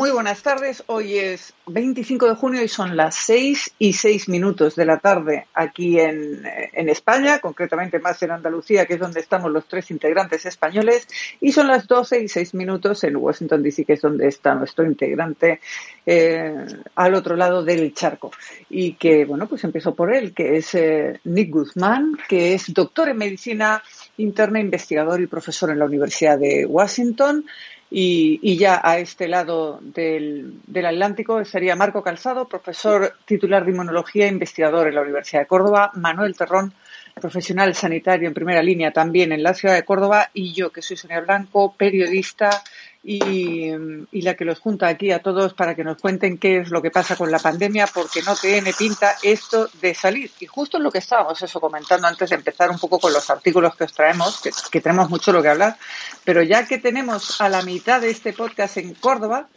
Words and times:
Muy 0.00 0.12
buenas 0.12 0.42
tardes. 0.42 0.82
Hoy 0.86 1.18
es 1.18 1.52
25 1.66 2.26
de 2.26 2.34
junio 2.34 2.62
y 2.62 2.68
son 2.68 2.96
las 2.96 3.16
6 3.16 3.74
y 3.78 3.92
6 3.92 4.30
minutos 4.30 4.74
de 4.74 4.86
la 4.86 4.96
tarde 4.96 5.46
aquí 5.52 6.00
en, 6.00 6.42
España, 6.88 7.38
concretamente 7.38 7.98
más 7.98 8.22
en 8.22 8.30
Andalucía, 8.30 8.86
que 8.86 8.94
es 8.94 8.98
donde 8.98 9.20
estamos 9.20 9.52
los 9.52 9.66
tres 9.68 9.90
integrantes 9.90 10.46
españoles, 10.46 11.06
y 11.42 11.52
son 11.52 11.68
las 11.68 11.86
12 11.86 12.22
y 12.22 12.28
6 12.28 12.54
minutos 12.54 13.04
en 13.04 13.16
Washington 13.16 13.62
DC, 13.62 13.84
que 13.84 13.92
es 13.92 14.00
donde 14.00 14.26
está 14.26 14.54
nuestro 14.54 14.86
integrante 14.86 15.60
eh, 16.06 16.54
al 16.94 17.14
otro 17.14 17.36
lado 17.36 17.62
del 17.62 17.92
charco. 17.92 18.30
Y 18.70 18.94
que, 18.94 19.26
bueno, 19.26 19.48
pues 19.48 19.64
empezó 19.64 19.94
por 19.94 20.14
él, 20.14 20.32
que 20.32 20.56
es 20.56 20.74
eh, 20.76 21.20
Nick 21.24 21.50
Guzmán, 21.50 22.16
que 22.26 22.54
es 22.54 22.72
doctor 22.72 23.10
en 23.10 23.18
medicina 23.18 23.82
interna, 24.16 24.60
investigador 24.60 25.20
y 25.20 25.26
profesor 25.26 25.68
en 25.68 25.78
la 25.78 25.84
Universidad 25.84 26.38
de 26.38 26.64
Washington. 26.64 27.44
Y, 27.92 28.56
ya 28.56 28.80
a 28.84 28.98
este 28.98 29.26
lado 29.26 29.80
del, 29.82 30.60
Atlántico 30.72 31.40
estaría 31.40 31.74
Marco 31.74 32.02
Calzado, 32.02 32.48
profesor 32.48 33.16
titular 33.24 33.64
de 33.64 33.72
inmunología 33.72 34.26
e 34.26 34.28
investigador 34.28 34.86
en 34.86 34.94
la 34.94 35.02
Universidad 35.02 35.42
de 35.42 35.48
Córdoba, 35.48 35.90
Manuel 35.94 36.36
Terrón, 36.36 36.72
profesional 37.20 37.74
sanitario 37.74 38.28
en 38.28 38.34
primera 38.34 38.62
línea 38.62 38.92
también 38.92 39.32
en 39.32 39.42
la 39.42 39.54
ciudad 39.54 39.74
de 39.74 39.84
Córdoba, 39.84 40.30
y 40.32 40.52
yo, 40.52 40.70
que 40.70 40.82
soy 40.82 40.96
Sonia 40.96 41.20
Blanco, 41.20 41.74
periodista 41.76 42.62
y, 43.02 43.72
la 44.20 44.34
que 44.34 44.44
los 44.44 44.58
junta 44.58 44.88
aquí 44.88 45.10
a 45.10 45.22
todos 45.22 45.54
para 45.54 45.74
que 45.74 45.84
nos 45.84 45.98
cuenten 45.98 46.36
qué 46.36 46.58
es 46.58 46.70
lo 46.70 46.82
que 46.82 46.90
pasa 46.90 47.16
con 47.16 47.30
la 47.30 47.38
pandemia, 47.38 47.86
porque 47.86 48.22
no 48.22 48.36
tiene 48.36 48.72
pinta 48.72 49.16
esto 49.22 49.68
de 49.80 49.94
salir. 49.94 50.30
Y 50.40 50.46
justo 50.46 50.78
lo 50.78 50.90
que 50.90 50.98
estábamos 50.98 51.40
eso 51.40 51.60
comentando 51.60 52.06
antes 52.06 52.30
de 52.30 52.36
empezar 52.36 52.70
un 52.70 52.78
poco 52.78 52.98
con 52.98 53.12
los 53.12 53.30
artículos 53.30 53.74
que 53.76 53.84
os 53.84 53.92
traemos, 53.92 54.40
que, 54.42 54.50
que 54.70 54.80
tenemos 54.80 55.08
mucho 55.08 55.32
lo 55.32 55.42
que 55.42 55.48
hablar, 55.48 55.76
pero 56.24 56.42
ya 56.42 56.66
que 56.66 56.78
tenemos 56.78 57.40
a 57.40 57.48
la 57.48 57.62
mitad 57.62 58.00
de 58.00 58.10
este 58.10 58.32
podcast 58.32 58.76
en 58.76 58.94
Córdoba, 58.94 59.48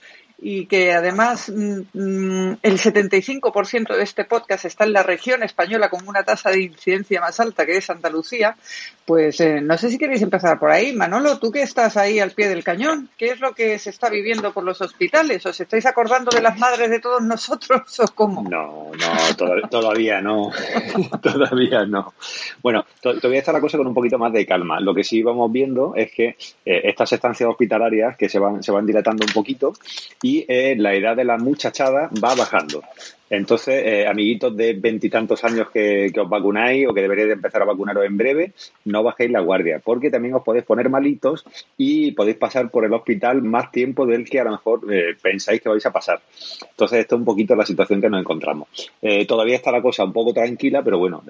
y 0.46 0.66
que 0.66 0.92
además 0.92 1.50
mm, 1.50 1.80
mm, 1.94 2.58
el 2.62 2.78
75% 2.78 3.96
de 3.96 4.04
este 4.04 4.26
podcast 4.26 4.66
está 4.66 4.84
en 4.84 4.92
la 4.92 5.02
región 5.02 5.42
española 5.42 5.90
con 5.90 6.06
una 6.06 6.24
tasa 6.24 6.50
de 6.50 6.64
incidencia 6.64 7.22
más 7.22 7.40
alta 7.40 7.66
que 7.66 7.78
es 7.78 7.90
Andalucía, 7.90 8.58
pues 9.06 9.40
eh, 9.40 9.62
no 9.62 9.78
sé 9.78 9.90
si 9.90 9.98
queréis 9.98 10.22
empezar 10.22 10.60
por 10.60 10.70
ahí. 10.70 10.92
Manolo, 10.92 11.40
tú 11.40 11.50
que 11.50 11.62
estás 11.62 11.96
ahí 11.96 12.20
al 12.20 12.32
pie 12.32 12.50
del 12.50 12.64
cañón, 12.64 13.10
¿qué 13.18 13.28
es 13.28 13.40
lo 13.40 13.54
que 13.54 13.80
se 13.80 13.90
está 13.90 14.10
viviendo 14.10 14.52
por 14.52 14.66
los 14.66 14.82
hospitales? 14.82 15.46
¿Os 15.46 15.60
estáis 15.60 15.86
acordando 15.86 16.30
de 16.30 16.42
las 16.42 16.60
madres 16.60 16.90
de 16.90 17.00
todos 17.00 17.22
nosotros 17.22 18.00
o 18.02 18.06
cómo? 18.14 18.44
No, 18.44 18.92
no, 18.92 19.68
todavía 19.70 20.20
no. 20.20 20.52
todavía 21.22 21.86
no. 21.86 22.14
Bueno, 22.62 22.86
todavía 23.02 23.40
está 23.40 23.54
la 23.54 23.62
cosa 23.62 23.78
con 23.78 23.88
un 23.88 23.94
poquito 23.94 24.18
más 24.18 24.34
de 24.34 24.46
calma. 24.46 24.82
Lo 24.82 24.94
que 24.94 25.06
sí 25.06 25.24
vamos 25.24 25.50
viendo 25.52 25.94
es 25.96 26.12
que 26.12 26.36
eh, 26.66 26.82
estas 26.84 27.14
estancias 27.14 27.50
hospitalarias 27.50 28.18
que 28.18 28.28
se 28.28 28.40
van, 28.40 28.62
se 28.62 28.74
van 28.74 28.86
dilatando 28.86 29.26
un 29.26 29.34
poquito 29.34 29.74
y 30.22 30.33
eh, 30.48 30.76
la 30.78 30.94
edad 30.94 31.16
de 31.16 31.24
la 31.24 31.38
muchachada 31.38 32.10
va 32.24 32.36
bajando. 32.36 32.84
Entonces, 33.30 33.84
eh, 33.86 34.08
amiguitos 34.08 34.56
de 34.56 34.74
veintitantos 34.74 35.44
años 35.44 35.70
que, 35.72 36.12
os 36.16 36.30
vacunáis 36.30 36.88
o 36.88 36.94
que 36.94 37.02
deberéis 37.02 37.28
de 37.28 37.34
empezar 37.34 37.62
a 37.62 37.66
vacunaros 37.66 38.06
en 38.06 38.18
breve, 38.18 38.54
no 38.86 39.02
bajéis 39.02 39.32
la 39.32 39.40
guardia, 39.40 39.82
porque 39.84 40.10
también 40.10 40.36
os 40.36 40.44
podéis 40.44 40.66
poner 40.66 40.90
malitos 40.90 41.46
y 41.78 42.12
podéis 42.12 42.38
pasar 42.38 42.70
por 42.70 42.86
el 42.86 42.94
hospital 42.94 43.42
más 43.42 43.72
tiempo 43.72 44.06
del 44.06 44.30
que 44.30 44.40
a 44.40 44.44
lo 44.44 44.52
mejor 44.52 44.82
eh, 44.94 45.16
pensáis 45.22 45.62
que 45.62 45.70
vais 45.70 45.86
a 45.86 45.92
pasar. 45.92 46.22
Entonces, 46.70 47.00
esto 47.00 47.16
es 47.16 47.20
un 47.20 47.26
poquito 47.26 47.56
la 47.56 47.66
situación 47.66 48.02
que 48.02 48.10
nos 48.10 48.20
encontramos. 48.20 48.68
Eh, 49.02 49.26
todavía 49.26 49.56
está 49.56 49.72
la 49.72 49.82
cosa 49.82 50.04
un 50.04 50.14
poco 50.14 50.34
tranquila, 50.34 50.84
pero 50.84 51.00
bueno, 51.00 51.24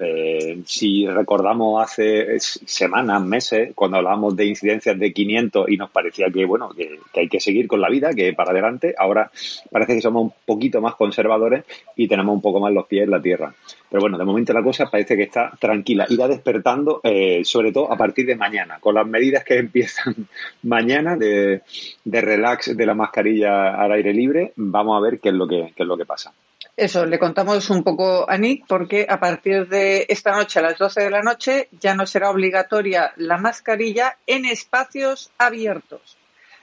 si 0.66 1.06
recordamos 1.06 1.82
hace 1.82 2.38
semanas, 2.38 3.22
meses, 3.22 3.72
cuando 3.74 3.98
hablábamos 3.98 4.36
de 4.36 4.46
incidencias 4.46 4.98
de 4.98 5.12
500 5.12 5.68
y 5.68 5.76
nos 5.76 5.90
parecía 5.90 6.26
que, 6.32 6.44
bueno, 6.44 6.70
que 6.74 7.20
hay 7.20 7.28
que 7.28 7.40
seguir 7.40 7.66
con 7.66 7.80
la 7.80 7.88
vida, 7.88 8.12
que 8.12 8.32
para 8.32 8.50
adelante, 8.50 8.94
ahora 8.98 9.30
parece 9.70 9.94
que 9.94 10.00
somos 10.00 10.24
un 10.24 10.32
poquito 10.44 10.80
más 10.80 10.94
conservadores 10.96 11.64
y 11.96 12.08
tenemos 12.08 12.34
un 12.34 12.40
poco 12.40 12.60
más 12.60 12.72
los 12.72 12.86
pies 12.86 13.04
en 13.04 13.10
la 13.10 13.20
tierra. 13.20 13.54
Pero 13.88 14.00
bueno, 14.00 14.18
de 14.18 14.24
momento 14.24 14.52
la 14.52 14.62
cosa 14.62 14.90
parece 14.90 15.16
que 15.16 15.24
está 15.24 15.52
tranquila. 15.58 16.06
Irá 16.08 16.28
despertando, 16.28 17.00
eh, 17.04 17.42
sobre 17.44 17.72
todo 17.72 17.92
a 17.92 17.96
partir 17.96 18.26
de 18.26 18.36
mañana, 18.36 18.78
con 18.80 18.94
las 18.94 19.06
medidas 19.06 19.44
que 19.44 19.58
empiezan 19.58 20.14
mañana 20.62 21.16
de, 21.16 21.62
relax 22.04 22.76
de 22.76 22.86
la 22.86 22.94
mascarilla 22.94 23.74
al 23.74 23.92
aire 23.92 24.12
libre. 24.12 24.52
Vamos 24.56 24.96
a 24.96 25.00
ver 25.00 25.20
qué 25.20 25.28
es 25.30 25.34
lo 25.34 25.46
que, 25.46 25.72
qué 25.76 25.82
es 25.82 25.88
lo 25.88 25.96
que 25.96 26.06
pasa. 26.06 26.32
Eso, 26.76 27.06
le 27.06 27.20
contamos 27.20 27.70
un 27.70 27.84
poco 27.84 28.28
a 28.28 28.36
Nick 28.36 28.66
porque 28.66 29.06
a 29.08 29.20
partir 29.20 29.68
de 29.68 30.06
esta 30.08 30.32
noche 30.32 30.58
a 30.58 30.62
las 30.62 30.76
12 30.76 31.02
de 31.02 31.10
la 31.10 31.22
noche 31.22 31.68
ya 31.80 31.94
no 31.94 32.04
será 32.04 32.30
obligatoria 32.30 33.12
la 33.16 33.38
mascarilla 33.38 34.16
en 34.26 34.44
espacios 34.44 35.30
abiertos, 35.38 36.16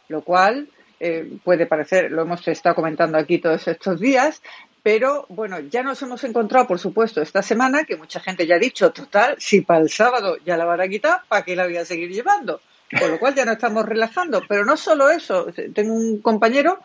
lo 0.10 0.22
cual 0.22 0.68
eh, 1.00 1.40
puede 1.44 1.66
parecer, 1.66 2.12
lo 2.12 2.24
hemos 2.24 2.48
estado 2.48 2.76
comentando 2.76 3.18
aquí 3.18 3.40
todos 3.40 3.68
estos 3.68 4.00
días, 4.00 4.42
pero 4.84 5.26
bueno, 5.30 5.60
ya 5.60 5.84
nos 5.84 6.02
hemos 6.02 6.24
encontrado, 6.24 6.68
por 6.68 6.80
supuesto, 6.80 7.22
esta 7.22 7.44
semana, 7.44 7.84
que 7.84 7.98
mucha 7.98 8.20
gente 8.20 8.48
ya 8.48 8.56
ha 8.56 8.60
dicho, 8.60 8.92
total, 8.92 9.36
si 9.38 9.62
para 9.62 9.82
el 9.82 9.90
sábado 9.90 10.38
ya 10.44 10.58
la 10.58 10.66
van 10.66 10.82
a 10.82 10.88
quitar, 10.88 11.22
¿para 11.28 11.44
qué 11.44 11.56
la 11.56 11.66
voy 11.66 11.78
a 11.78 11.86
seguir 11.86 12.10
llevando? 12.12 12.62
Con 13.00 13.12
lo 13.12 13.20
cual 13.20 13.36
ya 13.36 13.46
no 13.46 13.54
estamos 13.54 13.86
relajando. 13.86 14.42
Pero 14.48 14.66
no 14.66 14.76
solo 14.76 15.10
eso, 15.10 15.48
tengo 15.74 15.94
un 15.94 16.22
compañero 16.22 16.80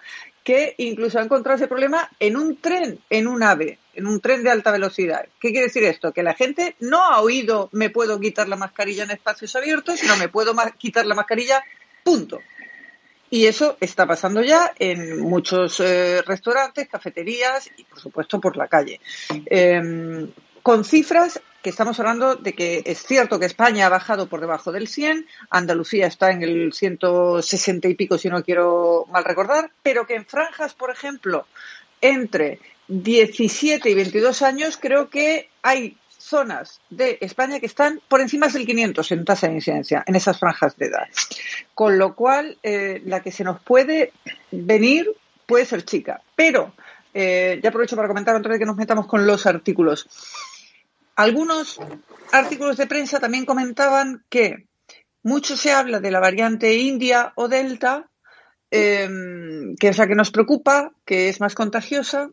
que 0.45 0.75
incluso 0.79 1.19
ha 1.19 1.23
encontrado 1.23 1.57
ese 1.57 1.67
problema 1.67 2.09
en 2.21 2.37
un 2.37 2.59
tren, 2.59 3.01
en 3.11 3.27
un 3.27 3.43
AVE, 3.43 3.79
en 3.95 4.07
un 4.07 4.21
tren 4.21 4.45
de 4.45 4.51
alta 4.51 4.71
velocidad. 4.71 5.27
¿Qué 5.41 5.51
quiere 5.51 5.67
decir 5.67 5.83
esto? 5.83 6.13
Que 6.13 6.23
la 6.23 6.35
gente 6.35 6.77
no 6.79 7.03
ha 7.03 7.21
oído 7.21 7.69
me 7.73 7.91
puedo 7.91 8.21
quitar 8.21 8.49
la 8.49 8.55
mascarilla 8.55 9.05
en 9.05 9.11
espacios 9.11 9.57
abiertos, 9.57 9.99
sino 9.99 10.17
me 10.17 10.29
puedo 10.29 10.55
quitar 10.79 11.07
la 11.07 11.17
mascarilla, 11.17 11.65
punto. 12.05 12.39
Y 13.31 13.47
eso 13.47 13.77
está 13.81 14.07
pasando 14.07 14.43
ya 14.43 14.73
en 14.79 15.21
muchos 15.21 15.81
eh, 15.81 16.23
restaurantes, 16.23 16.89
cafeterías 16.89 17.71
y, 17.77 17.85
por 17.85 18.01
supuesto, 18.01 18.41
por 18.41 18.57
la 18.57 18.69
calle. 18.69 19.01
Em, 19.47 20.31
con 20.63 20.85
cifras 20.85 21.41
que 21.63 21.71
estamos 21.71 21.99
hablando 21.99 22.37
de 22.37 22.53
que 22.53 22.83
es 22.87 23.05
cierto 23.05 23.41
que 23.41 23.47
España 23.47 23.87
ha 23.87 23.89
bajado 23.89 24.29
por 24.29 24.41
debajo 24.41 24.71
del 24.71 24.87
100, 24.87 25.27
Andalucía 25.51 26.07
está 26.07 26.31
en 26.31 26.45
el 26.45 26.73
160 26.73 27.89
y 27.89 27.95
pico, 27.95 28.19
si 28.19 28.29
no 28.29 28.45
quiero 28.45 29.07
mal 29.11 29.25
recordar, 29.25 29.73
pero 29.83 30.07
que 30.07 30.15
en 30.15 30.27
franjas, 30.27 30.75
por 30.75 30.93
ejemplo, 30.93 31.47
entre 32.01 32.61
17 32.87 33.91
y 33.91 33.95
22 33.95 34.43
años, 34.43 34.79
creo 34.81 35.11
que 35.11 35.49
hay 35.63 35.97
zonas 36.27 36.81
de 36.91 37.19
España 37.21 37.61
que 37.61 37.67
están 37.67 38.01
por 38.09 38.21
encima 38.21 38.49
del 38.49 38.67
500 38.67 39.13
en 39.13 39.25
tasa 39.25 39.47
de 39.47 39.55
incidencia, 39.55 40.03
en 40.07 40.17
esas 40.17 40.39
franjas 40.39 40.77
de 40.77 40.87
edad. 40.87 41.09
Con 41.75 41.99
lo 41.99 42.15
cual, 42.15 42.59
eh, 42.63 43.01
la 43.05 43.21
que 43.21 43.31
se 43.31 43.45
nos 43.45 43.61
puede 43.61 44.13
venir 44.51 45.09
puede 45.47 45.65
ser 45.65 45.85
chica. 45.85 46.21
Pero, 46.35 46.75
eh, 47.15 47.61
ya 47.63 47.69
aprovecho 47.69 47.97
para 47.97 48.09
comentar 48.09 48.35
otra 48.35 48.51
vez 48.51 48.59
que 48.59 48.67
nos 48.67 48.77
metamos 48.77 49.07
con 49.07 49.27
los 49.27 49.47
artículos. 49.47 50.09
Algunos 51.15 51.81
artículos 52.33 52.77
de 52.77 52.87
prensa 52.87 53.21
también 53.21 53.47
comentaban 53.47 54.25
que 54.29 54.67
mucho 55.23 55.57
se 55.57 55.73
habla 55.73 56.01
de 56.01 56.11
la 56.11 56.21
variante 56.21 56.75
India 56.75 57.33
o 57.37 57.49
Delta, 57.49 58.09
em, 58.71 59.75
que 59.77 59.89
es 59.89 59.99
la 59.99 60.07
que 60.07 60.15
nos 60.15 60.31
preocupa, 60.31 60.93
que 61.05 61.29
es 61.29 61.41
más 61.41 61.55
contagiosa, 61.55 62.31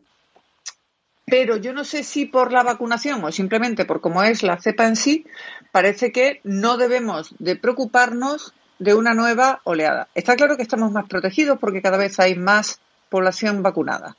pero 1.36 1.56
yo 1.56 1.72
no 1.72 1.82
sé 1.82 2.04
si 2.04 2.26
por 2.26 2.52
la 2.52 2.62
vacunación 2.62 3.24
o 3.24 3.32
simplemente 3.32 3.84
por 3.84 4.00
cómo 4.00 4.22
es 4.22 4.44
la 4.44 4.60
cepa 4.60 4.86
en 4.86 4.94
sí, 4.94 5.26
parece 5.72 6.12
que 6.12 6.40
no 6.44 6.76
debemos 6.76 7.34
de 7.40 7.56
preocuparnos 7.56 8.54
de 8.78 8.94
una 8.94 9.14
nueva 9.14 9.60
oleada. 9.64 10.06
Está 10.14 10.36
claro 10.36 10.56
que 10.56 10.62
estamos 10.62 10.92
más 10.92 11.08
protegidos 11.08 11.58
porque 11.58 11.82
cada 11.82 11.96
vez 11.96 12.20
hay 12.20 12.36
más 12.36 12.78
población 13.08 13.64
vacunada, 13.64 14.16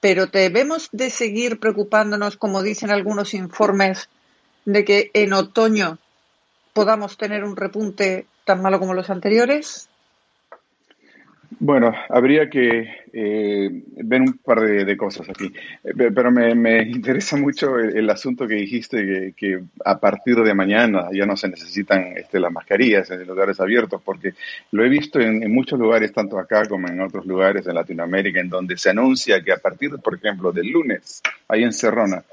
pero 0.00 0.26
debemos 0.26 0.88
de 0.90 1.10
seguir 1.10 1.60
preocupándonos, 1.60 2.36
como 2.36 2.64
dicen 2.64 2.90
algunos 2.90 3.34
informes, 3.34 4.08
de 4.64 4.84
que 4.84 5.12
en 5.14 5.34
otoño 5.34 5.98
podamos 6.72 7.16
tener 7.18 7.44
un 7.44 7.54
repunte 7.54 8.26
tan 8.44 8.62
malo 8.62 8.80
como 8.80 8.94
los 8.94 9.10
anteriores. 9.10 9.87
Bueno, 11.50 11.94
habría 12.10 12.50
que 12.50 12.86
eh, 13.12 13.70
ver 14.04 14.20
un 14.20 14.34
par 14.34 14.60
de, 14.60 14.96
cosas 14.98 15.28
aquí, 15.30 15.50
pero 15.96 16.30
me, 16.30 16.82
interesa 16.82 17.36
mucho 17.38 17.78
el, 17.78 18.08
asunto 18.10 18.46
que 18.46 18.54
dijiste 18.54 19.32
que, 19.34 19.62
a 19.84 19.98
partir 19.98 20.36
de 20.36 20.54
mañana 20.54 21.08
ya 21.10 21.24
no 21.24 21.36
se 21.36 21.48
necesitan 21.48 22.12
este, 22.16 22.38
las 22.38 22.52
mascarillas 22.52 23.10
en 23.10 23.26
lugares 23.26 23.58
abiertos, 23.60 24.02
porque 24.04 24.34
lo 24.72 24.84
he 24.84 24.88
visto 24.90 25.20
en, 25.20 25.42
en, 25.42 25.52
muchos 25.52 25.78
lugares, 25.78 26.12
tanto 26.12 26.38
acá 26.38 26.66
como 26.68 26.86
en 26.86 27.00
otros 27.00 27.24
lugares 27.24 27.66
en 27.66 27.74
Latinoamérica, 27.74 28.40
en 28.40 28.50
donde 28.50 28.76
se 28.76 28.90
anuncia 28.90 29.42
que 29.42 29.52
a 29.52 29.56
partir, 29.56 29.90
por 30.04 30.14
ejemplo, 30.14 30.52
del 30.52 30.70
lunes, 30.70 31.22
hay 31.48 31.64
encerrona, 31.64 32.24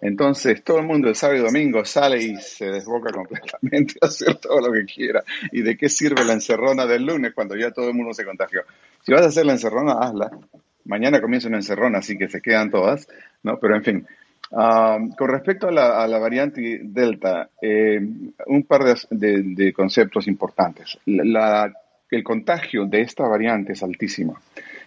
entonces, 0.00 0.64
todo 0.64 0.78
el 0.78 0.86
mundo 0.86 1.08
el 1.08 1.14
sábado 1.14 1.40
y 1.40 1.42
domingo 1.42 1.84
sale 1.84 2.22
y 2.22 2.36
se 2.36 2.66
desboca 2.66 3.12
completamente 3.12 3.94
a 4.00 4.06
hacer 4.06 4.36
todo 4.36 4.60
lo 4.60 4.72
que 4.72 4.84
quiera. 4.84 5.22
¿Y 5.52 5.62
de 5.62 5.76
qué 5.76 5.88
sirve 5.88 6.24
la 6.24 6.32
encerrona 6.32 6.86
del 6.86 7.04
lunes 7.04 7.32
cuando 7.34 7.56
ya 7.56 7.70
todo 7.70 7.88
el 7.88 7.94
mundo 7.94 8.14
se 8.14 8.24
contagió? 8.24 8.62
Si 9.02 9.12
vas 9.12 9.22
a 9.22 9.26
hacer 9.26 9.44
la 9.44 9.52
encerrona, 9.52 9.98
hazla. 10.00 10.30
Mañana 10.86 11.20
comienza 11.20 11.48
una 11.48 11.58
encerrona, 11.58 11.98
así 11.98 12.16
que 12.16 12.28
se 12.28 12.40
quedan 12.40 12.70
todas, 12.70 13.06
¿no? 13.42 13.58
Pero 13.60 13.76
en 13.76 13.84
fin. 13.84 14.06
con 14.50 15.28
respecto 15.28 15.68
a 15.68 15.70
la, 15.70 16.18
variante 16.18 16.80
Delta, 16.82 17.50
eh, 17.60 18.00
un 18.46 18.62
par 18.64 18.96
de, 19.10 19.72
conceptos 19.74 20.26
importantes. 20.28 20.98
el 21.06 22.24
contagio 22.24 22.86
de 22.86 23.02
esta 23.02 23.28
variante 23.28 23.74
es 23.74 23.82
altísimo. 23.82 24.38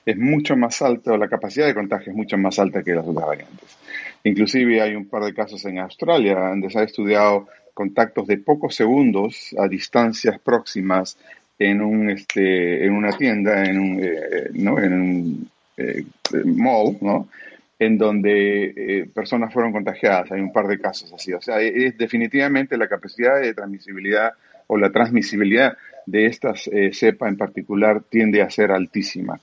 es 0.05 0.17
mucho 0.17 0.57
más 0.57 0.81
alta, 0.81 1.13
o 1.13 1.17
la 1.17 1.29
capacidad 1.29 1.67
de 1.67 1.75
contagio 1.75 2.11
es 2.11 2.17
mucho 2.17 2.37
más 2.37 2.57
alta 2.57 2.81
que 2.81 2.95
las 2.95 3.07
otras 3.07 3.27
variantes. 3.27 3.77
Inclusive 4.23 4.81
hay 4.81 4.95
un 4.95 5.07
par 5.07 5.23
de 5.23 5.33
casos 5.33 5.63
en 5.65 5.79
Australia 5.79 6.35
donde 6.35 6.69
se 6.69 6.79
ha 6.79 6.83
estudiado 6.83 7.47
contactos 7.73 8.27
de 8.27 8.37
pocos 8.37 8.75
segundos 8.75 9.53
a 9.57 9.67
distancias 9.67 10.39
próximas 10.39 11.17
en 11.59 11.81
un 11.81 12.09
este 12.09 12.85
en 12.85 12.93
una 12.93 13.11
tienda 13.17 13.63
en 13.63 13.79
un, 13.79 14.03
eh, 14.03 14.49
¿no? 14.53 14.79
en 14.79 14.93
un 14.93 15.49
eh, 15.77 16.05
mall 16.45 16.97
no 17.01 17.27
en 17.79 17.97
donde 17.97 18.65
eh, 18.77 19.09
personas 19.13 19.51
fueron 19.51 19.73
contagiadas. 19.73 20.31
Hay 20.31 20.39
un 20.39 20.53
par 20.53 20.67
de 20.67 20.79
casos 20.79 21.11
así. 21.11 21.33
O 21.33 21.41
sea 21.41 21.59
es 21.59 21.97
definitivamente 21.97 22.77
la 22.77 22.87
capacidad 22.87 23.41
de 23.41 23.53
transmisibilidad 23.53 24.33
o 24.67 24.77
la 24.77 24.91
transmisibilidad 24.91 25.77
de 26.05 26.27
estas 26.27 26.69
cepa 26.91 27.27
en 27.27 27.37
particular 27.37 28.01
tiende 28.09 28.41
a 28.41 28.49
ser 28.49 28.71
altísima 28.71 29.39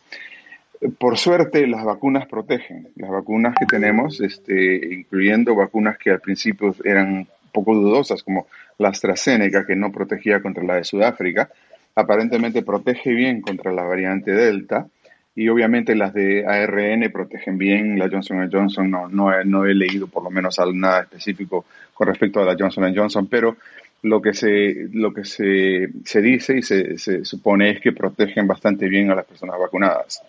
por 0.98 1.18
suerte 1.18 1.66
las 1.66 1.84
vacunas 1.84 2.26
protegen 2.26 2.88
las 2.96 3.10
vacunas 3.10 3.54
que 3.58 3.66
tenemos 3.66 4.20
este 4.20 4.94
incluyendo 4.94 5.54
vacunas 5.54 5.98
que 5.98 6.10
al 6.10 6.20
principio 6.20 6.74
eran 6.84 7.26
poco 7.52 7.74
dudosas 7.74 8.22
como 8.22 8.46
la 8.78 8.88
AstraZeneca 8.88 9.66
que 9.66 9.76
no 9.76 9.92
protegía 9.92 10.40
contra 10.40 10.64
la 10.64 10.76
de 10.76 10.84
Sudáfrica 10.84 11.50
aparentemente 11.94 12.62
protege 12.62 13.12
bien 13.12 13.42
contra 13.42 13.72
la 13.72 13.82
variante 13.82 14.32
Delta 14.32 14.86
y 15.34 15.48
obviamente 15.48 15.94
las 15.94 16.12
de 16.12 16.44
ARN 16.44 17.10
protegen 17.12 17.56
bien, 17.56 17.98
la 17.98 18.08
Johnson 18.10 18.50
Johnson 18.52 18.90
no, 18.90 19.08
no, 19.08 19.32
he, 19.32 19.44
no 19.44 19.64
he 19.64 19.74
leído 19.74 20.06
por 20.06 20.22
lo 20.22 20.30
menos 20.30 20.58
nada 20.74 21.02
específico 21.02 21.64
con 21.94 22.08
respecto 22.08 22.40
a 22.40 22.44
la 22.44 22.56
Johnson 22.58 22.94
Johnson, 22.94 23.26
pero 23.28 23.56
lo 24.02 24.20
que 24.20 24.34
se, 24.34 24.88
lo 24.92 25.12
que 25.12 25.24
se, 25.24 25.88
se 26.04 26.20
dice 26.20 26.58
y 26.58 26.62
se, 26.62 26.98
se, 26.98 27.24
supone 27.24 27.70
es 27.70 27.80
que 27.80 27.92
protegen 27.92 28.46
bastante 28.46 28.88
bien 28.88 29.10
a 29.10 29.14
las 29.14 29.26
personas 29.26 29.58
vacunadas. 29.58 30.22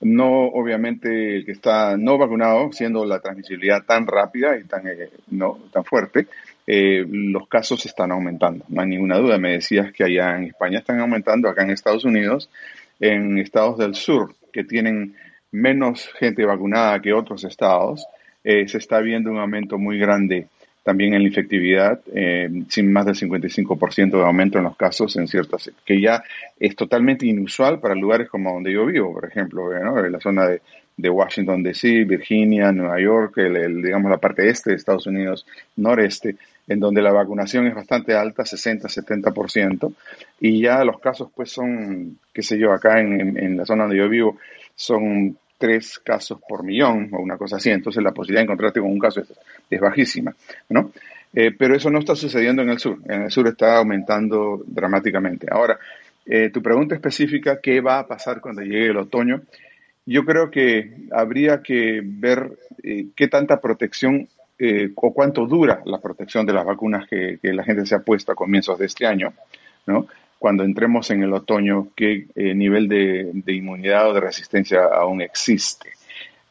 No, 0.00 0.46
obviamente, 0.46 1.36
el 1.36 1.44
que 1.44 1.52
está 1.52 1.96
no 1.96 2.18
vacunado, 2.18 2.70
siendo 2.72 3.04
la 3.04 3.20
transmisibilidad 3.20 3.84
tan 3.84 4.06
rápida 4.06 4.56
y 4.56 4.64
tan, 4.64 4.86
eh, 4.86 5.10
no, 5.30 5.58
tan 5.72 5.84
fuerte, 5.84 6.28
eh, 6.66 7.04
los 7.08 7.48
casos 7.48 7.84
están 7.86 8.12
aumentando, 8.12 8.64
no 8.68 8.82
hay 8.82 8.88
ninguna 8.88 9.18
duda. 9.18 9.38
Me 9.38 9.52
decías 9.52 9.92
que 9.92 10.04
allá 10.04 10.36
en 10.36 10.44
España 10.44 10.78
están 10.78 11.00
aumentando, 11.00 11.48
acá 11.48 11.62
en 11.62 11.70
Estados 11.70 12.04
Unidos, 12.04 12.48
en 13.00 13.38
estados 13.38 13.78
del 13.78 13.94
sur 13.94 14.34
que 14.52 14.64
tienen 14.64 15.16
menos 15.50 16.08
gente 16.18 16.44
vacunada 16.44 17.00
que 17.00 17.12
otros 17.12 17.44
estados, 17.44 18.06
eh, 18.44 18.68
se 18.68 18.78
está 18.78 19.00
viendo 19.00 19.30
un 19.30 19.38
aumento 19.38 19.78
muy 19.78 19.98
grande 19.98 20.48
también 20.88 21.12
en 21.12 21.20
la 21.20 21.28
infectividad, 21.28 22.00
eh, 22.14 22.48
sin 22.70 22.90
más 22.90 23.04
del 23.04 23.14
55% 23.14 24.16
de 24.16 24.24
aumento 24.24 24.56
en 24.56 24.64
los 24.64 24.74
casos 24.74 25.14
en 25.18 25.28
ciertas, 25.28 25.70
que 25.84 26.00
ya 26.00 26.24
es 26.58 26.74
totalmente 26.74 27.26
inusual 27.26 27.78
para 27.78 27.94
lugares 27.94 28.30
como 28.30 28.54
donde 28.54 28.72
yo 28.72 28.86
vivo, 28.86 29.12
por 29.12 29.26
ejemplo, 29.26 29.70
en 29.76 30.10
la 30.10 30.18
zona 30.18 30.46
de, 30.46 30.62
de 30.96 31.10
Washington 31.10 31.62
DC, 31.62 32.04
Virginia, 32.04 32.72
Nueva 32.72 32.98
York, 32.98 33.36
el, 33.36 33.82
digamos 33.82 34.10
la 34.10 34.16
parte 34.16 34.48
este 34.48 34.70
de 34.70 34.76
Estados 34.76 35.06
Unidos, 35.06 35.44
noreste, 35.76 36.36
en 36.66 36.80
donde 36.80 37.02
la 37.02 37.12
vacunación 37.12 37.66
es 37.66 37.74
bastante 37.74 38.14
alta, 38.14 38.44
60-70%, 38.44 39.92
y 40.40 40.62
ya 40.62 40.82
los 40.84 41.00
casos 41.00 41.28
pues 41.36 41.52
son, 41.52 42.16
qué 42.32 42.40
sé 42.42 42.58
yo, 42.58 42.72
acá 42.72 42.98
en, 42.98 43.36
en, 43.36 43.58
la 43.58 43.66
zona 43.66 43.82
donde 43.82 43.98
yo 43.98 44.08
vivo, 44.08 44.38
son 44.74 45.36
tres 45.58 45.98
casos 45.98 46.38
por 46.48 46.62
millón 46.62 47.10
o 47.12 47.20
una 47.20 47.36
cosa 47.36 47.56
así, 47.56 47.70
entonces 47.70 48.02
la 48.02 48.12
posibilidad 48.12 48.40
de 48.40 48.44
encontrarte 48.44 48.80
con 48.80 48.90
un 48.90 48.98
caso 48.98 49.20
es, 49.68 49.80
bajísima, 49.80 50.34
¿no? 50.70 50.92
Eh, 51.34 51.50
pero 51.56 51.74
eso 51.74 51.90
no 51.90 51.98
está 51.98 52.14
sucediendo 52.14 52.62
en 52.62 52.70
el 52.70 52.78
sur, 52.78 52.98
en 53.06 53.22
el 53.22 53.30
sur 53.30 53.46
está 53.48 53.76
aumentando 53.76 54.62
dramáticamente. 54.66 55.46
Ahora, 55.50 55.78
eh, 56.24 56.50
tu 56.50 56.62
pregunta 56.62 56.94
específica, 56.94 57.60
¿qué 57.60 57.80
va 57.80 57.98
a 57.98 58.06
pasar 58.06 58.40
cuando 58.40 58.62
llegue 58.62 58.86
el 58.86 58.96
otoño? 58.96 59.42
Yo 60.06 60.24
creo 60.24 60.50
que 60.50 61.06
habría 61.12 61.62
que 61.62 62.00
ver 62.02 62.50
eh, 62.82 63.08
qué 63.14 63.28
tanta 63.28 63.60
protección 63.60 64.28
o 64.96 65.14
cuánto 65.14 65.46
dura 65.46 65.82
la 65.84 66.00
protección 66.00 66.44
de 66.44 66.52
las 66.52 66.64
vacunas 66.64 67.06
que, 67.06 67.38
la 67.42 67.62
gente 67.62 67.86
se 67.86 67.94
ha 67.94 68.00
puesto 68.00 68.32
a 68.32 68.34
comienzos 68.34 68.76
de 68.76 68.86
este 68.86 69.06
año, 69.06 69.32
¿no? 69.86 70.08
Cuando 70.38 70.64
entremos 70.64 71.10
en 71.10 71.22
el 71.22 71.32
otoño, 71.32 71.88
qué 71.96 72.26
eh, 72.34 72.54
nivel 72.54 72.88
de, 72.88 73.32
inmunidad 73.46 74.10
o 74.10 74.14
de 74.14 74.20
resistencia 74.20 74.84
aún 74.84 75.20
existe. 75.20 75.90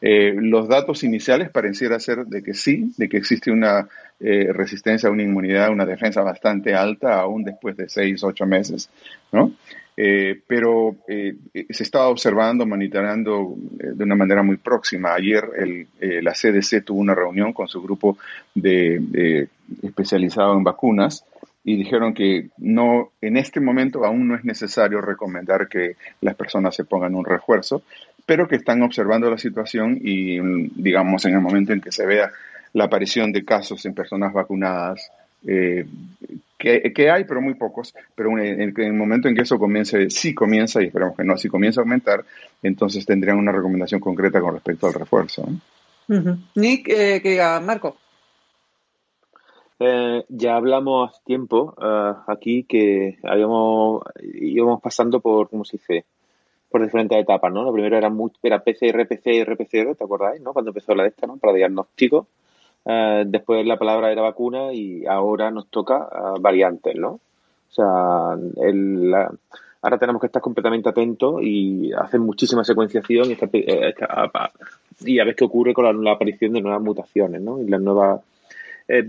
los 0.00 0.68
datos 0.68 1.02
iniciales 1.02 1.50
pareciera 1.50 1.98
ser 1.98 2.26
de 2.26 2.42
que 2.42 2.54
sí, 2.54 2.92
de 2.96 3.08
que 3.08 3.16
existe 3.16 3.50
una 3.50 3.88
resistencia, 4.20 5.10
una 5.10 5.22
inmunidad, 5.22 5.70
una 5.70 5.86
defensa 5.86 6.22
bastante 6.22 6.74
alta 6.74 7.20
aún 7.20 7.44
después 7.44 7.76
de 7.76 7.88
seis, 7.88 8.22
ocho 8.24 8.46
meses, 8.46 8.90
¿no? 9.32 9.52
Eh, 10.00 10.40
pero 10.46 10.94
eh, 11.08 11.34
se 11.70 11.82
estaba 11.82 12.06
observando, 12.06 12.64
monitoreando 12.64 13.56
eh, 13.80 13.86
de 13.94 14.04
una 14.04 14.14
manera 14.14 14.44
muy 14.44 14.56
próxima. 14.56 15.12
Ayer 15.12 15.42
el, 15.56 16.22
la 16.22 16.34
CDC 16.34 16.84
tuvo 16.84 17.00
una 17.00 17.16
reunión 17.16 17.52
con 17.52 17.66
su 17.66 17.82
grupo 17.82 18.16
de, 18.54 19.48
especializado 19.82 20.56
en 20.56 20.62
vacunas 20.62 21.24
y 21.64 21.76
dijeron 21.76 22.14
que 22.14 22.48
no, 22.58 23.12
en 23.20 23.36
este 23.36 23.60
momento 23.60 24.04
aún 24.04 24.28
no 24.28 24.36
es 24.36 24.44
necesario 24.44 25.00
recomendar 25.00 25.68
que 25.68 25.96
las 26.20 26.34
personas 26.34 26.74
se 26.74 26.84
pongan 26.84 27.14
un 27.14 27.24
refuerzo, 27.24 27.82
pero 28.24 28.48
que 28.48 28.56
están 28.56 28.82
observando 28.82 29.30
la 29.30 29.38
situación 29.38 29.98
y, 30.00 30.38
digamos, 30.80 31.24
en 31.24 31.34
el 31.34 31.40
momento 31.40 31.72
en 31.72 31.80
que 31.80 31.92
se 31.92 32.06
vea 32.06 32.30
la 32.72 32.84
aparición 32.84 33.32
de 33.32 33.44
casos 33.44 33.84
en 33.86 33.94
personas 33.94 34.32
vacunadas 34.32 35.10
eh, 35.46 35.86
que, 36.58 37.10
hay, 37.10 37.24
pero 37.24 37.40
muy 37.40 37.54
pocos, 37.54 37.94
pero 38.14 38.36
en, 38.38 38.74
el 38.76 38.92
momento 38.92 39.28
en 39.28 39.36
que 39.36 39.42
eso 39.42 39.58
comience, 39.58 40.10
sí 40.10 40.34
comienza, 40.34 40.82
y 40.82 40.86
esperamos 40.86 41.16
que 41.16 41.24
no, 41.24 41.36
si 41.36 41.48
comienza 41.48 41.80
a 41.80 41.84
aumentar, 41.84 42.24
entonces 42.62 43.06
tendrían 43.06 43.38
una 43.38 43.52
recomendación 43.52 44.00
concreta 44.00 44.40
con 44.40 44.54
respecto 44.54 44.88
al 44.88 44.94
refuerzo. 44.94 45.48
Nick, 46.56 46.88
eh, 46.88 47.20
que 47.22 47.30
diga, 47.30 47.60
Marco. 47.60 47.96
Eh, 49.80 50.24
ya 50.28 50.56
hablamos 50.56 51.10
hace 51.10 51.22
tiempo 51.24 51.74
aquí 52.26 52.64
que 52.64 53.18
habíamos 53.22 54.02
íbamos 54.22 54.80
pasando 54.80 55.20
por, 55.20 55.48
¿cómo 55.50 55.64
se 55.64 55.76
dice? 55.76 56.04
Por 56.68 56.82
diferentes 56.82 57.18
etapas, 57.18 57.52
¿no? 57.52 57.62
Lo 57.62 57.72
primero 57.72 57.96
era, 57.96 58.10
era 58.42 58.58
PCR, 58.62 59.06
PCR, 59.06 59.56
PCR, 59.56 59.94
¿te 59.94 60.04
acordáis? 60.04 60.40
¿no? 60.42 60.52
Cuando 60.52 60.70
empezó 60.70 60.94
la 60.94 61.04
de 61.04 61.10
esta, 61.10 61.26
¿no? 61.26 61.36
Para 61.36 61.54
diagnóstico. 61.54 62.26
Eh, 62.84 63.24
después 63.26 63.66
la 63.66 63.78
palabra 63.78 64.12
era 64.12 64.22
vacuna 64.22 64.72
y 64.72 65.06
ahora 65.06 65.50
nos 65.50 65.68
toca 65.68 66.08
variantes, 66.40 66.96
¿no? 66.96 67.20
O 67.70 67.70
sea, 67.70 68.36
el, 68.62 69.14
ahora 69.82 69.98
tenemos 69.98 70.20
que 70.20 70.26
estar 70.26 70.42
completamente 70.42 70.88
atentos 70.88 71.40
y 71.42 71.92
hacer 71.92 72.20
muchísima 72.20 72.64
secuenciación 72.64 73.30
y, 73.30 73.36
eh, 73.52 73.94
y 75.00 75.18
a 75.20 75.24
ver 75.24 75.36
qué 75.36 75.44
ocurre 75.44 75.74
con 75.74 76.04
la, 76.04 76.12
aparición 76.12 76.52
de 76.52 76.60
nuevas 76.60 76.82
mutaciones, 76.82 77.40
¿no? 77.40 77.60
Y 77.60 77.68
las 77.68 77.80
nuevas... 77.80 78.20
Eh, 78.88 79.06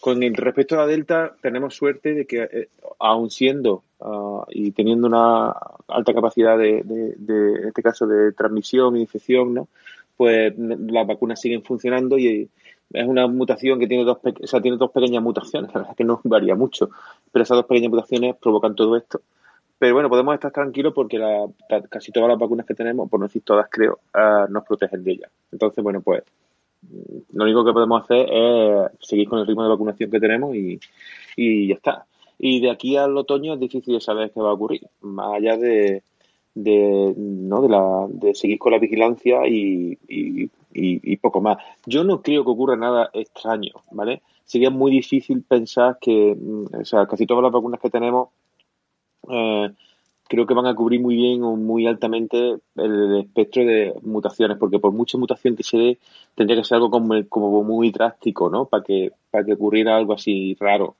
con 0.00 0.22
el 0.22 0.34
respecto 0.34 0.74
a 0.74 0.78
la 0.78 0.86
Delta, 0.86 1.36
tenemos 1.40 1.74
suerte 1.74 2.14
de 2.14 2.26
que, 2.26 2.42
eh, 2.42 2.68
aun 2.98 3.30
siendo 3.30 3.84
uh, 4.00 4.42
y 4.50 4.72
teniendo 4.72 5.06
una 5.06 5.54
alta 5.86 6.12
capacidad 6.12 6.58
de, 6.58 6.82
de, 6.82 7.14
de, 7.16 7.60
en 7.60 7.68
este 7.68 7.82
caso, 7.82 8.06
de 8.06 8.32
transmisión 8.32 8.96
e 8.96 9.00
infección, 9.00 9.54
¿no? 9.54 9.68
Pues 10.16 10.54
las 10.56 11.06
vacunas 11.06 11.40
siguen 11.40 11.62
funcionando 11.62 12.18
y, 12.18 12.50
es 12.92 13.06
una 13.06 13.26
mutación 13.26 13.78
que 13.78 13.86
tiene 13.86 14.04
dos, 14.04 14.18
o 14.22 14.46
sea, 14.46 14.60
tiene 14.60 14.76
dos 14.76 14.90
pequeñas 14.90 15.22
mutaciones, 15.22 15.70
la 15.74 15.80
verdad 15.80 15.92
es 15.92 15.96
que 15.96 16.04
no 16.04 16.20
varía 16.24 16.54
mucho, 16.54 16.90
pero 17.32 17.42
esas 17.42 17.56
dos 17.56 17.66
pequeñas 17.66 17.90
mutaciones 17.90 18.36
provocan 18.36 18.74
todo 18.74 18.96
esto. 18.96 19.20
Pero 19.78 19.92
bueno, 19.92 20.08
podemos 20.08 20.34
estar 20.34 20.52
tranquilos 20.52 20.94
porque 20.94 21.18
la, 21.18 21.46
casi 21.90 22.10
todas 22.10 22.30
las 22.30 22.38
vacunas 22.38 22.64
que 22.64 22.74
tenemos, 22.74 23.10
por 23.10 23.20
no 23.20 23.26
decir 23.26 23.42
todas 23.42 23.68
creo, 23.70 23.98
uh, 24.14 24.50
nos 24.50 24.64
protegen 24.64 25.04
de 25.04 25.12
ellas. 25.12 25.30
Entonces, 25.52 25.84
bueno, 25.84 26.00
pues 26.00 26.22
lo 27.32 27.44
único 27.44 27.64
que 27.64 27.72
podemos 27.72 28.02
hacer 28.02 28.28
es 28.30 28.90
seguir 29.00 29.28
con 29.28 29.38
el 29.38 29.46
ritmo 29.46 29.62
de 29.62 29.68
vacunación 29.68 30.10
que 30.10 30.20
tenemos 30.20 30.54
y, 30.54 30.78
ya 31.68 31.74
está. 31.74 32.06
Y 32.38 32.60
de 32.60 32.70
aquí 32.70 32.96
al 32.96 33.16
otoño 33.16 33.54
es 33.54 33.60
difícil 33.60 34.00
saber 34.00 34.30
qué 34.32 34.40
va 34.40 34.50
a 34.50 34.54
ocurrir, 34.54 34.86
más 35.00 35.34
allá 35.34 35.56
de, 35.56 36.02
de, 36.54 37.14
¿no? 37.16 37.62
de, 37.62 37.68
la, 37.68 38.06
de 38.08 38.34
seguir 38.34 38.58
con 38.58 38.72
la 38.72 38.78
vigilancia 38.78 39.46
y, 39.46 39.98
y, 40.08 40.50
y, 40.72 41.16
poco 41.16 41.40
más. 41.40 41.58
Yo 41.86 42.04
no 42.04 42.22
creo 42.22 42.44
que 42.44 42.50
ocurra 42.50 42.76
nada 42.76 43.10
extraño, 43.14 43.72
¿vale? 43.90 44.22
Sería 44.44 44.70
muy 44.70 44.92
difícil 44.92 45.42
pensar 45.42 45.98
que, 46.00 46.36
mm, 46.38 46.80
o 46.80 46.84
sea, 46.84 47.06
casi 47.06 47.26
todas 47.26 47.42
las 47.42 47.52
vacunas 47.52 47.80
que 47.80 47.90
tenemos 47.90 48.28
eh, 49.28 49.70
creo 50.28 50.46
que 50.46 50.54
van 50.54 50.66
a 50.66 50.74
cubrir 50.74 51.00
muy 51.00 51.14
bien 51.14 51.42
o 51.42 51.56
muy 51.56 51.86
altamente 51.86 52.56
el 52.76 53.18
espectro 53.20 53.64
de 53.64 53.94
mutaciones, 54.02 54.58
porque 54.58 54.78
por 54.78 54.92
mucha 54.92 55.18
mutación 55.18 55.56
que 55.56 55.62
se 55.62 55.76
dé, 55.76 55.98
tendría 56.34 56.58
que 56.58 56.64
ser 56.64 56.76
algo 56.76 56.90
como, 56.90 57.62
muy 57.62 57.90
drástico, 57.90 58.50
¿no? 58.50 58.66
Para 58.66 58.82
que, 58.82 59.12
para 59.30 59.44
que 59.44 59.52
ocurriera 59.52 59.96
algo 59.96 60.14
así 60.14 60.56
raro. 60.58 60.96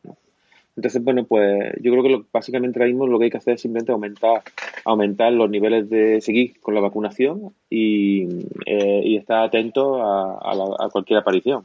Entonces, 0.77 1.03
bueno, 1.03 1.25
pues 1.25 1.73
yo 1.81 1.91
creo 1.91 2.03
que 2.03 2.11
lo, 2.11 2.27
básicamente 2.31 2.79
ahora 2.79 2.89
mismo 2.89 3.07
lo 3.07 3.19
que 3.19 3.25
hay 3.25 3.31
que 3.31 3.39
hacer 3.39 3.55
es 3.55 3.63
simplemente 3.63 3.93
aumentar, 3.93 4.43
aumentar 4.85 5.33
los 5.33 5.49
niveles 5.49 5.89
de 5.89 6.21
seguir 6.21 6.61
con 6.61 6.75
la 6.75 6.81
vacunación 6.81 7.55
y, 7.71 8.27
eh, 8.67 9.01
y 9.03 9.17
estar 9.17 9.45
atento 9.45 10.03
a, 10.03 10.35
a, 10.35 10.89
cualquier 10.91 11.19
aparición. 11.19 11.65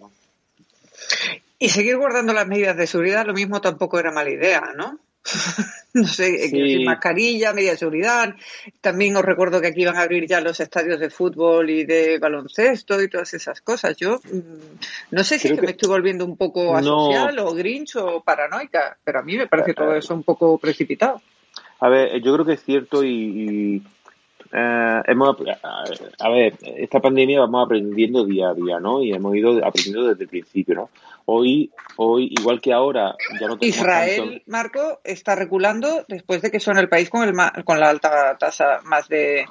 Y 1.59 1.69
seguir 1.69 1.97
guardando 1.97 2.33
las 2.33 2.47
medidas 2.47 2.77
de 2.77 2.87
seguridad, 2.87 3.25
lo 3.25 3.33
mismo 3.33 3.59
tampoco 3.59 3.99
era 3.99 4.11
mala 4.11 4.31
idea, 4.31 4.63
¿no? 4.77 4.97
no 5.93 6.07
sé, 6.07 6.49
sin 6.49 6.85
mascarilla, 6.85 7.53
media 7.53 7.77
seguridad. 7.77 8.35
También 8.79 9.15
os 9.15 9.23
recuerdo 9.23 9.61
que 9.61 9.67
aquí 9.67 9.85
van 9.85 9.97
a 9.97 10.01
abrir 10.01 10.27
ya 10.27 10.41
los 10.41 10.59
estadios 10.59 10.99
de 10.99 11.09
fútbol 11.09 11.69
y 11.69 11.85
de 11.85 12.17
baloncesto 12.17 13.01
y 13.01 13.09
todas 13.09 13.33
esas 13.33 13.61
cosas. 13.61 13.95
Yo 13.97 14.19
mm, 14.23 15.11
no 15.11 15.23
sé 15.23 15.37
si 15.37 15.49
es 15.49 15.53
que, 15.53 15.61
me 15.61 15.71
estoy 15.71 15.89
volviendo 15.89 16.25
un 16.25 16.37
poco 16.37 16.75
asocial 16.75 17.37
o 17.39 17.53
grinch 17.53 17.95
o 17.97 18.21
paranoica, 18.21 18.97
pero 19.03 19.19
a 19.19 19.23
mí 19.23 19.37
me 19.37 19.47
parece 19.47 19.73
todo 19.73 19.93
eso 19.95 20.13
un 20.13 20.23
poco 20.23 20.57
precipitado. 20.57 21.21
A 21.79 21.89
ver, 21.89 22.21
yo 22.21 22.33
creo 22.33 22.45
que 22.45 22.53
es 22.53 22.63
cierto 22.63 23.03
y 23.03 23.83
eh, 24.53 25.01
hemos, 25.07 25.37
a 26.19 26.29
ver, 26.29 26.55
esta 26.61 26.99
pandemia 26.99 27.39
vamos 27.39 27.65
aprendiendo 27.65 28.25
día 28.25 28.49
a 28.49 28.53
día, 28.53 28.79
¿no? 28.79 29.01
Y 29.01 29.13
hemos 29.13 29.35
ido 29.35 29.65
aprendiendo 29.65 30.09
desde 30.09 30.23
el 30.23 30.29
principio, 30.29 30.75
¿no? 30.75 30.89
Hoy, 31.25 31.71
hoy 31.97 32.33
igual 32.37 32.59
que 32.59 32.73
ahora, 32.73 33.15
ya 33.39 33.47
no 33.47 33.57
Israel, 33.61 34.43
Marco, 34.47 34.99
está 35.03 35.35
reculando 35.35 36.03
después 36.07 36.41
de 36.41 36.51
que 36.51 36.59
son 36.59 36.77
el 36.77 36.89
país 36.89 37.09
con, 37.09 37.23
el, 37.23 37.63
con 37.63 37.79
la 37.79 37.89
alta 37.89 38.37
tasa 38.37 38.81
más 38.83 39.07
de 39.07 39.45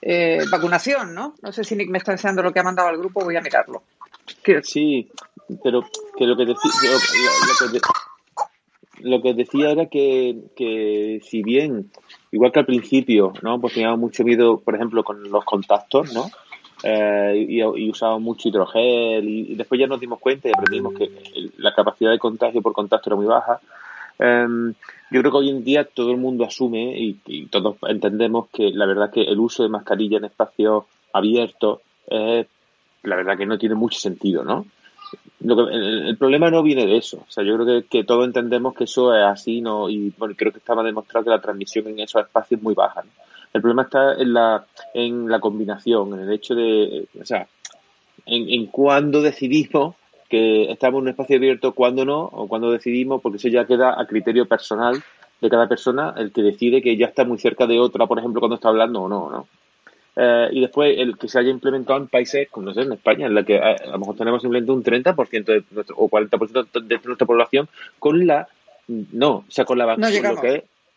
eh, 0.00 0.38
vacunación, 0.50 1.14
¿no? 1.14 1.34
No 1.42 1.52
sé 1.52 1.64
si 1.64 1.76
Nick 1.76 1.90
me 1.90 1.98
está 1.98 2.12
enseñando 2.12 2.42
lo 2.42 2.52
que 2.52 2.60
ha 2.60 2.64
mandado 2.64 2.88
al 2.88 2.96
grupo, 2.96 3.24
voy 3.24 3.36
a 3.36 3.42
mirarlo. 3.42 3.82
Sí, 4.62 5.10
pero 5.62 5.82
que 6.16 6.24
lo 6.24 6.36
que 6.36 6.46
decía, 6.46 6.90
lo, 9.00 9.20
que 9.20 9.34
decía 9.34 9.70
era 9.70 9.86
que, 9.86 10.36
que 10.56 11.20
si 11.22 11.42
bien 11.42 11.90
igual 12.32 12.52
que 12.52 12.60
al 12.60 12.66
principio, 12.66 13.32
¿no? 13.42 13.60
Pues 13.60 13.74
teníamos 13.74 13.98
mucho 13.98 14.24
miedo, 14.24 14.60
por 14.60 14.74
ejemplo, 14.74 15.02
con 15.04 15.30
los 15.30 15.44
contactos, 15.44 16.12
¿no? 16.12 16.26
Eh, 16.82 17.46
y, 17.48 17.60
y, 17.60 17.90
usábamos 17.90 18.22
mucho 18.22 18.48
hidrogel 18.48 19.28
y, 19.28 19.54
después 19.54 19.78
ya 19.78 19.86
nos 19.86 20.00
dimos 20.00 20.18
cuenta 20.18 20.48
y 20.48 20.52
aprendimos 20.52 20.94
que 20.94 21.10
la 21.58 21.74
capacidad 21.74 22.10
de 22.10 22.18
contagio 22.18 22.62
por 22.62 22.72
contacto 22.72 23.10
era 23.10 23.16
muy 23.16 23.26
baja. 23.26 23.60
Em, 24.18 24.74
yo 25.10 25.20
creo 25.20 25.32
que 25.32 25.38
hoy 25.38 25.50
en 25.50 25.64
día 25.64 25.84
todo 25.84 26.10
el 26.10 26.18
mundo 26.18 26.44
asume 26.44 26.94
y, 26.98 27.46
todos 27.46 27.76
entendemos 27.88 28.48
que 28.50 28.70
la 28.70 28.86
verdad 28.86 29.10
que 29.10 29.22
el 29.22 29.38
uso 29.38 29.62
de 29.62 29.68
mascarilla 29.68 30.18
en 30.18 30.26
espacios 30.26 30.84
abiertos 31.12 31.80
es 32.06 32.46
la 33.02 33.16
verdad 33.16 33.36
que 33.36 33.46
no 33.46 33.58
tiene 33.58 33.74
mucho 33.74 33.98
sentido, 33.98 34.44
¿no? 34.44 34.66
El, 35.42 36.16
problema 36.18 36.50
no 36.50 36.62
viene 36.62 36.86
de 36.86 36.96
eso. 36.96 37.18
O 37.18 37.30
sea, 37.30 37.44
yo 37.44 37.56
creo 37.56 37.66
que, 37.66 37.88
que, 37.88 38.04
todos 38.04 38.26
entendemos 38.26 38.74
que 38.74 38.84
eso 38.84 39.14
es 39.14 39.24
así, 39.24 39.60
¿no? 39.60 39.88
Y 39.88 40.12
bueno, 40.18 40.34
creo 40.36 40.52
que 40.52 40.58
estaba 40.58 40.82
demostrado 40.82 41.24
que 41.24 41.30
la 41.30 41.40
transmisión 41.40 41.88
en 41.88 42.00
esos 42.00 42.22
espacios 42.22 42.58
es 42.58 42.64
muy 42.64 42.74
baja. 42.74 43.02
El 43.52 43.60
problema 43.60 43.82
está 43.82 44.14
en 44.14 44.32
la, 44.32 44.64
en 44.94 45.28
la 45.28 45.40
combinación, 45.40 46.14
en 46.14 46.20
el 46.20 46.32
hecho 46.32 46.54
de, 46.54 47.08
o 47.20 47.24
sea, 47.24 47.48
en, 48.26 48.48
en 48.48 48.66
cuándo 48.66 49.22
decidimos 49.22 49.96
que 50.28 50.70
estamos 50.70 50.98
en 50.98 51.02
un 51.02 51.08
espacio 51.08 51.36
abierto, 51.36 51.74
cuándo 51.74 52.04
no, 52.04 52.20
o 52.22 52.46
cuándo 52.46 52.70
decidimos, 52.70 53.20
porque 53.20 53.38
eso 53.38 53.48
ya 53.48 53.66
queda 53.66 54.00
a 54.00 54.06
criterio 54.06 54.46
personal 54.46 55.02
de 55.40 55.50
cada 55.50 55.68
persona, 55.68 56.14
el 56.16 56.32
que 56.32 56.42
decide 56.42 56.82
que 56.82 56.96
ya 56.96 57.06
está 57.06 57.24
muy 57.24 57.38
cerca 57.38 57.66
de 57.66 57.80
otra, 57.80 58.06
por 58.06 58.18
ejemplo, 58.18 58.40
cuando 58.40 58.54
está 58.54 58.68
hablando 58.68 59.02
o 59.02 59.08
no, 59.08 59.30
¿no? 59.30 59.48
Eh, 60.22 60.48
y 60.52 60.60
después 60.60 60.98
el 60.98 61.16
que 61.16 61.28
se 61.28 61.38
haya 61.38 61.48
implementado 61.48 61.98
en 61.98 62.06
países 62.06 62.46
como 62.50 62.66
no 62.66 62.74
sé, 62.74 62.82
en 62.82 62.92
España, 62.92 63.26
en 63.26 63.34
la 63.34 63.42
que 63.42 63.54
eh, 63.54 63.62
a, 63.62 63.92
lo 63.92 64.00
mejor 64.00 64.16
tenemos 64.16 64.42
simplemente 64.42 64.70
un 64.70 64.84
30% 64.84 65.44
de 65.44 65.64
nuestro, 65.70 65.96
o 65.96 66.10
40% 66.10 66.82
de 66.82 67.00
nuestra 67.02 67.26
población 67.26 67.70
con 67.98 68.26
la 68.26 68.46
no, 68.86 69.30
o 69.30 69.44
sea, 69.48 69.64
con 69.64 69.78
la 69.78 69.86
vacuna. 69.86 70.10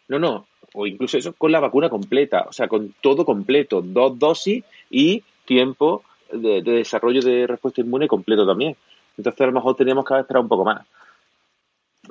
No, 0.10 0.20
no, 0.20 0.20
no, 0.20 0.46
o 0.74 0.86
incluso 0.88 1.18
eso 1.18 1.32
con 1.32 1.54
la 1.54 1.62
vacuna 1.62 1.88
completa, 1.90 2.48
o 2.50 2.52
sea, 2.52 2.68
con 2.68 2.94
todo 3.00 3.24
completo, 3.24 3.82
dos 3.82 4.20
dosis 4.20 4.66
y 4.90 5.24
tiempo 5.46 6.04
de, 6.30 6.62
de 6.62 6.72
desarrollo 6.72 7.22
de 7.22 7.48
respuesta 7.48 7.80
inmune 7.80 8.10
completo 8.10 8.46
también. 8.46 8.76
Entonces 9.18 9.40
a 9.40 9.46
lo 9.46 9.54
mejor 9.54 9.78
teníamos 9.78 10.04
que 10.04 10.20
esperar 10.20 10.44
un 10.44 10.50
poco 10.50 10.66
más. 10.66 10.86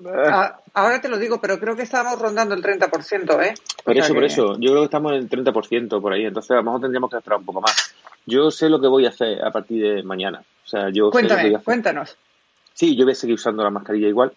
Ah, 0.07 0.59
ahora 0.73 1.01
te 1.01 1.09
lo 1.09 1.19
digo, 1.19 1.41
pero 1.41 1.59
creo 1.59 1.77
que 1.77 1.83
estábamos 1.83 2.19
rondando 2.19 2.55
el 2.55 2.63
30%, 2.63 3.43
¿eh? 3.43 3.55
Por 3.85 3.97
eso, 3.97 4.15
por 4.15 4.25
eso. 4.25 4.57
Yo 4.59 4.71
creo 4.71 4.81
que 4.81 4.85
estamos 4.87 5.13
en 5.13 5.19
el 5.19 5.29
30% 5.29 6.01
por 6.01 6.13
ahí. 6.13 6.25
Entonces, 6.25 6.51
a 6.53 6.57
lo 6.57 6.63
mejor 6.63 6.81
tendríamos 6.81 7.11
que 7.11 7.19
esperar 7.19 7.41
un 7.41 7.45
poco 7.45 7.61
más. 7.61 7.95
Yo 8.27 8.51
sé 8.51 8.69
lo 8.69 8.81
que 8.81 8.89
voy 8.89 9.05
a 9.05 9.11
hacer 9.11 9.45
a 9.45 9.51
partir 9.51 9.83
de 9.83 10.03
mañana. 10.03 10.43
O 10.65 10.69
sea, 10.69 10.89
yo 10.91 11.11
Cuéntame, 11.11 11.53
cuéntanos. 11.63 12.17
Sí, 12.73 12.97
yo 12.97 13.05
voy 13.05 13.13
a 13.13 13.17
seguir 13.17 13.35
usando 13.35 13.63
la 13.63 13.71
mascarilla 13.71 14.09
igual. 14.09 14.33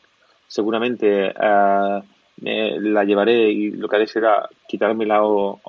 Seguramente 0.48 1.30
uh, 1.30 2.02
la 2.42 3.04
llevaré 3.06 3.50
y 3.52 3.72
lo 3.72 3.88
que 3.88 3.96
haré 3.96 4.08
será 4.08 4.50
quitármela 4.68 5.24
o, 5.24 5.62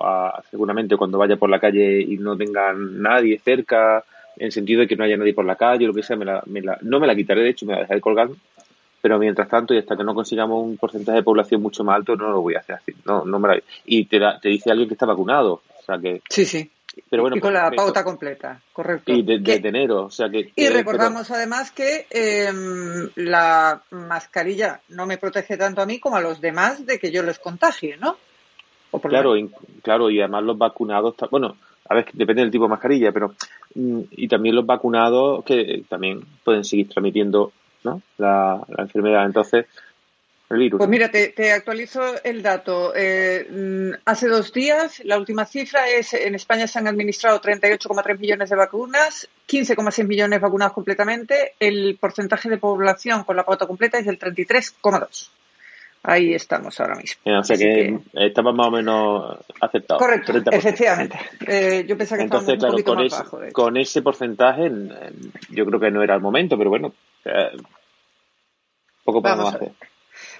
seguramente 0.50 0.96
cuando 0.96 1.18
vaya 1.18 1.36
por 1.36 1.48
la 1.48 1.60
calle 1.60 2.00
y 2.00 2.18
no 2.18 2.36
tenga 2.36 2.72
nadie 2.74 3.38
cerca, 3.38 4.04
en 4.36 4.50
sentido 4.50 4.80
de 4.80 4.88
que 4.88 4.96
no 4.96 5.04
haya 5.04 5.16
nadie 5.16 5.32
por 5.32 5.44
la 5.44 5.56
calle 5.56 5.84
o 5.84 5.88
lo 5.88 5.94
que 5.94 6.02
sea, 6.02 6.16
me 6.16 6.24
la, 6.24 6.42
me 6.46 6.60
la, 6.60 6.76
no 6.82 6.98
me 6.98 7.06
la 7.06 7.14
quitaré, 7.14 7.42
de 7.42 7.50
hecho 7.50 7.66
me 7.66 7.74
la 7.74 7.80
dejaré 7.80 8.00
colgando 8.00 8.36
pero 9.06 9.20
mientras 9.20 9.48
tanto 9.48 9.72
y 9.72 9.78
hasta 9.78 9.96
que 9.96 10.02
no 10.02 10.16
consigamos 10.16 10.64
un 10.64 10.76
porcentaje 10.78 11.18
de 11.18 11.22
población 11.22 11.62
mucho 11.62 11.84
más 11.84 11.94
alto 11.94 12.16
no 12.16 12.28
lo 12.28 12.42
voy 12.42 12.56
a 12.56 12.58
hacer 12.58 12.74
así 12.74 12.92
no 13.04 13.24
no 13.24 13.38
me 13.38 13.62
y 13.84 14.04
te, 14.06 14.18
te 14.42 14.48
dice 14.48 14.72
alguien 14.72 14.88
que 14.88 14.94
está 14.94 15.06
vacunado 15.06 15.62
o 15.78 15.82
sea 15.86 15.96
que 15.96 16.22
sí 16.28 16.44
sí 16.44 16.68
pero 17.08 17.22
bueno, 17.22 17.36
y 17.36 17.40
con 17.40 17.52
la 17.52 17.70
pauta 17.70 18.02
completa, 18.02 18.58
correcto. 18.72 19.12
Y 19.12 19.22
de, 19.22 19.54
enero, 19.56 20.04
o 20.04 20.10
sea 20.10 20.30
que... 20.30 20.50
Y 20.56 20.68
recordamos 20.70 21.30
además 21.30 21.70
que 21.70 22.06
em, 22.08 23.10
la 23.16 23.82
mascarilla 23.90 24.80
no 24.88 25.04
me 25.04 25.18
protege 25.18 25.58
tanto 25.58 25.82
a 25.82 25.86
mí 25.86 26.00
como 26.00 26.16
a 26.16 26.22
los 26.22 26.40
demás 26.40 26.86
de 26.86 26.98
que 26.98 27.12
yo 27.12 27.22
les 27.22 27.38
contagie, 27.38 27.98
¿no? 27.98 28.16
claro, 29.02 29.36
y, 29.36 29.50
claro, 29.82 30.08
y 30.08 30.20
además 30.20 30.44
los 30.44 30.56
vacunados, 30.56 31.16
bueno, 31.30 31.58
a 31.86 31.94
ver, 31.96 32.06
depende 32.14 32.40
del 32.40 32.50
tipo 32.50 32.64
de 32.64 32.70
mascarilla, 32.70 33.12
pero... 33.12 33.34
Mm, 33.74 34.00
y 34.12 34.26
también 34.26 34.54
los 34.54 34.64
vacunados 34.64 35.44
que 35.44 35.84
también 35.90 36.24
pueden 36.42 36.64
seguir 36.64 36.88
transmitiendo 36.88 37.52
la, 38.18 38.64
enfermedad. 38.78 39.24
Entonces, 39.26 39.66
el 40.50 40.58
virus. 40.58 40.78
Pues 40.78 40.88
mira, 40.88 41.10
te, 41.10 41.52
actualizo 41.52 42.02
el 42.22 42.42
dato. 42.42 42.92
Eh, 42.94 43.92
hace 44.04 44.28
dos 44.28 44.52
días, 44.52 45.02
la 45.04 45.18
última 45.18 45.44
cifra 45.44 45.88
es, 45.88 46.14
en 46.14 46.34
España 46.34 46.66
se 46.66 46.78
han 46.78 46.88
administrado 46.88 47.40
38,3 47.40 48.18
millones 48.18 48.50
de 48.50 48.56
vacunas, 48.56 49.28
15,6 49.48 50.06
millones 50.06 50.40
vacunados 50.40 50.72
completamente. 50.72 51.54
El 51.58 51.96
porcentaje 52.00 52.48
de 52.48 52.58
población 52.58 53.24
con 53.24 53.36
la 53.36 53.44
pauta 53.44 53.66
completa 53.66 53.98
es 53.98 54.06
del 54.06 54.18
33,2. 54.18 55.30
Ahí 56.08 56.34
estamos 56.34 56.78
ahora 56.78 56.94
mismo. 56.94 57.20
o 57.36 57.42
sea 57.42 57.56
que, 57.56 57.98
estamos 58.12 58.54
más 58.54 58.68
o 58.68 58.70
menos 58.70 59.38
aceptados. 59.60 60.00
Correcto, 60.00 60.32
efectivamente. 60.52 61.18
Eh, 61.48 61.84
yo 61.84 61.98
pensaba 61.98 62.18
que 62.18 62.24
Entonces, 62.24 62.62
un 62.62 62.70
poquito 62.70 62.94
con, 62.94 63.02
más 63.02 63.12
ese, 63.12 63.22
bajo, 63.24 63.40
con 63.52 63.76
ese 63.76 64.02
porcentaje, 64.02 64.70
yo 65.50 65.66
creo 65.66 65.80
que 65.80 65.90
no 65.90 66.04
era 66.04 66.14
el 66.14 66.20
momento, 66.20 66.56
pero 66.56 66.70
bueno, 66.70 66.92
eh, 67.24 67.50
poco 69.06 69.22
podemos 69.22 69.54
hacer. 69.54 69.72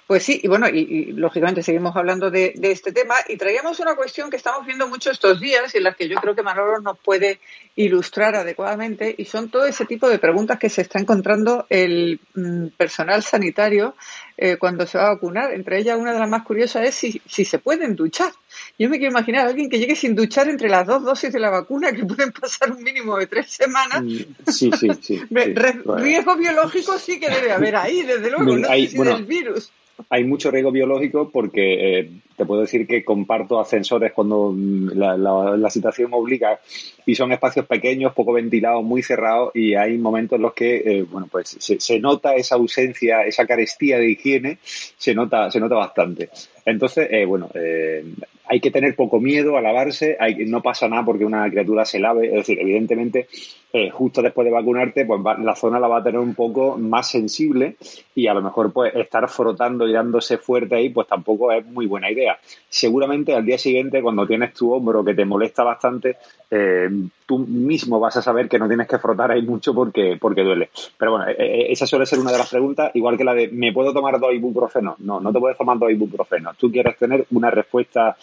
Pues 0.07 0.23
sí, 0.23 0.41
y 0.43 0.47
bueno, 0.47 0.69
y, 0.69 1.13
lógicamente 1.13 1.65
seguimos 1.65 1.97
hablando 1.97 2.31
de, 2.31 2.55
este 2.63 2.93
tema 2.93 3.15
y 3.29 3.37
traíamos 3.37 3.81
una 3.81 3.97
cuestión 3.97 4.31
que 4.31 4.37
estamos 4.37 4.65
viendo 4.65 4.87
mucho 4.89 5.11
estos 5.11 5.41
días 5.41 5.75
y 5.75 5.79
en 5.79 5.85
la 5.85 5.95
que 5.95 6.09
yo 6.09 6.17
creo 6.21 6.35
que 6.35 6.45
Manolo 6.45 6.81
nos 6.81 6.99
puede 6.99 7.41
ilustrar 7.75 8.37
adecuadamente 8.37 9.15
y 9.19 9.25
son 9.25 9.49
todo 9.49 9.67
ese 9.67 9.85
tipo 9.85 10.09
de 10.09 10.21
preguntas 10.21 10.61
que 10.61 10.69
se 10.69 10.83
está 10.83 11.01
encontrando 11.01 11.67
el 11.71 12.21
mm, 12.35 12.69
personal 12.77 13.23
sanitario 13.25 13.97
eh, 14.37 14.57
cuando 14.57 14.87
se 14.87 14.99
va 14.99 15.07
a 15.07 15.15
vacunar. 15.15 15.53
Entre 15.53 15.79
ellas, 15.79 15.99
una 15.99 16.13
de 16.13 16.19
las 16.19 16.29
más 16.29 16.43
curiosas 16.43 16.87
es 16.87 16.95
si, 16.95 17.21
si 17.27 17.45
se 17.45 17.59
pueden 17.59 17.97
duchar. 17.97 18.33
Yo 18.79 18.89
me 18.89 18.99
quiero 18.99 19.13
imaginar 19.13 19.47
a 19.47 19.51
alguien 19.51 19.69
que 19.69 19.79
llegue 19.79 19.97
sin 19.97 20.15
duchar 20.15 20.49
entre 20.49 20.69
las 20.69 20.87
dos 20.87 21.05
dosis 21.05 21.33
de 21.33 21.41
la 21.41 21.51
vacuna, 21.51 21.93
que 21.93 22.05
pueden 22.05 22.33
pasar 22.33 22.73
un 22.73 22.83
mínimo 22.83 23.17
de 23.17 23.27
tres 23.27 23.51
semanas. 23.51 24.03
Mm, 24.03 24.51
sí, 24.51 24.71
sí, 24.79 24.89
sí. 25.01 25.23
Riesgo 25.31 26.37
biológico 26.37 26.99
sí 26.99 27.19
que 27.21 27.31
debe 27.31 27.53
haber 27.53 27.77
ahí, 27.77 28.03
desde 28.03 28.31
luego, 28.31 28.57
no 28.57 28.69
sé 28.69 28.87
si 28.87 28.99
del 28.99 29.25
virus 29.25 29.71
hay 30.11 30.25
mucho 30.25 30.51
riesgo 30.51 30.73
biológico 30.73 31.31
porque 31.31 31.99
eh, 31.99 32.11
te 32.37 32.45
puedo 32.45 32.61
decir 32.61 32.87
que 32.87 33.05
comparto 33.05 33.59
ascensores 33.59 34.13
cuando 34.13 34.55
la, 34.57 35.17
la, 35.17 35.71
situación 35.71 36.11
obliga 36.13 36.61
y 37.07 37.15
son 37.15 37.33
espacios 37.33 37.67
pequeños, 37.67 38.13
poco 38.15 38.33
ventilados, 38.33 38.85
muy 38.85 39.03
cerrados 39.03 39.51
y 39.55 39.75
hay 39.75 39.97
momentos 39.99 40.37
en 40.37 40.43
los 40.43 40.55
que, 40.55 40.77
eh, 40.77 41.03
bueno, 41.03 41.29
pues 41.31 41.57
se, 41.59 41.81
se, 41.81 41.99
nota 41.99 42.35
esa 42.35 42.57
ausencia, 42.57 43.23
esa 43.23 43.47
carestía 43.47 43.99
de 43.99 44.11
higiene, 44.11 44.59
se 44.63 45.15
nota, 45.15 45.51
se 45.51 45.61
nota 45.61 45.77
bastante. 45.77 46.29
Entonces, 46.65 47.09
eh, 47.11 47.25
bueno, 47.25 47.49
eh, 47.55 48.05
hay 48.49 48.61
que 48.61 48.71
tener 48.71 48.95
poco 48.95 49.21
miedo 49.21 49.57
a 49.57 49.61
lavarse, 49.61 50.17
hay, 50.19 50.47
no 50.47 50.63
pasa 50.63 50.89
nada 50.89 51.05
porque 51.05 51.25
una 51.25 51.49
criatura 51.51 51.85
se 51.85 51.99
lave, 51.99 52.29
es 52.29 52.35
decir, 52.35 52.59
evidentemente, 52.61 53.29
eh, 53.73 53.91
justo 53.91 54.23
después 54.23 54.45
de 54.45 54.53
vacunarte, 54.53 55.05
pues 55.05 55.21
la 55.39 55.55
zona 55.55 55.79
la 55.79 55.89
va 55.89 55.99
a 55.99 56.03
tener 56.03 56.21
un 56.21 56.35
poco 56.35 56.79
más 56.79 57.11
sensible 57.11 57.77
y 58.15 58.27
a 58.27 58.35
lo 58.35 58.41
mejor 58.43 58.73
pues 58.73 58.95
estar 58.95 59.29
frotando 59.29 59.87
y 59.87 59.93
dándose 59.93 60.39
fuerte 60.39 60.77
ahí, 60.77 60.89
pues 60.89 61.07
tampoco 61.07 61.53
es 61.53 61.67
muy 61.67 61.87
buena 61.87 62.11
idea. 62.11 62.39
Seguramente 62.69 63.35
al 63.35 63.45
día 63.45 63.59
siguiente, 63.59 64.01
cuando 64.01 64.27
tienes 64.27 64.55
tu 64.55 64.73
hombro 64.73 65.05
que 65.05 65.15
te 65.15 65.25
molesta 65.25 65.63
bastante, 65.63 66.17
eh, 66.51 66.89
tú 67.27 67.41
mismo 67.41 67.99
vas 67.99 68.17
a 68.17 68.23
saber 68.23 68.49
que 68.49 68.59
no 68.59 68.69
tienes 68.69 68.87
que 68.87 68.99
frotar 68.99 69.33
ahí 69.33 69.43
mucho 69.43 69.75
porque, 69.75 70.17
porque 70.21 70.43
duele. 70.43 70.71
Pero 70.97 71.13
bueno, 71.13 71.29
eh, 71.29 71.37
eh, 71.39 71.67
esa 71.71 71.87
suele 71.87 72.07
ser 72.07 72.21
una 72.21 72.33
de 72.33 72.39
las 72.39 72.49
preguntas, 72.49 72.91
igual 72.95 73.19
que 73.19 73.25
la 73.25 73.35
de 73.35 73.49
¿me 73.49 73.73
puedo 73.73 73.93
tomar 73.93 74.19
dos 74.21 74.33
ibuprofenos? 74.33 74.99
No, 75.01 75.21
no 75.21 75.33
te 75.33 75.41
puedes 75.41 75.59
tomar 75.59 75.79
dos 75.79 75.91
ibuprofenos. 75.91 76.57
Tú 76.57 76.71
quieres 76.71 76.97
tener 76.97 77.27
una 77.33 77.51
respuesta 77.51 78.17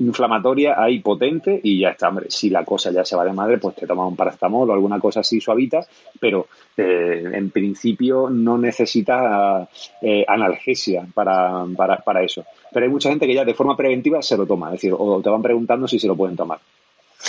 inflamatoria 0.00 0.74
hay 0.76 1.00
potente 1.00 1.60
y 1.62 1.80
ya 1.80 1.90
está, 1.90 2.08
hombre. 2.08 2.26
Si 2.30 2.50
la 2.50 2.64
cosa 2.64 2.90
ya 2.90 3.04
se 3.04 3.16
va 3.16 3.24
de 3.24 3.32
madre, 3.32 3.58
pues 3.58 3.76
te 3.76 3.86
tomas 3.86 4.08
un 4.08 4.16
paracetamol 4.16 4.70
o 4.70 4.72
alguna 4.72 5.00
cosa 5.00 5.20
así 5.20 5.40
suavita, 5.40 5.86
pero 6.20 6.48
eh, 6.76 7.24
en 7.32 7.50
principio 7.50 8.30
no 8.30 8.58
necesitas 8.58 9.68
eh, 10.00 10.24
analgesia 10.26 11.06
para, 11.12 11.64
para, 11.76 11.98
para 11.98 12.22
eso. 12.22 12.44
Pero 12.72 12.86
hay 12.86 12.92
mucha 12.92 13.10
gente 13.10 13.26
que 13.26 13.34
ya 13.34 13.44
de 13.44 13.54
forma 13.54 13.76
preventiva 13.76 14.22
se 14.22 14.36
lo 14.36 14.46
toma, 14.46 14.68
es 14.68 14.72
decir, 14.72 14.94
o 14.96 15.20
te 15.22 15.30
van 15.30 15.42
preguntando 15.42 15.88
si 15.88 15.98
se 15.98 16.06
lo 16.06 16.16
pueden 16.16 16.36
tomar. 16.36 16.58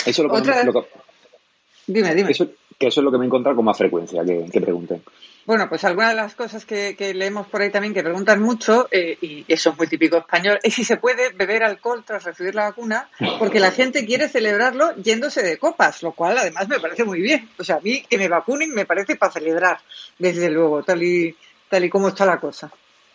Eso 0.06 0.08
es 0.10 0.18
lo 0.18 0.30
que, 0.30 0.64
lo 0.64 0.72
que 0.72 0.88
Dime, 1.92 2.14
dime. 2.14 2.30
Eso, 2.30 2.48
que 2.78 2.86
eso 2.86 3.00
es 3.00 3.04
lo 3.04 3.10
que 3.10 3.18
me 3.18 3.24
he 3.24 3.26
encontrado 3.26 3.56
con 3.56 3.64
más 3.64 3.76
frecuencia, 3.76 4.24
que, 4.24 4.46
que 4.50 4.60
pregunten. 4.60 5.02
Bueno, 5.46 5.68
pues 5.68 5.84
alguna 5.84 6.10
de 6.10 6.14
las 6.14 6.34
cosas 6.34 6.64
que, 6.64 6.94
que, 6.96 7.12
leemos 7.12 7.46
por 7.48 7.60
ahí 7.60 7.70
también 7.70 7.92
que 7.92 8.02
preguntan 8.02 8.40
mucho, 8.40 8.88
eh, 8.90 9.18
y 9.20 9.44
eso 9.48 9.70
es 9.70 9.78
muy 9.78 9.86
típico 9.86 10.18
español, 10.18 10.58
es 10.62 10.74
si 10.74 10.84
se 10.84 10.96
puede 10.96 11.30
beber 11.32 11.64
alcohol 11.64 12.04
tras 12.06 12.24
recibir 12.24 12.54
la 12.54 12.64
vacuna, 12.64 13.08
porque 13.38 13.58
la 13.58 13.72
gente 13.72 14.06
quiere 14.06 14.28
celebrarlo 14.28 14.94
yéndose 14.96 15.42
de 15.42 15.58
copas, 15.58 16.02
lo 16.02 16.12
cual 16.12 16.38
además 16.38 16.68
me 16.68 16.78
parece 16.78 17.04
muy 17.04 17.20
bien. 17.20 17.48
O 17.58 17.64
sea, 17.64 17.76
a 17.76 17.80
mí 17.80 18.02
que 18.08 18.18
me 18.18 18.28
vacunen 18.28 18.72
me 18.72 18.86
parece 18.86 19.16
para 19.16 19.32
celebrar, 19.32 19.78
desde 20.18 20.50
luego, 20.50 20.82
tal 20.82 21.02
y, 21.02 21.34
tal 21.68 21.84
y 21.84 21.90
como 21.90 22.08
está 22.08 22.24
la 22.24 22.38
cosa. 22.38 22.70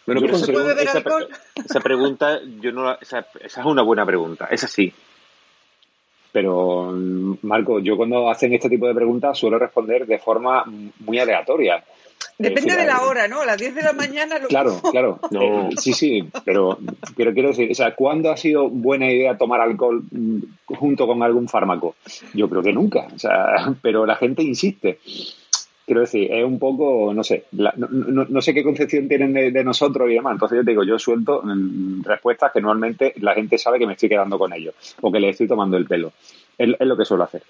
Bueno, 0.06 0.22
pero 0.22 0.38
¿Se 0.38 0.52
puede 0.52 0.68
beber 0.68 0.88
esa, 0.88 0.98
alcohol? 0.98 1.30
esa 1.56 1.80
pregunta, 1.80 2.40
yo 2.60 2.72
no, 2.72 2.94
esa, 3.00 3.26
esa 3.40 3.62
es 3.62 3.66
una 3.66 3.82
buena 3.82 4.06
pregunta, 4.06 4.48
esa 4.52 4.68
sí. 4.68 4.94
Pero, 6.36 6.92
Marco, 7.44 7.80
yo 7.80 7.96
cuando 7.96 8.30
hacen 8.30 8.54
este 8.54 8.68
tipo 8.68 8.86
de 8.88 8.94
preguntas 8.94 9.38
suelo 9.38 9.58
responder 9.58 10.06
de 10.06 10.20
forma 10.20 10.66
muy 11.00 11.18
aleatoria. 11.18 11.82
Depende 12.38 12.76
de 12.76 12.86
la 12.86 13.04
hora, 13.04 13.30
¿no? 13.30 13.40
A 13.40 13.46
las 13.46 13.58
10 13.58 13.74
de 13.74 13.82
la 13.82 13.94
mañana. 13.94 14.38
Lo... 14.40 14.50
Claro, 14.50 14.82
claro. 14.92 15.18
No. 15.32 15.70
sí, 15.78 15.94
sí, 15.94 16.28
pero, 16.44 16.78
pero 17.16 17.34
quiero 17.34 17.48
decir, 17.48 17.72
o 17.72 17.74
sea, 17.74 17.96
¿cuándo 17.96 18.32
ha 18.32 18.36
sido 18.36 18.68
buena 18.68 19.10
idea 19.10 19.38
tomar 19.38 19.62
alcohol 19.62 20.04
mm, 20.12 20.40
junto 20.76 21.08
con 21.08 21.24
algún 21.24 21.48
fármaco? 21.48 21.96
Yo 22.34 22.50
creo 22.50 22.62
que 22.62 22.74
nunca. 22.74 23.08
O 23.16 23.18
sea, 23.18 23.74
pero 23.82 24.06
la 24.06 24.18
gente 24.18 24.44
insiste. 24.44 25.00
Quiero 25.86 26.02
decir, 26.02 26.32
es 26.32 26.44
un 26.44 26.58
poco, 26.58 27.14
no 27.14 27.24
sé, 27.24 27.46
la, 27.52 27.72
no, 27.78 27.88
no, 27.88 28.26
no, 28.28 28.42
sé 28.42 28.54
qué 28.54 28.64
concepción 28.64 29.08
tienen 29.08 29.34
de, 29.34 29.64
nosotros 29.64 30.10
y 30.10 30.16
demás. 30.16 30.34
Entonces 30.34 30.58
yo 30.58 30.64
digo, 30.64 30.84
yo 30.84 30.98
suelto 30.98 31.42
mm, 31.44 32.04
respuestas 32.04 32.52
que 32.52 32.62
normalmente 32.62 33.14
la 33.18 33.36
gente 33.36 33.58
sabe 33.58 33.78
que 33.78 33.86
me 33.86 33.94
estoy 33.94 34.10
quedando 34.10 34.40
con 34.40 34.52
ellos 34.52 34.74
o 35.02 35.12
que 35.12 35.20
le 35.20 35.30
estoy 35.30 35.48
tomando 35.48 35.78
el 35.78 35.86
pelo. 35.86 36.14
Es, 36.58 36.70
es 36.80 36.88
lo 36.88 36.98
que 36.98 37.06
suelo 37.06 37.24
hacer. 37.24 37.44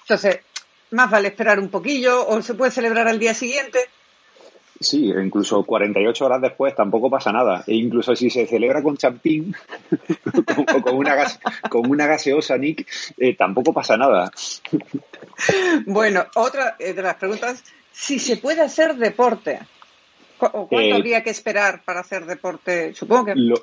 Entonces, 0.00 0.40
más 0.90 1.10
vale 1.10 1.28
esperar 1.28 1.60
un 1.60 1.68
poquillo 1.68 2.26
o 2.26 2.42
se 2.42 2.54
puede 2.54 2.70
celebrar 2.70 3.06
al 3.08 3.18
día 3.18 3.34
siguiente. 3.34 3.78
Sí, 4.82 5.10
incluso 5.10 5.62
48 5.62 6.24
horas 6.24 6.42
después 6.42 6.74
tampoco 6.74 7.08
pasa 7.08 7.32
nada. 7.32 7.64
E 7.66 7.74
incluso 7.74 8.14
si 8.14 8.30
se 8.30 8.46
celebra 8.46 8.82
con 8.82 8.96
champín 8.96 9.54
o 10.76 10.82
con 10.82 10.96
una, 10.96 11.14
gas, 11.14 11.40
con 11.70 11.88
una 11.88 12.06
gaseosa, 12.06 12.58
Nick, 12.58 12.86
eh, 13.16 13.36
tampoco 13.36 13.72
pasa 13.72 13.96
nada. 13.96 14.30
Bueno, 15.86 16.24
otra 16.34 16.76
de 16.78 17.02
las 17.02 17.16
preguntas, 17.16 17.64
si 17.90 18.18
se 18.18 18.36
puede 18.36 18.62
hacer 18.62 18.96
deporte. 18.96 19.60
¿O 20.38 20.66
cuánto 20.66 20.88
eh, 20.88 20.94
habría 20.94 21.22
que 21.22 21.30
esperar 21.30 21.82
para 21.84 22.00
hacer 22.00 22.26
deporte? 22.26 22.94
Supongo 22.94 23.26
que... 23.26 23.32
Lo, 23.36 23.54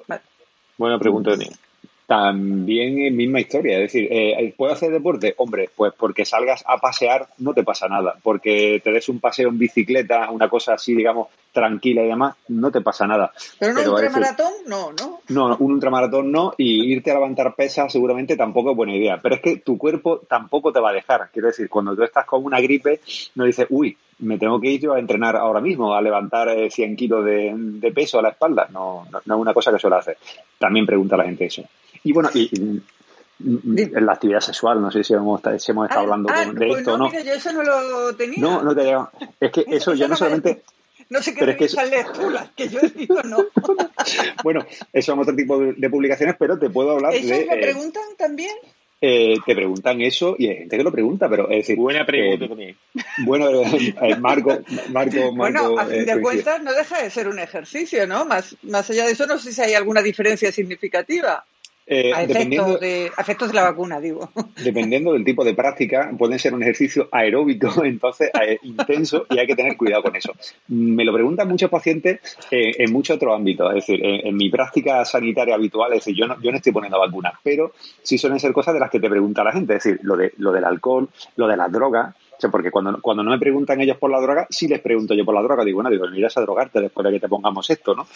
buena 0.77 0.97
pregunta, 0.97 1.35
Nick. 1.35 1.68
También 2.09 3.05
es 3.05 3.13
misma 3.13 3.39
historia, 3.39 3.75
es 3.75 3.93
decir, 3.93 4.07
eh, 4.09 4.51
¿puedo 4.57 4.73
hacer 4.73 4.91
deporte? 4.91 5.35
Hombre, 5.37 5.69
pues 5.75 5.93
porque 5.95 6.25
salgas 6.25 6.63
a 6.65 6.79
pasear 6.79 7.27
no 7.37 7.53
te 7.53 7.61
pasa 7.61 7.87
nada, 7.87 8.15
porque 8.23 8.81
te 8.83 8.91
des 8.91 9.09
un 9.09 9.19
paseo 9.19 9.49
en 9.49 9.59
bicicleta, 9.59 10.31
una 10.31 10.49
cosa 10.49 10.73
así, 10.73 10.95
digamos, 10.95 11.27
tranquila 11.51 12.01
y 12.01 12.07
demás, 12.07 12.35
no 12.47 12.71
te 12.71 12.81
pasa 12.81 13.05
nada. 13.05 13.31
Pero 13.59 13.73
un 13.73 13.87
ultramaratón, 13.89 14.53
no, 14.65 14.91
¿no? 14.91 15.21
No, 15.27 15.55
un 15.57 15.73
ultramaratón 15.73 16.31
no, 16.31 16.55
y 16.57 16.91
irte 16.91 17.11
a 17.11 17.13
levantar 17.13 17.53
pesas 17.53 17.93
seguramente 17.93 18.35
tampoco 18.35 18.71
es 18.71 18.75
buena 18.75 18.95
idea, 18.95 19.19
pero 19.21 19.35
es 19.35 19.41
que 19.41 19.57
tu 19.57 19.77
cuerpo 19.77 20.21
tampoco 20.27 20.73
te 20.73 20.79
va 20.79 20.89
a 20.89 20.93
dejar, 20.93 21.29
quiero 21.31 21.49
decir, 21.49 21.69
cuando 21.69 21.95
tú 21.95 22.01
estás 22.01 22.25
con 22.25 22.43
una 22.43 22.59
gripe, 22.59 23.01
no 23.35 23.43
dices, 23.43 23.67
uy, 23.69 23.95
me 24.17 24.39
tengo 24.39 24.59
que 24.59 24.71
ir 24.71 24.81
yo 24.81 24.93
a 24.95 24.99
entrenar 24.99 25.35
ahora 25.35 25.61
mismo, 25.61 25.93
a 25.93 26.01
levantar 26.01 26.49
100 26.71 26.95
kilos 26.95 27.23
de, 27.23 27.53
de 27.55 27.91
peso 27.91 28.17
a 28.17 28.23
la 28.23 28.29
espalda, 28.29 28.67
no, 28.71 29.05
no, 29.11 29.21
no 29.23 29.35
es 29.35 29.41
una 29.41 29.53
cosa 29.53 29.71
que 29.71 29.77
suele 29.77 29.97
hacer. 29.97 30.17
También 30.57 30.87
pregunta 30.87 31.15
la 31.15 31.25
gente 31.25 31.45
eso. 31.45 31.63
Y 32.03 32.13
bueno, 32.13 32.29
y, 32.33 32.49
y, 32.51 32.81
en 33.39 34.05
la 34.05 34.13
actividad 34.13 34.41
sexual, 34.41 34.81
no 34.81 34.91
sé 34.91 35.03
si 35.03 35.13
hemos, 35.13 35.41
si 35.57 35.71
hemos 35.71 35.85
estado 35.85 36.01
ah, 36.01 36.03
hablando 36.03 36.29
ah, 36.33 36.45
de 36.45 36.53
pues 36.53 36.79
esto 36.79 36.93
o 36.93 36.97
no. 36.97 37.05
no. 37.05 37.09
Mira, 37.11 37.23
yo 37.23 37.33
eso 37.33 37.53
no 37.53 37.63
lo 37.63 38.15
tenía. 38.15 38.39
No, 38.39 38.61
no 38.61 38.75
te 38.75 38.83
llega. 38.83 39.09
Es 39.39 39.51
que 39.51 39.65
eso, 39.67 39.93
ya 39.93 40.07
no, 40.07 40.11
no 40.11 40.17
solamente. 40.17 40.63
No 41.11 41.23
sé 41.23 41.33
qué 41.33 41.43
lees 41.43 41.73
tú, 42.13 42.29
las 42.29 42.51
que 42.51 42.67
yo 42.67 42.81
digo 42.81 43.23
no. 43.23 43.43
bueno, 44.43 44.63
eso 44.93 45.13
es 45.13 45.19
otro 45.19 45.35
tipo 45.35 45.57
de, 45.57 45.73
de, 45.73 45.89
publicaciones, 45.89 46.35
pero 46.37 46.59
te 46.59 46.69
puedo 46.69 46.91
hablar 46.91 47.15
¿Eso 47.15 47.33
de... 47.33 47.47
me 47.47 47.55
eh, 47.55 47.61
preguntan 47.61 48.03
también? 48.15 48.51
Eh, 49.01 49.37
te 49.45 49.55
preguntan 49.55 50.01
eso 50.01 50.35
y 50.37 50.49
hay 50.49 50.57
gente 50.57 50.77
que 50.77 50.83
lo 50.83 50.91
pregunta, 50.91 51.29
pero 51.29 51.49
es 51.49 51.59
decir... 51.59 51.77
Buena 51.77 52.05
pregunta 52.05 52.45
eh, 52.45 52.47
también. 52.49 52.77
Bueno, 53.19 53.49
eh, 53.49 54.15
Marco, 54.19 54.59
Marco, 54.89 55.31
Marco... 55.31 55.31
Bueno, 55.35 55.79
a 55.79 55.85
fin 55.85 56.05
de 56.05 56.11
eh, 56.11 56.21
cuentas 56.21 56.61
no 56.61 56.73
deja 56.73 57.01
de 57.01 57.09
ser 57.09 57.29
un 57.29 57.39
ejercicio, 57.39 58.05
¿no? 58.05 58.25
Más, 58.25 58.57
más 58.63 58.89
allá 58.89 59.05
de 59.05 59.13
eso, 59.13 59.25
no 59.25 59.37
sé 59.37 59.53
si 59.53 59.61
hay 59.61 59.73
alguna 59.73 60.01
diferencia 60.01 60.51
significativa. 60.51 61.45
Eh, 61.91 62.13
a, 62.13 62.21
efectos 62.21 62.79
de, 62.79 63.11
a 63.17 63.21
efectos 63.21 63.47
de 63.47 63.55
la 63.55 63.63
vacuna, 63.63 63.99
digo. 63.99 64.29
Dependiendo 64.63 65.13
del 65.13 65.25
tipo 65.25 65.43
de 65.43 65.55
práctica, 65.55 66.11
puede 66.15 66.37
ser 66.37 66.53
un 66.53 66.61
ejercicio 66.61 67.09
aeróbico, 67.11 67.67
entonces 67.83 68.29
eh, 68.39 68.59
intenso, 68.61 69.25
y 69.27 69.39
hay 69.39 69.47
que 69.47 69.55
tener 69.55 69.75
cuidado 69.75 70.03
con 70.03 70.15
eso. 70.15 70.31
Me 70.67 71.03
lo 71.03 71.11
preguntan 71.11 71.47
muchos 71.47 71.67
pacientes 71.71 72.19
eh, 72.51 72.73
en 72.77 72.93
muchos 72.93 73.15
otros 73.15 73.35
ámbitos, 73.35 73.69
es 73.69 73.87
decir, 73.87 74.05
en, 74.05 74.27
en, 74.27 74.37
mi 74.37 74.51
práctica 74.51 75.03
sanitaria 75.03 75.55
habitual, 75.55 75.91
es 75.93 76.05
decir, 76.05 76.15
yo 76.15 76.27
no, 76.27 76.39
yo 76.39 76.51
no 76.51 76.57
estoy 76.57 76.71
poniendo 76.71 76.99
vacunas, 76.99 77.33
pero 77.41 77.73
sí 78.03 78.19
suelen 78.19 78.39
ser 78.39 78.53
cosas 78.53 78.75
de 78.75 78.81
las 78.81 78.91
que 78.91 78.99
te 78.99 79.09
pregunta 79.09 79.43
la 79.43 79.51
gente, 79.51 79.75
es 79.75 79.83
decir, 79.83 79.99
lo, 80.03 80.15
de, 80.15 80.33
lo 80.37 80.51
del 80.51 80.65
alcohol, 80.65 81.09
lo 81.37 81.47
de 81.47 81.57
las 81.57 81.71
drogas, 81.71 82.13
o 82.39 82.41
sea, 82.41 82.49
porque 82.49 82.71
cuando, 82.71 83.01
cuando 83.01 83.21
no 83.21 83.31
me 83.31 83.37
preguntan 83.37 83.81
ellos 83.81 83.97
por 83.97 84.09
la 84.09 84.21
droga, 84.21 84.47
sí 84.49 84.69
les 84.69 84.79
pregunto 84.79 85.13
yo 85.13 85.25
por 85.25 85.35
la 85.35 85.41
droga. 85.41 85.65
Digo, 85.65 85.75
bueno, 85.75 85.89
digo, 85.89 86.07
miras 86.07 86.37
a 86.37 86.41
drogarte 86.41 86.79
después 86.79 87.03
de 87.03 87.11
que 87.11 87.19
te 87.19 87.27
pongamos 87.27 87.69
esto, 87.69 87.93
¿no? 87.93 88.07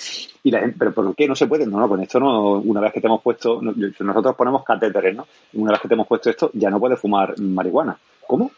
Y 0.43 0.49
la 0.49 0.61
gente, 0.61 0.77
pero 0.79 0.93
¿por 0.93 1.13
qué 1.13 1.27
no 1.27 1.35
se 1.35 1.45
puede? 1.45 1.67
No, 1.67 1.77
no, 1.77 1.89
con 1.89 1.99
esto 1.99 2.21
no, 2.21 2.53
una 2.53 2.79
vez 2.79 2.93
que 2.93 3.01
te 3.01 3.07
hemos 3.07 3.21
puesto, 3.21 3.59
nosotros 3.61 4.35
ponemos 4.37 4.63
catéteres, 4.63 5.13
¿no? 5.13 5.27
Una 5.55 5.71
vez 5.71 5.81
que 5.81 5.89
te 5.89 5.95
hemos 5.95 6.07
puesto 6.07 6.29
esto, 6.29 6.51
ya 6.53 6.69
no 6.69 6.79
puedes 6.79 6.97
fumar 6.97 7.37
marihuana. 7.37 7.97
¿Cómo? 8.25 8.49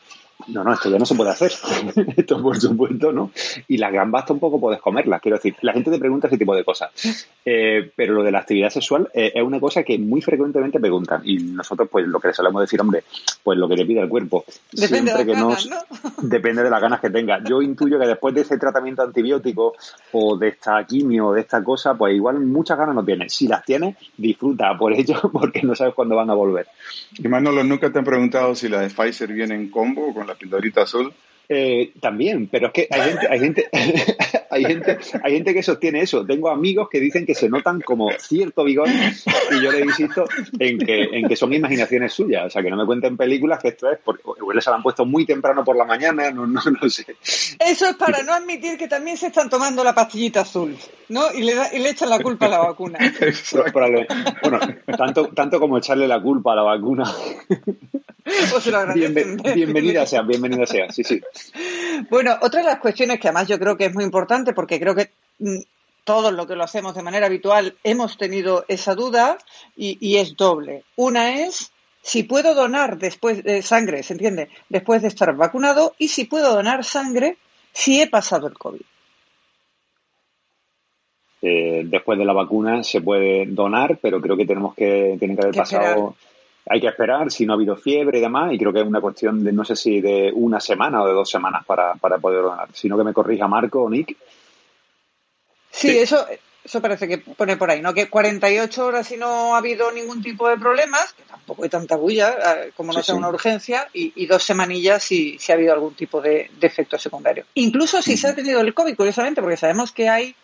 No, 0.48 0.64
no, 0.64 0.74
esto 0.74 0.90
ya 0.90 1.00
no 1.00 1.06
se 1.06 1.16
puede 1.16 1.32
hacer. 1.32 1.52
esto, 2.18 2.42
por 2.42 2.60
supuesto, 2.60 3.12
¿no? 3.12 3.32
Y 3.68 3.78
las 3.78 3.92
gambas 3.92 4.26
tampoco 4.26 4.60
puedes 4.60 4.82
comerlas. 4.82 5.22
Quiero 5.22 5.38
decir, 5.38 5.56
la 5.62 5.74
gente 5.74 5.90
te 5.92 5.98
pregunta 5.98 6.28
ese 6.28 6.38
tipo 6.38 6.56
de 6.56 6.64
cosas. 6.64 6.92
Eh, 7.46 7.92
pero 7.96 8.14
lo 8.14 8.24
de 8.24 8.32
la 8.32 8.40
actividad 8.40 8.70
sexual 8.70 9.10
eh, 9.14 9.32
es 9.36 9.44
una 9.44 9.60
cosa 9.60 9.84
que 9.84 9.98
muy 9.98 10.22
frecuentemente 10.22 10.80
preguntan. 10.80 11.22
Y 11.24 11.38
nosotros, 11.38 11.90
pues, 11.92 12.06
lo 12.08 12.20
que 12.20 12.30
le 12.30 12.34
solemos 12.34 12.62
decir, 12.62 12.80
hombre, 12.82 13.04
pues 13.44 13.58
lo 13.58 13.68
que 13.68 13.76
te 13.76 13.86
pide 13.86 14.02
el 14.02 14.10
cuerpo. 14.10 14.46
Depende 14.72 15.12
siempre 15.12 15.26
de 15.26 15.26
que 15.26 15.40
ganas, 15.40 15.66
no, 15.68 15.76
¿no? 15.76 16.12
Depende 16.22 16.64
de 16.64 16.70
las 16.70 16.82
ganas 16.82 17.00
que 17.00 17.10
tenga. 17.10 17.42
Yo 17.44 17.62
intuyo 17.62 18.00
que 18.00 18.08
después 18.08 18.36
de 18.36 18.42
ese 18.42 18.58
tratamiento 18.58 19.04
antibiótico 19.04 19.74
o 20.12 20.38
de 20.38 20.50
esta 20.50 20.84
quimio 20.86 21.28
o 21.28 21.34
de 21.34 21.42
esta 21.42 21.64
cosa, 21.64 21.96
pues 21.96 22.16
igual 22.16 22.40
muchas 22.42 22.78
ganas 22.78 22.96
no 22.96 23.04
tienes. 23.06 23.34
Si 23.34 23.48
las 23.48 23.64
tienes, 23.64 23.96
disfruta 24.18 24.78
por 24.78 24.94
ello 24.94 25.16
porque 25.34 25.62
no 25.64 25.76
sabes 25.76 25.94
cuándo 25.94 26.16
van 26.16 26.30
a 26.30 26.34
volver. 26.34 26.68
Y 27.18 27.28
Manolo, 27.28 27.64
¿nunca 27.64 27.92
te 27.92 28.00
han 28.00 28.06
preguntado 28.06 28.56
si 28.56 28.70
la 28.70 28.82
de 28.82 28.90
Pfizer 28.90 29.32
viene 29.32 29.56
en 29.56 29.70
combo 29.70 30.14
con 30.14 30.25
la 30.26 30.36
pildorita 30.36 30.84
azul? 30.84 31.14
Eh, 31.48 31.94
también, 32.02 32.48
pero 32.48 32.68
es 32.68 32.74
que 32.74 32.88
hay 32.90 33.02
gente, 33.02 33.28
hay 33.30 33.40
gente, 33.40 33.70
hay 34.50 34.66
gente, 34.66 34.98
hay 35.24 35.34
gente 35.34 35.54
que 35.54 35.62
sostiene 35.62 36.02
eso. 36.02 36.26
Tengo 36.26 36.50
amigos 36.50 36.90
que 36.90 37.00
dicen 37.00 37.26
que 37.26 37.36
se 37.36 37.50
notan 37.50 37.82
como 37.82 38.10
cierto 38.18 38.64
vigor 38.64 38.90
y 38.90 39.62
yo 39.62 39.72
le 39.72 39.82
insisto 39.82 40.26
en 40.58 40.80
que, 40.80 41.04
en 41.04 41.28
que 41.28 41.36
son 41.36 41.54
imaginaciones 41.54 42.14
suyas. 42.14 42.48
O 42.48 42.50
sea, 42.50 42.64
que 42.64 42.72
no 42.72 42.78
me 42.78 42.86
cuenten 42.86 43.16
películas 43.16 43.60
que 43.62 43.70
esto 43.70 43.92
es 43.92 44.00
porque 44.04 44.24
igual 44.38 44.60
se 44.60 44.72
la 44.72 44.78
han 44.78 44.84
puesto 44.84 45.06
muy 45.06 45.26
temprano 45.26 45.64
por 45.64 45.76
la 45.76 45.86
mañana, 45.86 46.32
no, 46.32 46.48
no, 46.48 46.62
no 46.64 46.90
sé. 46.90 47.06
Eso 47.60 47.90
es 47.90 47.96
para 47.96 48.24
no 48.24 48.34
admitir 48.34 48.78
que 48.78 48.88
también 48.88 49.18
se 49.18 49.28
están 49.28 49.50
tomando 49.50 49.84
la 49.84 49.94
pastillita 49.94 50.42
azul, 50.42 50.76
¿no? 51.10 51.32
Y 51.32 51.44
le, 51.44 51.54
da, 51.54 51.70
y 51.72 51.80
le 51.80 51.90
echan 51.90 52.10
la 52.10 52.20
culpa 52.20 52.48
a 52.48 52.50
la 52.50 52.60
vacuna. 52.60 52.98
Bueno, 54.42 54.60
tanto, 54.98 55.28
tanto 55.30 55.60
como 55.60 55.78
echarle 55.78 56.08
la 56.08 56.22
culpa 56.22 56.54
a 56.54 56.56
la 56.56 56.62
vacuna. 56.64 57.04
Pues 58.52 58.64
se 58.64 58.72
lo 58.72 58.94
Bienven, 58.94 59.38
bienvenida 59.38 60.06
sea, 60.06 60.24
bienvenida 60.24 60.66
sea, 60.66 60.92
sí, 60.92 61.04
sí. 61.04 61.22
Bueno, 62.10 62.36
otra 62.42 62.62
de 62.62 62.66
las 62.66 62.80
cuestiones 62.80 63.20
que 63.20 63.28
además 63.28 63.48
yo 63.48 63.60
creo 63.60 63.78
que 63.78 63.86
es 63.86 63.94
muy 63.94 64.04
importante 64.04 64.54
porque 64.54 64.80
creo 64.80 64.96
que 64.96 65.12
mm, 65.40 65.60
todos 66.04 66.34
lo 66.34 66.48
que 66.48 66.56
lo 66.56 66.64
hacemos 66.64 66.96
de 66.96 67.04
manera 67.04 67.28
habitual 67.28 67.76
hemos 67.84 68.18
tenido 68.18 68.66
esa 68.68 68.96
duda 68.96 69.38
y, 69.78 69.98
y 70.00 70.18
es 70.18 70.36
doble. 70.36 70.84
Una 70.96 71.46
es 71.46 71.72
si 72.02 72.24
puedo 72.24 72.56
donar 72.56 72.98
después 72.98 73.44
de 73.44 73.62
sangre, 73.62 74.02
¿se 74.02 74.14
entiende? 74.14 74.50
Después 74.70 75.02
de 75.04 75.08
estar 75.08 75.36
vacunado 75.36 75.94
y 76.00 76.08
si 76.08 76.26
puedo 76.26 76.54
donar 76.54 76.84
sangre 76.84 77.38
si 77.74 78.02
he 78.02 78.08
pasado 78.08 78.48
el 78.48 78.58
COVID. 78.58 78.82
Eh, 81.42 81.84
después 81.86 82.18
de 82.18 82.26
la 82.26 82.34
vacuna 82.34 82.84
se 82.84 83.02
puede 83.02 83.46
donar, 83.46 84.00
pero 84.02 84.20
creo 84.20 84.36
que 84.36 84.48
tenemos 84.48 84.74
que 84.74 85.16
tienen 85.20 85.38
que 85.38 85.44
haber 85.44 85.54
Que 85.54 85.60
pasado 85.60 85.84
esperar. 85.84 86.35
Hay 86.68 86.82
que 86.82 86.88
esperar 86.88 87.32
si 87.32 87.46
no 87.46 87.54
ha 87.54 87.56
habido 87.56 87.76
fiebre 87.76 88.20
y 88.20 88.22
demás, 88.22 88.54
y 88.54 88.58
creo 88.58 88.74
que 88.74 88.82
es 88.82 88.88
una 88.88 89.02
cuestión 89.02 89.44
de 89.44 89.54
no 89.54 89.64
sé 89.64 89.76
si 89.76 90.02
de 90.02 90.32
una 90.34 90.60
semana 90.60 91.04
o 91.04 91.08
de 91.08 91.14
dos 91.14 91.30
semanas 91.30 91.66
para, 91.66 91.94
para 91.96 92.18
poder 92.18 92.42
donar. 92.42 92.70
Si 92.74 92.90
no 92.90 92.98
que 92.98 93.04
me 93.04 93.14
corrija 93.14 93.48
Marco 93.48 93.84
o 93.84 93.90
Nick. 93.90 94.16
Sí, 95.72 95.90
Sí. 95.90 95.98
eso 95.98 96.26
eso 96.66 96.82
parece 96.82 97.08
que 97.08 97.20
pone 97.20 97.58
por 97.58 97.70
ahí, 97.70 97.80
¿no? 97.80 97.94
Que 97.94 98.10
48 98.10 98.86
horas 98.86 99.08
si 99.08 99.18
no 99.18 99.54
ha 99.54 99.60
habido 99.60 99.92
ningún 99.92 100.24
tipo 100.24 100.50
de 100.50 100.58
problemas, 100.58 101.14
que 101.14 101.22
tampoco 101.24 101.64
hay 101.64 101.70
tanta 101.70 101.96
bulla, 101.96 102.32
eh, 102.32 102.72
como 102.76 102.92
no 102.92 103.04
sea 103.04 103.14
una 103.14 103.30
urgencia, 103.30 103.88
y, 103.94 104.26
dos 104.26 104.44
semanillas 104.44 105.04
si, 105.04 105.38
si 105.38 105.52
ha 105.52 105.56
habido 105.56 105.74
algún 105.74 105.94
tipo 105.94 106.20
de, 106.22 106.50
efecto 106.60 106.98
secundario. 106.98 107.46
Incluso 107.54 108.02
si 108.02 108.18
se 108.18 108.30
ha 108.30 108.36
tenido 108.36 108.62
el 108.62 108.74
COVID, 108.74 108.96
curiosamente, 108.96 109.42
porque 109.42 109.58
sabemos 109.58 109.92
que 109.92 110.10
hay 110.10 110.36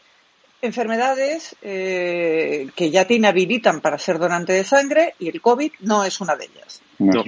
enfermedades 0.62 1.56
eh, 1.62 2.68
que 2.76 2.92
ya 2.92 3.06
te 3.06 3.16
inhabilitan 3.16 3.82
para 3.82 3.98
ser 3.98 4.20
donante 4.20 4.54
de 4.54 4.64
sangre 4.64 5.16
y 5.20 5.30
el 5.30 5.42
COVID 5.42 5.72
no 5.82 6.04
es 6.04 6.22
una 6.22 6.36
de 6.36 6.46
ellas. 6.46 6.82
No. 7.00 7.24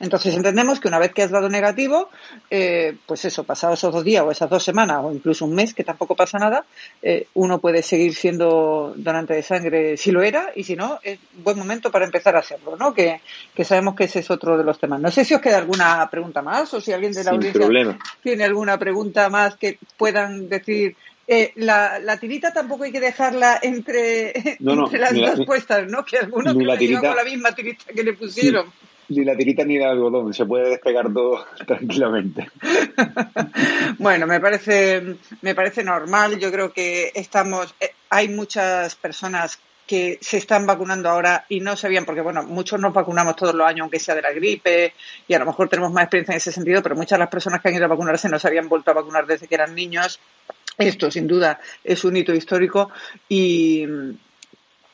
Entonces 0.00 0.34
entendemos 0.34 0.80
que 0.80 0.88
una 0.88 0.98
vez 0.98 1.12
que 1.12 1.22
has 1.22 1.30
dado 1.30 1.50
negativo, 1.50 2.08
eh, 2.50 2.96
pues 3.04 3.26
eso, 3.26 3.44
pasado 3.44 3.74
esos 3.74 3.92
dos 3.92 4.02
días 4.02 4.24
o 4.24 4.30
esas 4.30 4.48
dos 4.48 4.64
semanas 4.64 5.00
o 5.02 5.12
incluso 5.12 5.44
un 5.44 5.54
mes, 5.54 5.74
que 5.74 5.84
tampoco 5.84 6.16
pasa 6.16 6.38
nada, 6.38 6.64
eh, 7.02 7.26
uno 7.34 7.58
puede 7.58 7.82
seguir 7.82 8.14
siendo 8.14 8.94
donante 8.96 9.34
de 9.34 9.42
sangre 9.42 9.98
si 9.98 10.10
lo 10.10 10.22
era 10.22 10.52
y 10.56 10.64
si 10.64 10.74
no, 10.74 10.98
es 11.02 11.18
un 11.36 11.44
buen 11.44 11.58
momento 11.58 11.90
para 11.90 12.06
empezar 12.06 12.34
a 12.34 12.38
hacerlo, 12.38 12.76
¿no? 12.76 12.94
Que, 12.94 13.20
sabemos 13.62 13.94
que 13.94 14.04
ese 14.04 14.20
es 14.20 14.30
otro 14.30 14.56
de 14.56 14.64
los 14.64 14.78
temas. 14.78 15.00
No 15.00 15.10
sé 15.10 15.22
si 15.22 15.34
os 15.34 15.40
queda 15.42 15.58
alguna 15.58 16.08
pregunta 16.10 16.40
más 16.40 16.72
o 16.72 16.80
si 16.80 16.92
alguien 16.92 17.12
de 17.12 17.22
la 17.22 17.32
audiencia 17.32 17.98
tiene 18.22 18.44
alguna 18.44 18.78
pregunta 18.78 19.28
más 19.28 19.56
que 19.56 19.78
puedan 19.98 20.48
decir. 20.48 20.96
Eh, 21.32 21.52
la, 21.56 22.00
la, 22.00 22.18
tirita 22.18 22.52
tampoco 22.52 22.82
hay 22.82 22.90
que 22.90 22.98
dejarla 22.98 23.60
entre, 23.62 24.58
las 24.58 25.14
dos 25.14 25.46
puestas, 25.46 25.86
¿no? 25.86 26.04
Que 26.04 26.18
algunos 26.18 26.56
que 26.56 26.64
la 26.64 27.00
con 27.00 27.16
la 27.16 27.22
misma 27.22 27.54
tirita 27.54 27.92
que 27.92 28.02
le 28.02 28.14
pusieron 28.14 28.66
ni 29.10 29.24
la 29.24 29.36
tirita 29.36 29.64
ni 29.64 29.76
el 29.76 29.82
algodón, 29.82 30.32
se 30.32 30.46
puede 30.46 30.70
despegar 30.70 31.12
todo 31.12 31.44
tranquilamente. 31.66 32.48
bueno, 33.98 34.26
me 34.26 34.40
parece, 34.40 35.16
me 35.42 35.54
parece 35.54 35.84
normal. 35.84 36.38
Yo 36.38 36.50
creo 36.50 36.72
que 36.72 37.10
estamos, 37.14 37.74
eh, 37.80 37.90
hay 38.08 38.28
muchas 38.28 38.94
personas 38.94 39.58
que 39.86 40.18
se 40.20 40.36
están 40.36 40.66
vacunando 40.66 41.08
ahora 41.08 41.44
y 41.48 41.58
no 41.58 41.76
sabían, 41.76 42.04
porque 42.04 42.20
bueno, 42.20 42.44
muchos 42.44 42.78
nos 42.78 42.94
vacunamos 42.94 43.34
todos 43.34 43.52
los 43.52 43.66
años, 43.66 43.80
aunque 43.80 43.98
sea 43.98 44.14
de 44.14 44.22
la 44.22 44.30
gripe, 44.30 44.94
y 45.26 45.34
a 45.34 45.40
lo 45.40 45.46
mejor 45.46 45.68
tenemos 45.68 45.90
más 45.92 46.04
experiencia 46.04 46.32
en 46.32 46.36
ese 46.36 46.52
sentido, 46.52 46.80
pero 46.80 46.94
muchas 46.94 47.18
de 47.18 47.24
las 47.24 47.28
personas 47.28 47.60
que 47.60 47.68
han 47.70 47.74
ido 47.74 47.86
a 47.86 47.88
vacunarse 47.88 48.28
no 48.28 48.38
se 48.38 48.46
habían 48.46 48.68
vuelto 48.68 48.92
a 48.92 48.94
vacunar 48.94 49.26
desde 49.26 49.48
que 49.48 49.56
eran 49.56 49.74
niños. 49.74 50.20
Esto, 50.80 51.10
sin 51.10 51.26
duda, 51.26 51.60
es 51.84 52.04
un 52.04 52.16
hito 52.16 52.34
histórico 52.34 52.90
y, 53.28 53.86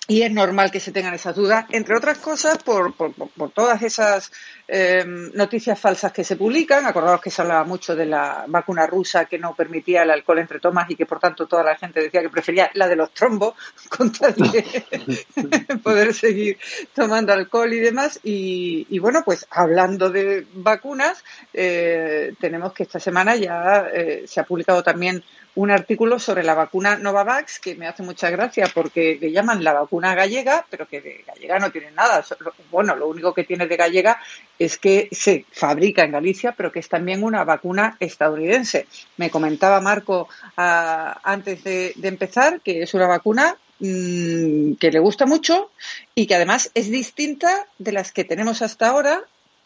y 0.08 0.22
es 0.22 0.30
normal 0.32 0.70
que 0.70 0.78
se 0.78 0.92
tengan 0.92 1.14
esas 1.14 1.34
dudas, 1.34 1.66
entre 1.70 1.96
otras 1.96 2.18
cosas 2.18 2.62
por, 2.62 2.94
por, 2.94 3.12
por 3.12 3.50
todas 3.50 3.82
esas 3.82 4.30
eh, 4.68 5.04
noticias 5.34 5.78
falsas 5.78 6.12
que 6.12 6.22
se 6.22 6.36
publican. 6.36 6.86
Acordaos 6.86 7.20
que 7.20 7.30
se 7.30 7.42
hablaba 7.42 7.64
mucho 7.64 7.96
de 7.96 8.06
la 8.06 8.44
vacuna 8.46 8.86
rusa 8.86 9.24
que 9.24 9.38
no 9.38 9.54
permitía 9.54 10.04
el 10.04 10.10
alcohol 10.10 10.38
entre 10.38 10.60
tomas 10.60 10.88
y 10.90 10.94
que 10.94 11.06
por 11.06 11.18
tanto 11.18 11.46
toda 11.46 11.64
la 11.64 11.76
gente 11.76 12.00
decía 12.00 12.22
que 12.22 12.30
prefería 12.30 12.70
la 12.74 12.86
de 12.86 12.96
los 12.96 13.12
trombos 13.12 13.54
con 13.88 14.12
tal 14.12 14.34
de 14.34 15.76
poder 15.82 16.14
seguir 16.14 16.58
tomando 16.94 17.32
alcohol 17.32 17.72
y 17.72 17.80
demás. 17.80 18.20
Y, 18.22 18.86
y 18.88 18.98
bueno, 19.00 19.22
pues 19.24 19.46
hablando 19.50 20.10
de 20.10 20.46
vacunas, 20.54 21.24
eh, 21.52 22.34
tenemos 22.40 22.72
que 22.72 22.84
esta 22.84 23.00
semana 23.00 23.34
ya 23.34 23.88
eh, 23.92 24.24
se 24.26 24.38
ha 24.38 24.44
publicado 24.44 24.84
también 24.84 25.24
un 25.56 25.70
artículo 25.70 26.18
sobre 26.18 26.44
la 26.44 26.54
vacuna 26.54 26.96
Novavax 26.96 27.60
que 27.60 27.74
me 27.74 27.86
hace 27.86 28.02
mucha 28.02 28.30
gracia 28.30 28.70
porque 28.72 29.18
le 29.20 29.32
llaman 29.32 29.64
la 29.64 29.72
vacuna 29.72 30.14
gallega, 30.14 30.66
pero 30.70 30.86
que 30.86 31.00
de 31.00 31.24
gallega 31.26 31.58
no 31.58 31.70
tiene 31.70 31.90
nada. 31.92 32.22
Bueno, 32.70 32.94
lo 32.94 33.08
único 33.08 33.32
que 33.32 33.44
tiene 33.44 33.66
de 33.66 33.76
gallega 33.76 34.20
es 34.58 34.76
que 34.76 35.08
se 35.12 35.46
fabrica 35.50 36.04
en 36.04 36.12
Galicia, 36.12 36.52
pero 36.52 36.70
que 36.70 36.80
es 36.80 36.88
también 36.88 37.24
una 37.24 37.42
vacuna 37.44 37.96
estadounidense. 38.00 38.86
Me 39.16 39.30
comentaba 39.30 39.80
Marco 39.80 40.28
ah, 40.58 41.18
antes 41.24 41.64
de, 41.64 41.94
empezar 42.02 42.60
que 42.60 42.82
es 42.82 42.92
una 42.92 43.06
vacuna 43.06 43.56
mm, 43.80 44.74
que 44.74 44.90
le 44.90 44.98
gusta 44.98 45.24
mucho 45.24 45.70
y 46.14 46.26
que 46.26 46.34
además 46.34 46.70
es 46.74 46.90
distinta 46.90 47.66
de 47.78 47.92
las 47.92 48.12
que 48.12 48.24
tenemos 48.24 48.60
hasta 48.60 48.88
ahora 48.88 49.22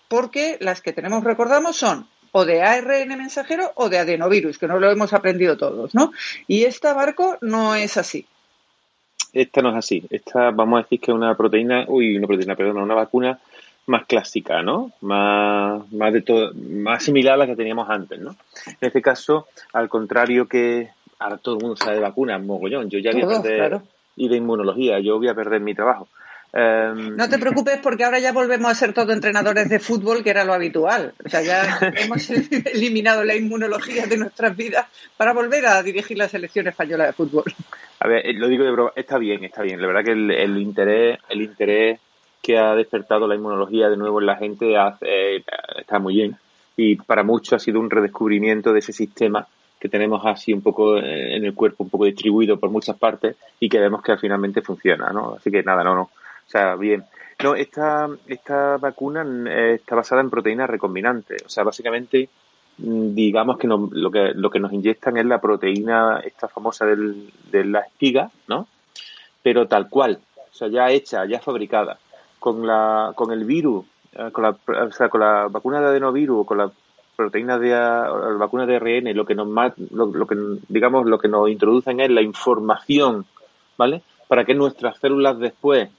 porque 0.07 0.57
las 0.61 0.83
que 0.83 0.92
tenemos, 0.92 1.24
recordamos, 1.24 1.76
son 1.76 2.09
o 2.32 2.44
de 2.44 2.62
ARN 2.62 3.08
mensajero 3.08 3.72
o 3.74 3.88
de 3.88 3.98
adenovirus, 3.98 4.58
que 4.58 4.68
no 4.68 4.78
lo 4.78 4.90
hemos 4.90 5.12
aprendido 5.12 5.56
todos, 5.56 5.94
¿no? 5.94 6.12
Y 6.46 6.64
esta 6.64 6.94
barco 6.94 7.38
no 7.40 7.74
es 7.74 7.96
así. 7.96 8.26
Esta 9.32 9.62
no 9.62 9.70
es 9.70 9.76
así. 9.76 10.04
Esta, 10.10 10.50
vamos 10.50 10.80
a 10.80 10.82
decir 10.82 11.00
que 11.00 11.10
es 11.10 11.16
una 11.16 11.36
proteína, 11.36 11.84
uy, 11.88 12.16
una 12.16 12.26
proteína, 12.26 12.56
perdón, 12.56 12.78
una 12.78 12.94
vacuna 12.94 13.38
más 13.86 14.06
clásica, 14.06 14.62
¿no? 14.62 14.92
Más, 15.00 15.90
más 15.92 16.12
de 16.12 16.22
todo, 16.22 16.52
más 16.54 17.02
similar 17.02 17.34
a 17.34 17.38
la 17.38 17.46
que 17.46 17.56
teníamos 17.56 17.88
antes, 17.88 18.18
¿no? 18.20 18.36
En 18.66 18.76
este 18.80 19.02
caso, 19.02 19.48
al 19.72 19.88
contrario 19.88 20.46
que 20.46 20.90
ahora 21.18 21.36
todo 21.36 21.56
el 21.56 21.60
mundo 21.60 21.76
sabe 21.76 21.96
de 21.96 22.00
vacunas, 22.00 22.42
mogollón. 22.42 22.90
Yo 22.90 22.98
ya 22.98 23.12
voy 23.12 23.22
a 23.22 23.42
perder 23.42 23.80
y 24.16 24.28
de 24.28 24.36
inmunología, 24.36 24.98
yo 25.00 25.18
voy 25.18 25.28
a 25.28 25.34
perder 25.34 25.60
mi 25.60 25.74
trabajo. 25.74 26.08
Em, 26.52 27.14
no 27.16 27.28
te 27.28 27.38
preocupes 27.38 27.78
porque 27.78 28.04
ahora 28.04 28.18
ya 28.18 28.32
volvemos 28.32 28.70
a 28.70 28.74
ser 28.74 28.92
todos 28.92 29.14
entrenadores 29.14 29.68
de 29.68 29.78
fútbol, 29.78 30.22
que 30.24 30.30
era 30.30 30.44
lo 30.44 30.52
habitual. 30.52 31.14
O 31.24 31.28
sea, 31.28 31.42
ya 31.42 31.78
hemos 31.96 32.28
eliminado 32.30 33.24
la 33.24 33.36
inmunología 33.36 34.06
de 34.06 34.16
nuestras 34.16 34.56
vidas 34.56 34.86
para 35.16 35.32
volver 35.32 35.66
a 35.66 35.82
dirigir 35.82 36.18
la 36.18 36.28
selección 36.28 36.66
española 36.66 37.06
de 37.06 37.12
fútbol. 37.12 37.44
A 38.00 38.08
ver, 38.08 38.26
eh, 38.26 38.32
lo 38.32 38.48
digo 38.48 38.64
de 38.64 38.72
broma, 38.72 38.92
está 38.96 39.18
bien, 39.18 39.44
está 39.44 39.62
bien. 39.62 39.80
La 39.80 39.86
verdad 39.86 40.04
que 40.04 40.12
el, 40.12 40.58
interés, 40.58 41.18
el 41.28 41.42
interés 41.42 42.00
que 42.42 42.58
ha 42.58 42.74
despertado 42.74 43.28
la 43.28 43.36
inmunología 43.36 43.88
de 43.88 43.96
nuevo 43.96 44.20
en 44.20 44.26
la 44.26 44.36
gente 44.36 44.74
eh, 45.02 45.44
está 45.78 45.98
muy 45.98 46.14
bien. 46.14 46.36
Y 46.76 46.96
para 46.96 47.22
muchos 47.22 47.52
ha 47.52 47.58
sido 47.58 47.78
un 47.78 47.90
redescubrimiento 47.90 48.72
de 48.72 48.78
ese 48.78 48.92
sistema 48.92 49.46
que 49.78 49.88
tenemos 49.88 50.22
así 50.24 50.52
un 50.52 50.62
poco 50.62 50.98
eh, 50.98 51.36
en 51.36 51.44
el 51.44 51.54
cuerpo, 51.54 51.84
un 51.84 51.90
poco 51.90 52.06
distribuido 52.06 52.58
por 52.58 52.70
muchas 52.70 52.98
partes 52.98 53.36
y 53.60 53.68
que 53.68 53.78
vemos 53.78 54.02
que 54.02 54.16
finalmente 54.16 54.62
funciona, 54.62 55.10
¿no? 55.10 55.34
Así 55.34 55.50
que 55.50 55.62
nada, 55.62 55.82
no, 55.84 55.94
no 55.94 56.10
o 56.50 56.52
sea, 56.52 56.74
bien. 56.74 57.04
No, 57.44 57.54
esta, 57.54 58.08
esta 58.26 58.76
vacuna 58.76 59.24
eh, 59.48 59.74
está 59.74 59.94
basada 59.94 60.20
en 60.20 60.30
proteínas 60.30 60.68
recombinantes. 60.68 61.44
O 61.46 61.48
sea, 61.48 61.62
básicamente, 61.62 62.28
mm, 62.78 63.14
digamos 63.14 63.56
que 63.56 63.68
lo, 63.68 64.10
que 64.10 64.32
lo 64.34 64.50
que 64.50 64.58
nos 64.58 64.72
inyectan 64.72 65.16
es 65.16 65.26
la 65.26 65.40
proteína 65.40 66.18
esta 66.24 66.48
famosa 66.48 66.86
del, 66.86 67.32
de 67.52 67.64
la 67.66 67.82
espiga, 67.82 68.32
¿no? 68.48 68.66
Pero 69.44 69.68
tal 69.68 69.88
cual. 69.88 70.18
O 70.50 70.54
sea, 70.54 70.66
ya 70.66 70.90
hecha, 70.90 71.24
ya 71.24 71.38
fabricada. 71.38 71.98
Con, 72.40 72.66
la, 72.66 73.12
con 73.14 73.30
el 73.30 73.44
virus, 73.44 73.84
eh, 74.12 74.30
con 74.32 74.42
la, 74.42 74.50
o 74.50 74.90
sea, 74.90 75.08
con 75.08 75.20
la 75.20 75.46
vacuna 75.48 75.80
de 75.80 75.86
adenovirus 75.86 76.40
o 76.40 76.44
con 76.44 76.58
la 76.58 76.72
proteína 77.14 77.60
de 77.60 77.70
la 77.70 78.36
vacuna 78.40 78.66
de 78.66 78.74
ARN, 78.74 79.14
lo 79.14 79.24
que 79.24 79.36
nos 79.36 79.46
lo, 79.92 80.06
lo 80.06 80.26
que 80.26 80.36
digamos 80.68 81.06
lo 81.06 81.18
que 81.18 81.28
nos 81.28 81.48
introducen 81.48 82.00
es 82.00 82.10
la 82.10 82.22
información, 82.22 83.24
¿vale? 83.78 84.02
Para 84.26 84.44
que 84.44 84.54
nuestras 84.54 84.98
células 84.98 85.38
después 85.38 85.90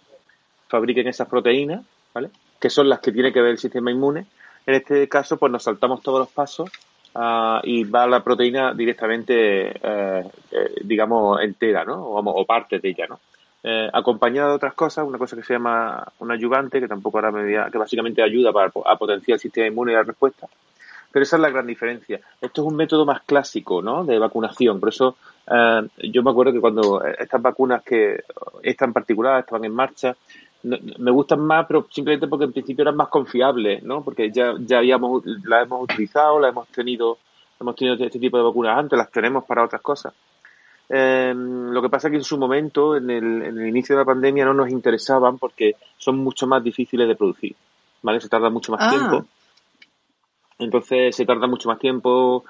fabriquen 0.71 1.07
esas 1.07 1.27
proteínas, 1.27 1.85
¿vale? 2.13 2.29
Que 2.59 2.69
son 2.69 2.87
las 2.87 2.99
que 2.99 3.11
tiene 3.11 3.33
que 3.33 3.41
ver 3.41 3.51
el 3.51 3.57
sistema 3.57 3.91
inmune. 3.91 4.25
En 4.65 4.75
este 4.75 5.07
caso, 5.09 5.37
pues 5.37 5.51
nos 5.51 5.63
saltamos 5.63 6.01
todos 6.01 6.19
los 6.19 6.29
pasos 6.29 6.69
uh, 7.13 7.59
y 7.63 7.83
va 7.83 8.07
la 8.07 8.23
proteína 8.23 8.73
directamente, 8.73 9.69
eh, 9.69 10.23
eh, 10.51 10.75
digamos, 10.83 11.41
entera, 11.41 11.83
¿no? 11.83 11.95
O, 11.95 12.19
o, 12.19 12.45
parte 12.45 12.79
de 12.79 12.89
ella, 12.89 13.05
¿no? 13.09 13.19
Eh, 13.63 13.89
acompañada 13.91 14.49
de 14.49 14.55
otras 14.55 14.73
cosas, 14.73 15.05
una 15.05 15.17
cosa 15.17 15.35
que 15.35 15.43
se 15.43 15.53
llama 15.53 16.07
un 16.19 16.31
ayudante, 16.31 16.79
que 16.79 16.87
tampoco 16.87 17.17
ahora 17.17 17.31
me 17.31 17.71
que 17.71 17.77
básicamente 17.77 18.23
ayuda 18.23 18.51
para, 18.51 18.69
potenciar 18.69 19.35
el 19.35 19.41
sistema 19.41 19.67
inmune 19.67 19.91
y 19.91 19.95
la 19.95 20.03
respuesta. 20.03 20.47
Pero 21.11 21.23
esa 21.23 21.35
es 21.35 21.41
la 21.41 21.49
gran 21.49 21.67
diferencia. 21.67 22.21
Esto 22.39 22.61
es 22.61 22.67
un 22.67 22.77
método 22.77 23.05
más 23.05 23.21
clásico, 23.23 23.81
¿no? 23.81 24.05
De 24.05 24.17
vacunación. 24.17 24.79
Por 24.79 24.89
eso 24.89 25.17
yo 25.97 26.23
me 26.23 26.31
acuerdo 26.31 26.53
que 26.53 26.61
cuando 26.61 27.03
estas 27.03 27.41
vacunas 27.41 27.83
que 27.83 28.23
están 28.63 28.93
particulares 28.93 29.43
estaban 29.43 29.65
en 29.65 29.75
marcha, 29.75 30.15
me 30.63 31.11
gustan 31.11 31.41
más, 31.41 31.65
pero 31.67 31.87
simplemente 31.89 32.27
porque 32.27 32.45
en 32.45 32.53
principio 32.53 32.83
eran 32.83 32.95
más 32.95 33.09
confiables, 33.09 33.83
¿no? 33.83 34.03
Porque 34.03 34.31
ya, 34.31 34.53
ya 34.59 34.77
habíamos, 34.77 35.23
la 35.43 35.63
hemos 35.63 35.83
utilizado, 35.83 36.39
la 36.39 36.49
hemos 36.49 36.67
tenido, 36.67 37.17
hemos 37.59 37.75
tenido 37.75 37.95
este 38.03 38.19
tipo 38.19 38.37
de 38.37 38.43
vacunas 38.43 38.77
antes, 38.77 38.97
las 38.97 39.11
tenemos 39.11 39.43
para 39.45 39.63
otras 39.63 39.81
cosas. 39.81 40.13
Eh, 40.89 41.33
lo 41.35 41.81
que 41.81 41.89
pasa 41.89 42.07
es 42.07 42.11
que 42.11 42.17
en 42.17 42.23
su 42.23 42.37
momento, 42.37 42.95
en 42.95 43.09
el, 43.09 43.41
en 43.43 43.57
el 43.57 43.67
inicio 43.67 43.95
de 43.95 44.01
la 44.01 44.05
pandemia, 44.05 44.45
no 44.45 44.53
nos 44.53 44.69
interesaban 44.69 45.37
porque 45.37 45.75
son 45.97 46.17
mucho 46.17 46.47
más 46.47 46.63
difíciles 46.63 47.07
de 47.07 47.15
producir, 47.15 47.55
¿vale? 48.01 48.19
Se 48.19 48.29
tarda 48.29 48.49
mucho 48.49 48.71
más 48.73 48.81
ah. 48.83 48.89
tiempo. 48.89 49.25
Entonces 50.59 51.15
se 51.15 51.25
tarda 51.25 51.47
mucho 51.47 51.69
más 51.69 51.79
tiempo, 51.79 52.43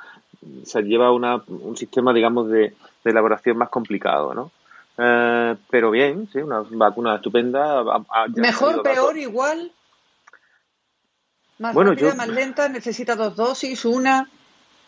se 0.64 0.82
lleva 0.82 1.12
una, 1.12 1.42
un 1.48 1.78
sistema, 1.78 2.14
digamos, 2.14 2.50
de, 2.50 2.74
de 3.04 3.12
elaboración 3.12 3.58
más 3.58 3.70
complicado, 3.70 4.34
¿no? 4.34 4.52
Eh, 5.04 5.56
pero 5.70 5.90
bien, 5.90 6.30
sí, 6.32 6.38
una 6.40 6.64
vacuna 6.70 7.16
estupenda. 7.16 7.84
Mejor, 8.36 8.84
peor, 8.84 9.18
igual. 9.18 9.72
Más 11.58 11.74
bueno, 11.74 11.92
rápida, 11.92 12.14
más 12.14 12.28
lenta, 12.28 12.70
necesita 12.70 13.16
dos 13.16 13.36
dosis, 13.36 13.84
una. 13.86 14.30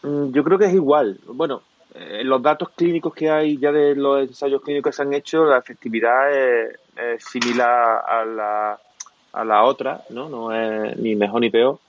Mm, 0.03 0.31
yo 0.31 0.43
creo 0.43 0.59
que 0.59 0.65
es 0.65 0.73
igual. 0.73 1.19
Bueno, 1.25 1.63
eh, 1.95 2.21
los 2.23 2.43
datos 2.43 2.69
clínicos 2.75 3.13
que 3.13 3.31
hay 3.31 3.57
ya 3.57 3.71
de 3.71 3.95
los 3.95 4.27
ensayos 4.27 4.61
clínicos 4.61 4.91
que 4.91 4.95
se 4.95 5.01
han 5.01 5.13
hecho, 5.13 5.45
la 5.45 5.57
efectividad 5.57 6.31
es, 6.31 6.79
similar 7.23 8.03
a 8.07 8.23
la, 8.23 8.79
a 9.31 9.43
la 9.43 9.63
otra, 9.63 10.01
¿no? 10.09 10.29
No 10.29 10.51
es 10.53 10.95
ni 10.97 11.15
mejor 11.15 11.41
ni 11.41 11.49
peor. 11.49 11.79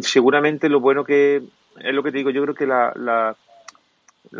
Seguramente 0.00 0.68
lo 0.68 0.78
bueno 0.78 1.04
que 1.04 1.42
es 1.80 1.94
lo 1.94 2.04
que 2.04 2.12
te 2.12 2.18
digo, 2.18 2.30
yo 2.30 2.42
creo 2.42 2.54
que 2.54 2.66
la, 2.66 2.92
la 2.94 3.36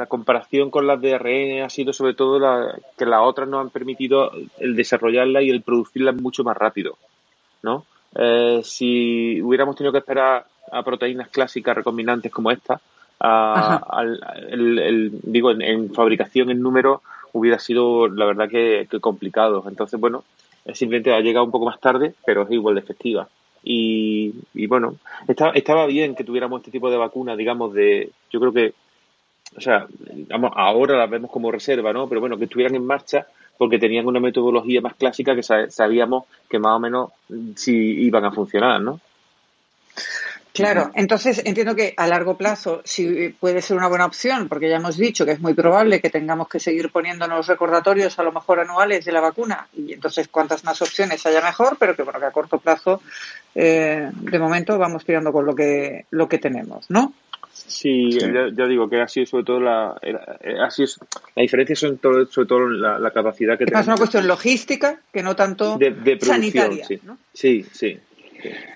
comparación 0.07 0.71
con 0.71 0.87
las 0.87 1.01
de 1.01 1.15
ARN 1.15 1.63
ha 1.63 1.71
sido 1.71 1.93
sobre 1.93 2.15
todo 2.15 2.39
la, 2.39 2.75
que 2.97 3.07
las 3.07 3.21
otras 3.23 3.49
nos 3.49 3.61
han 3.61 3.71
permitido 3.71 4.31
el 4.59 4.77
desarrollarla 4.77 5.43
y 5.43 5.51
el 5.51 5.63
producirla 5.63 6.13
mucho 6.13 6.45
más 6.45 6.57
rápido, 6.57 6.97
¿no? 7.63 7.85
Eh, 8.17 8.61
si 8.63 9.41
hubiéramos 9.43 9.77
tenido 9.77 9.93
que 9.93 9.99
esperar 9.99 10.47
a 10.71 10.83
proteínas 10.83 11.29
clásicas 11.29 11.77
recombinantes 11.77 12.33
como 12.33 12.51
esta, 12.51 12.81
el, 14.01 15.11
digo, 15.23 15.51
en, 15.53 15.93
fabricación 15.93 16.51
en 16.51 16.61
número 16.61 17.03
hubiera 17.33 17.59
sido, 17.59 18.09
la 18.09 18.27
verdad, 18.27 18.49
que, 18.49 18.87
complicado. 19.01 19.65
Entonces, 19.69 19.99
bueno, 19.99 20.25
simplemente 20.73 21.13
ha 21.13 21.21
llegado 21.21 21.45
un 21.45 21.51
poco 21.51 21.67
más 21.67 21.81
tarde, 21.81 22.15
pero 22.25 22.43
es 22.43 22.51
igual 22.51 22.75
de 22.75 22.81
efectiva. 22.81 23.29
Y, 23.63 24.35
y 24.53 24.67
bueno, 24.67 24.97
estaba, 25.27 25.53
estaba 25.53 25.87
bien 25.87 26.15
que 26.15 26.25
tuviéramos 26.25 26.61
este 26.61 26.71
tipo 26.71 26.91
de 26.91 26.99
vacunas, 26.99 27.37
digamos, 27.37 27.73
de, 27.73 28.11
yo 28.31 28.41
creo 28.41 28.53
que, 28.53 28.75
o 29.57 29.61
sea, 29.61 29.87
digamos, 29.89 30.53
ahora 30.55 30.97
las 30.97 31.11
vemos 31.11 31.31
como 31.31 31.51
reserva, 31.51 31.93
¿no? 31.93 32.09
Pero 32.09 32.21
bueno, 32.21 32.37
que 32.37 32.45
estuvieran 32.45 32.75
en 32.75 32.87
marcha 32.87 33.27
porque 33.57 33.79
tenían 33.79 34.07
una 34.07 34.21
metodología 34.21 34.81
más 34.81 34.95
clásica 34.95 35.35
que 35.35 35.43
sabíamos 35.43 36.25
que 36.49 36.59
más 36.59 36.77
o 36.77 36.81
menos 36.81 37.11
si 37.57 37.73
iban 37.73 38.25
a 38.25 38.33
funcionar, 38.33 38.81
¿no? 38.81 39.01
Claro, 40.55 40.93
entonces 40.95 41.43
entiendo 41.45 41.75
que 41.75 41.95
a 41.97 42.07
largo 42.07 42.37
plazo 42.37 42.81
sí 42.85 43.35
puede 43.41 43.61
ser 43.61 43.77
una 43.77 43.89
buena 43.89 44.07
opción, 44.07 44.49
porque 44.49 44.69
ya 44.69 44.77
hemos 44.77 44.97
dicho 44.97 45.27
que 45.27 45.33
es 45.33 45.41
muy 45.41 45.53
probable 45.53 46.01
que 46.01 46.11
tengamos 46.11 46.49
que 46.49 46.61
seguir 46.61 46.93
poniéndonos 46.93 47.49
recordatorios 47.49 48.17
a 48.21 48.23
lo 48.23 48.31
mejor 48.31 48.61
anuales 48.61 49.05
de 49.05 49.11
la 49.11 49.21
vacuna, 49.21 49.67
y 49.77 49.95
entonces 49.95 50.29
cuantas 50.29 50.63
más 50.63 50.81
opciones 50.81 51.27
haya 51.27 51.41
mejor, 51.41 51.77
pero 51.77 51.97
que 51.97 52.05
bueno, 52.05 52.21
que 52.21 52.27
a 52.27 52.31
corto 52.31 52.59
plazo, 52.59 53.03
eh, 53.53 54.09
de 54.13 54.39
momento 54.39 54.79
vamos 54.79 55.05
tirando 55.05 55.33
con 55.33 55.45
lo 55.45 55.57
que, 55.57 56.07
lo 56.11 56.29
que 56.29 56.39
tenemos, 56.39 56.89
¿no? 56.89 57.13
Sí, 57.55 58.11
Ya, 58.11 58.67
digo 58.67 58.89
que 58.89 59.01
ha 59.01 59.09
sido 59.09 59.27
sobre 59.27 59.45
todo 59.45 59.61
la, 59.61 59.93
ha 59.93 60.71
sido, 60.71 60.89
la 61.37 61.43
diferencia 61.43 61.77
son 61.77 62.01
sobre 62.01 62.47
todo 62.47 62.69
la, 62.69 63.11
capacidad 63.13 63.57
que 63.57 63.65
tenemos. 63.65 63.83
Es 63.83 63.89
una 63.89 63.97
cuestión 63.97 64.27
logística 64.27 65.01
que 65.13 65.23
no 65.23 65.37
tanto 65.37 65.79
de, 65.79 66.19
sanitaria. 66.21 66.85
Sí. 66.85 67.01
sí, 67.33 67.67
sí. 67.73 67.99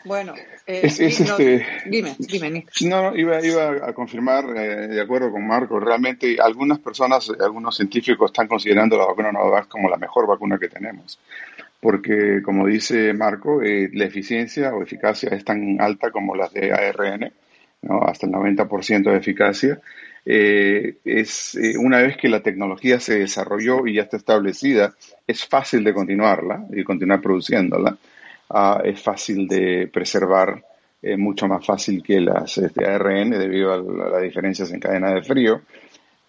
Bueno, 0.04 0.34
eh, 0.66 0.80
es, 0.84 1.00
este, 1.00 1.66
dime, 1.86 2.14
dime, 2.18 2.64
No, 2.82 3.14
iba, 3.16 3.44
iba 3.44 3.88
a 3.88 3.92
confirmar, 3.92 4.44
eh, 4.56 4.88
de 4.88 5.00
acuerdo 5.00 5.30
con 5.30 5.46
Marco, 5.46 5.78
realmente 5.80 6.36
algunas 6.40 6.78
personas, 6.78 7.30
algunos 7.40 7.76
científicos 7.76 8.30
están 8.30 8.48
considerando 8.48 8.96
la 8.96 9.06
vacuna 9.06 9.32
Novavax 9.32 9.66
como 9.66 9.88
la 9.88 9.96
mejor 9.96 10.26
vacuna 10.26 10.58
que 10.58 10.68
tenemos. 10.68 11.18
Porque, 11.80 12.40
como 12.42 12.66
dice 12.66 13.12
Marco, 13.12 13.62
eh, 13.62 13.90
la 13.92 14.06
eficiencia 14.06 14.74
o 14.74 14.82
eficacia 14.82 15.30
es 15.30 15.44
tan 15.44 15.80
alta 15.80 16.10
como 16.10 16.34
las 16.34 16.52
de 16.52 16.72
ARN, 16.72 17.32
hasta 17.82 18.26
el 18.26 18.32
90% 18.32 19.10
de 19.10 19.16
eficacia. 19.16 19.80
es 20.24 21.58
una 21.78 21.98
vez 22.02 22.16
que 22.16 22.28
la 22.28 22.42
tecnología 22.42 23.00
se 23.00 23.18
desarrolló 23.18 23.86
y 23.86 23.94
ya 23.94 24.02
está 24.02 24.16
establecida, 24.16 24.94
es 25.26 25.44
fácil 25.46 25.84
de 25.84 25.94
continuarla 25.94 26.64
y 26.70 26.84
continuar 26.84 27.20
produciéndola. 27.20 27.96
Ah, 28.50 28.80
es 28.82 29.00
fácil 29.02 29.46
de 29.46 29.88
preservar, 29.92 30.62
eh, 31.02 31.16
mucho 31.16 31.46
más 31.46 31.64
fácil 31.64 32.02
que 32.02 32.20
las 32.20 32.58
este, 32.58 32.84
ARN 32.84 33.30
debido 33.30 33.72
a, 33.72 34.10
las 34.10 34.22
diferencias 34.22 34.72
en 34.72 34.80
cadena 34.80 35.12
de 35.12 35.22
frío. 35.22 35.62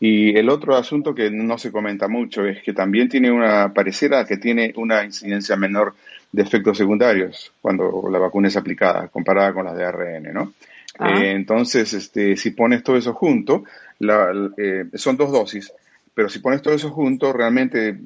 Y 0.01 0.37
el 0.37 0.49
otro 0.49 0.75
asunto 0.75 1.15
que 1.15 1.31
no 1.31 1.57
se 1.57 1.71
comenta 1.71 2.07
mucho 2.07 2.45
es 2.45 2.61
que 2.61 2.73
también 2.73 3.09
tiene 3.09 3.31
una, 3.31 3.73
pareciera 3.73 4.25
que 4.25 4.37
tiene 4.37 4.73
una 4.75 5.03
incidencia 5.03 5.55
menor 5.55 5.95
de 6.31 6.43
efectos 6.43 6.77
secundarios 6.77 7.51
cuando 7.61 8.07
la 8.11 8.19
vacuna 8.19 8.47
es 8.49 8.57
aplicada, 8.57 9.07
comparada 9.07 9.53
con 9.53 9.65
las 9.65 9.75
de 9.75 9.85
ARN, 9.85 10.33
¿no? 10.33 10.53
Eh, 10.99 11.31
entonces, 11.31 11.93
este, 11.93 12.35
si 12.35 12.51
pones 12.51 12.83
todo 12.83 12.97
eso 12.97 13.13
junto, 13.13 13.63
eh, 13.99 14.85
son 14.95 15.17
dos 15.17 15.31
dosis, 15.31 15.71
pero 16.13 16.29
si 16.29 16.39
pones 16.39 16.61
todo 16.61 16.73
eso 16.73 16.89
junto, 16.89 17.31
realmente 17.31 17.97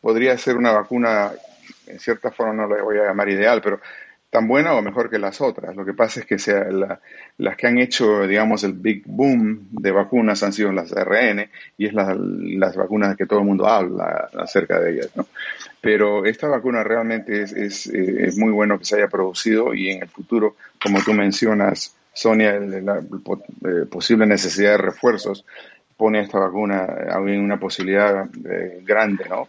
podría 0.00 0.36
ser 0.36 0.56
una 0.56 0.72
vacuna 0.72 1.32
en 1.86 1.98
cierta 1.98 2.30
forma 2.30 2.54
no 2.54 2.68
la 2.68 2.82
voy 2.82 2.98
a 2.98 3.04
llamar 3.04 3.28
ideal, 3.28 3.60
pero 3.62 3.80
tan 4.30 4.48
buena 4.48 4.74
o 4.74 4.82
mejor 4.82 5.10
que 5.10 5.18
las 5.20 5.40
otras. 5.40 5.76
Lo 5.76 5.84
que 5.84 5.92
pasa 5.92 6.20
es 6.20 6.26
que 6.26 6.40
sea 6.40 6.66
las 7.38 7.56
que 7.56 7.66
han 7.68 7.78
hecho, 7.78 8.26
digamos, 8.26 8.64
el 8.64 8.72
big 8.72 9.04
boom 9.06 9.68
de 9.70 9.92
vacunas 9.92 10.42
han 10.42 10.52
sido 10.52 10.72
las 10.72 10.92
ARN 10.92 11.48
y 11.78 11.86
es 11.86 11.92
las 11.92 12.76
vacunas 12.76 13.16
que 13.16 13.26
todo 13.26 13.38
el 13.38 13.44
mundo 13.44 13.68
habla 13.68 14.28
acerca 14.36 14.80
de 14.80 14.94
ellas, 14.94 15.10
¿no? 15.14 15.28
Pero 15.80 16.24
esta 16.24 16.48
vacuna 16.48 16.82
realmente 16.82 17.42
es, 17.42 17.52
es, 17.52 17.86
eh, 17.86 18.24
es 18.26 18.36
muy 18.36 18.50
bueno 18.50 18.78
que 18.78 18.86
se 18.86 18.96
haya 18.96 19.06
producido 19.06 19.72
y 19.72 19.90
en 19.90 20.02
el 20.02 20.08
futuro, 20.08 20.56
como 20.82 21.00
tú 21.00 21.12
mencionas, 21.12 21.94
Sonia, 22.14 22.58
la, 22.60 22.98
eh, 23.00 23.86
posible 23.90 24.24
necesidad 24.26 24.72
de 24.72 24.78
refuerzos 24.78 25.44
pone 25.96 26.20
esta 26.20 26.38
vacuna 26.38 26.86
en 27.26 27.40
una 27.40 27.58
posibilidad 27.58 28.26
eh, 28.48 28.80
grande, 28.84 29.24
¿no? 29.28 29.46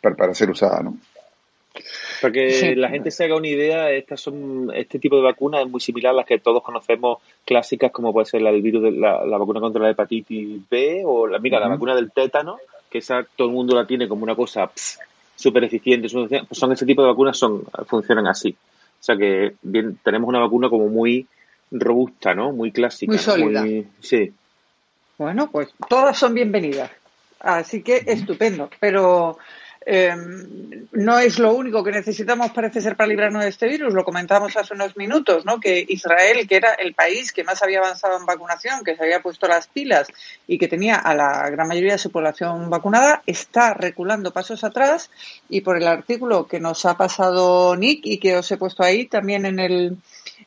para, 0.00 0.16
para 0.16 0.34
ser 0.34 0.50
usada, 0.50 0.80
¿no? 0.82 0.96
Para 2.20 2.32
que 2.32 2.74
la 2.76 2.88
gente 2.88 3.10
se 3.10 3.24
haga 3.24 3.36
una 3.36 3.48
idea, 3.48 3.90
estas 3.90 4.20
son, 4.20 4.70
este 4.74 4.98
tipo 4.98 5.16
de 5.16 5.22
vacunas 5.22 5.62
es 5.62 5.70
muy 5.70 5.80
similar 5.80 6.12
a 6.12 6.16
las 6.16 6.26
que 6.26 6.38
todos 6.38 6.62
conocemos 6.62 7.18
clásicas, 7.44 7.92
como 7.92 8.12
puede 8.12 8.26
ser 8.26 8.42
la 8.42 8.50
del 8.50 8.62
virus, 8.62 8.82
de 8.82 8.92
la, 8.92 9.24
vacuna 9.24 9.60
contra 9.60 9.82
la 9.82 9.90
hepatitis 9.90 10.60
B 10.70 11.02
o 11.04 11.26
la, 11.26 11.38
mira, 11.38 11.60
la 11.60 11.68
vacuna 11.68 11.94
del 11.94 12.12
tétano, 12.12 12.58
que 12.88 12.98
esa 12.98 13.26
todo 13.36 13.48
el 13.48 13.54
mundo 13.54 13.74
la 13.74 13.86
tiene 13.86 14.08
como 14.08 14.22
una 14.22 14.34
cosa 14.34 14.70
súper 15.34 15.64
eficiente. 15.64 16.08
Pues 16.08 16.58
son 16.58 16.72
ese 16.72 16.86
tipo 16.86 17.02
de 17.02 17.08
vacunas, 17.08 17.36
son 17.36 17.64
funcionan 17.86 18.26
así. 18.26 18.56
O 18.98 19.02
sea 19.02 19.16
que 19.16 19.54
bien, 19.62 19.98
tenemos 20.02 20.28
una 20.28 20.40
vacuna 20.40 20.70
como 20.70 20.88
muy 20.88 21.26
robusta, 21.70 22.34
¿no? 22.34 22.52
Muy 22.52 22.72
clásica. 22.72 23.10
Muy 23.10 23.18
sólida. 23.18 23.64
sí. 24.00 24.32
Bueno, 25.18 25.50
pues 25.50 25.68
todas 25.88 26.18
son 26.18 26.34
bienvenidas. 26.34 26.90
Así 27.40 27.82
que 27.82 28.02
estupendo. 28.06 28.68
Pero 28.80 29.38
Em, 29.88 30.88
no 30.90 31.20
es 31.20 31.38
lo 31.38 31.54
único 31.54 31.84
que 31.84 31.92
necesitamos, 31.92 32.50
parece 32.50 32.80
ser, 32.80 32.96
para 32.96 33.06
librarnos 33.06 33.44
de 33.44 33.50
este 33.50 33.68
virus. 33.68 33.94
Lo 33.94 34.02
comentamos 34.02 34.56
hace 34.56 34.74
unos 34.74 34.96
minutos, 34.96 35.44
¿no? 35.44 35.60
Que 35.60 35.86
Israel, 35.88 36.48
que 36.48 36.56
era 36.56 36.72
el 36.72 36.92
país 36.92 37.30
que 37.30 37.44
más 37.44 37.62
había 37.62 37.78
avanzado 37.78 38.18
en 38.18 38.26
vacunación, 38.26 38.82
que 38.84 38.96
se 38.96 39.04
había 39.04 39.22
puesto 39.22 39.46
las 39.46 39.68
pilas 39.68 40.08
y 40.48 40.58
que 40.58 40.66
tenía 40.66 40.96
a 40.96 41.14
la 41.14 41.48
gran 41.50 41.68
mayoría 41.68 41.92
de 41.92 41.98
su 41.98 42.10
población 42.10 42.68
vacunada, 42.68 43.22
está 43.26 43.74
reculando 43.74 44.32
pasos 44.32 44.64
atrás. 44.64 45.08
Y 45.48 45.60
por 45.60 45.76
el 45.76 45.86
artículo 45.86 46.48
que 46.48 46.58
nos 46.58 46.84
ha 46.84 46.96
pasado 46.96 47.76
Nick 47.76 48.00
y 48.06 48.18
que 48.18 48.36
os 48.36 48.50
he 48.50 48.56
puesto 48.56 48.82
ahí 48.82 49.06
también 49.06 49.46
en 49.46 49.60
el 49.60 49.96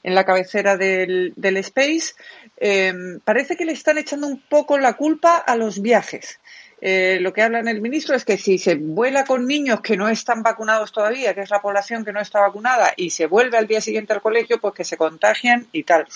en 0.04 0.15
la 0.15 0.25
cabecera 0.25 0.78
del, 0.78 1.34
del 1.36 1.58
Space, 1.58 2.13
em, 2.58 3.19
parece 3.19 3.56
que 3.56 3.65
le 3.65 3.73
están 3.73 3.97
echando 3.97 4.28
un 4.28 4.39
poco 4.41 4.78
la 4.78 4.93
culpa 4.93 5.38
a 5.38 5.56
los 5.56 5.82
viajes. 5.82 6.39
Eh, 6.82 7.17
lo 7.19 7.34
que 7.34 7.41
habla 7.41 7.60
el 7.60 7.82
ministro 7.82 8.15
es 8.15 8.23
que 8.23 8.38
si 8.38 8.58
se 8.58 8.75
vuela 8.75 9.25
con 9.25 9.45
niños 9.45 9.82
que 9.82 9.97
no 9.97 10.08
están 10.08 10.43
vacunados 10.43 10.91
todavía, 10.91 11.34
que 11.34 11.41
es 11.41 11.49
la 11.49 11.62
población 11.62 12.06
que 12.06 12.13
no 12.13 12.21
está 12.21 12.39
vacunada, 12.39 12.93
y 12.95 13.10
se 13.10 13.25
vuelve 13.25 13.58
al 13.58 13.67
día 13.67 13.82
siguiente 13.82 14.13
al 14.13 14.21
colegio, 14.21 14.60
pues 14.60 14.73
que 14.73 14.84
se 14.86 14.97
contagian 14.97 15.67
y 15.73 15.84
tal. 15.84 16.08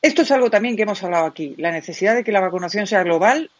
Esto 0.00 0.22
es 0.22 0.30
algo 0.32 0.50
también 0.50 0.76
que 0.76 0.82
hemos 0.82 1.02
hablado 1.04 1.26
aquí, 1.26 1.54
la 1.58 1.70
necesidad 1.70 2.16
de 2.16 2.24
que 2.24 2.32
la 2.32 2.40
vacunación 2.40 2.88
sea 2.88 3.04
global 3.04 3.50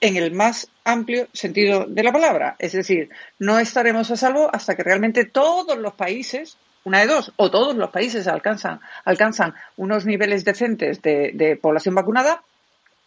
en 0.00 0.16
el 0.16 0.32
más 0.32 0.68
amplio 0.84 1.28
sentido 1.32 1.86
de 1.86 2.02
la 2.02 2.12
palabra. 2.12 2.56
Es 2.58 2.72
decir, 2.72 3.10
no 3.38 3.58
estaremos 3.58 4.10
a 4.10 4.16
salvo 4.16 4.50
hasta 4.52 4.74
que 4.74 4.82
realmente 4.82 5.24
todos 5.24 5.76
los 5.78 5.94
países, 5.94 6.56
una 6.86 7.00
de 7.00 7.08
dos, 7.08 7.32
o 7.34 7.50
todos 7.50 7.74
los 7.74 7.90
países 7.90 8.28
alcanzan, 8.28 8.78
alcanzan 9.04 9.54
unos 9.76 10.06
niveles 10.06 10.44
decentes 10.44 11.02
de 11.02 11.58
población 11.60 11.96
vacunada, 11.96 12.44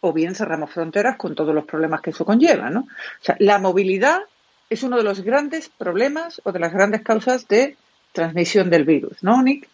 o 0.00 0.12
bien 0.12 0.34
cerramos 0.34 0.70
fronteras 0.70 1.16
con 1.16 1.34
todos 1.34 1.54
los 1.54 1.64
problemas 1.64 2.02
que 2.02 2.10
eso 2.10 2.26
conlleva, 2.26 2.68
¿no? 2.68 2.80
O 2.80 3.24
sea, 3.24 3.36
la 3.38 3.58
movilidad 3.58 4.20
es 4.68 4.82
uno 4.82 4.98
de 4.98 5.02
los 5.02 5.22
grandes 5.22 5.70
problemas 5.70 6.42
o 6.44 6.52
de 6.52 6.58
las 6.58 6.74
grandes 6.74 7.00
causas 7.00 7.48
de 7.48 7.78
transmisión 8.12 8.68
del 8.68 8.84
virus, 8.84 9.22
¿no, 9.22 9.42
Nick? 9.42 9.66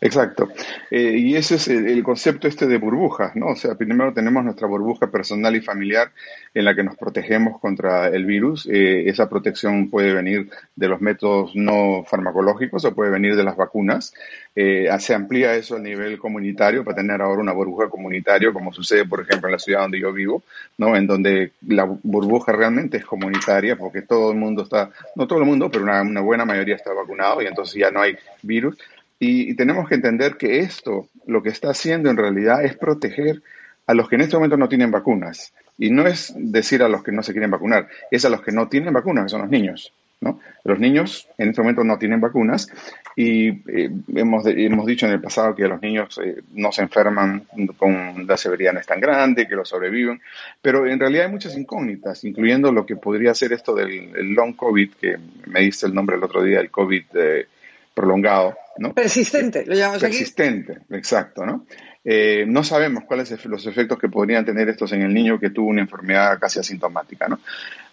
Exacto. 0.00 0.50
Eh, 0.90 1.16
y 1.18 1.36
ese 1.36 1.56
es 1.56 1.68
el, 1.68 2.02
concepto 2.02 2.48
este 2.48 2.66
de 2.66 2.78
burbujas, 2.78 3.34
¿no? 3.36 3.48
O 3.48 3.56
sea, 3.56 3.74
primero 3.74 4.12
tenemos 4.12 4.44
nuestra 4.44 4.66
burbuja 4.66 5.10
personal 5.10 5.56
y 5.56 5.60
familiar 5.60 6.12
en 6.52 6.64
la 6.64 6.74
que 6.74 6.82
nos 6.82 6.96
protegemos 6.96 7.60
contra 7.60 8.08
el 8.08 8.24
virus. 8.24 8.68
Eh, 8.70 9.08
esa 9.08 9.28
protección 9.28 9.90
puede 9.90 10.12
venir 10.12 10.50
de 10.76 10.88
los 10.88 11.00
métodos 11.00 11.52
no 11.54 12.04
farmacológicos 12.06 12.84
o 12.84 12.94
puede 12.94 13.10
venir 13.10 13.36
de 13.36 13.44
las 13.44 13.56
vacunas. 13.56 14.12
Eh, 14.54 14.88
se 14.98 15.14
amplía 15.14 15.54
eso 15.54 15.76
a 15.76 15.80
nivel 15.80 16.18
comunitario 16.18 16.84
para 16.84 16.96
tener 16.96 17.20
ahora 17.20 17.40
una 17.40 17.52
burbuja 17.52 17.88
comunitaria, 17.88 18.52
como 18.52 18.72
sucede, 18.72 19.04
por 19.04 19.20
ejemplo, 19.20 19.48
en 19.48 19.52
la 19.52 19.58
ciudad 19.58 19.80
donde 19.80 20.00
yo 20.00 20.12
vivo, 20.12 20.42
¿no? 20.78 20.94
En 20.96 21.06
donde 21.06 21.52
la 21.66 21.84
burbuja 21.84 22.52
realmente 22.52 22.98
es 22.98 23.04
comunitaria 23.04 23.76
porque 23.76 24.02
todo 24.02 24.30
el 24.30 24.38
mundo 24.38 24.62
está, 24.62 24.90
no 25.16 25.26
todo 25.26 25.40
el 25.40 25.46
mundo, 25.46 25.70
pero 25.70 25.84
una, 25.84 26.02
una 26.02 26.20
buena 26.20 26.44
mayoría 26.44 26.76
está 26.76 26.92
vacunado 26.92 27.42
y 27.42 27.46
entonces 27.46 27.74
ya 27.76 27.90
no 27.90 28.00
hay 28.00 28.16
virus. 28.42 28.76
Y, 29.18 29.54
tenemos 29.54 29.88
que 29.88 29.94
entender 29.94 30.36
que 30.36 30.60
esto 30.60 31.08
lo 31.26 31.42
que 31.42 31.50
está 31.50 31.70
haciendo 31.70 32.10
en 32.10 32.16
realidad 32.16 32.64
es 32.64 32.76
proteger 32.76 33.42
a 33.86 33.94
los 33.94 34.08
que 34.08 34.16
en 34.16 34.22
este 34.22 34.36
momento 34.36 34.56
no 34.56 34.68
tienen 34.68 34.90
vacunas. 34.90 35.52
Y 35.78 35.90
no 35.90 36.06
es 36.06 36.32
decir 36.36 36.82
a 36.82 36.88
los 36.88 37.02
que 37.02 37.12
no 37.12 37.22
se 37.22 37.32
quieren 37.32 37.50
vacunar, 37.50 37.88
es 38.10 38.24
a 38.24 38.30
los 38.30 38.42
que 38.42 38.52
no 38.52 38.68
tienen 38.68 38.92
vacunas, 38.92 39.24
que 39.24 39.30
son 39.30 39.42
los 39.42 39.50
niños. 39.50 39.92
¿no? 40.20 40.40
Los 40.64 40.78
niños 40.78 41.28
en 41.36 41.50
este 41.50 41.60
momento 41.60 41.84
no 41.84 41.98
tienen 41.98 42.20
vacunas 42.20 42.68
y 43.14 43.48
eh, 43.70 43.90
hemos, 44.14 44.46
hemos 44.46 44.86
dicho 44.86 45.06
en 45.06 45.12
el 45.12 45.20
pasado 45.20 45.54
que 45.54 45.68
los 45.68 45.80
niños 45.82 46.18
eh, 46.24 46.42
no 46.54 46.72
se 46.72 46.82
enferman 46.82 47.46
con 47.76 48.26
la 48.26 48.36
severidad 48.36 48.72
no 48.72 48.80
es 48.80 48.86
tan 48.86 49.00
grande, 49.00 49.46
que 49.46 49.54
lo 49.54 49.64
sobreviven, 49.64 50.20
pero 50.62 50.86
en 50.86 50.98
realidad 50.98 51.26
hay 51.26 51.32
muchas 51.32 51.56
incógnitas, 51.56 52.24
incluyendo 52.24 52.72
lo 52.72 52.86
que 52.86 52.96
podría 52.96 53.34
ser 53.34 53.52
esto 53.52 53.74
del 53.74 54.12
long 54.34 54.56
COVID, 54.56 54.94
que 54.94 55.16
me 55.46 55.60
diste 55.60 55.86
el 55.86 55.94
nombre 55.94 56.16
el 56.16 56.24
otro 56.24 56.42
día, 56.42 56.60
el 56.60 56.70
COVID 56.70 57.04
eh, 57.14 57.46
prolongado, 57.94 58.56
¿no? 58.78 58.92
Persistente, 58.92 59.64
lo 59.64 59.74
llamamos 59.74 60.02
Persistente, 60.02 60.72
aquí. 60.72 60.80
Persistente, 60.88 60.96
exacto, 60.96 61.46
¿no? 61.46 61.64
Eh, 62.06 62.44
no 62.46 62.62
sabemos 62.62 63.04
cuáles 63.04 63.28
son 63.28 63.50
los 63.50 63.66
efectos 63.66 63.98
que 63.98 64.10
podrían 64.10 64.44
tener 64.44 64.68
estos 64.68 64.92
en 64.92 65.00
el 65.00 65.14
niño 65.14 65.40
que 65.40 65.48
tuvo 65.48 65.70
una 65.70 65.80
enfermedad 65.80 66.38
casi 66.38 66.60
asintomática, 66.60 67.28
¿no? 67.28 67.40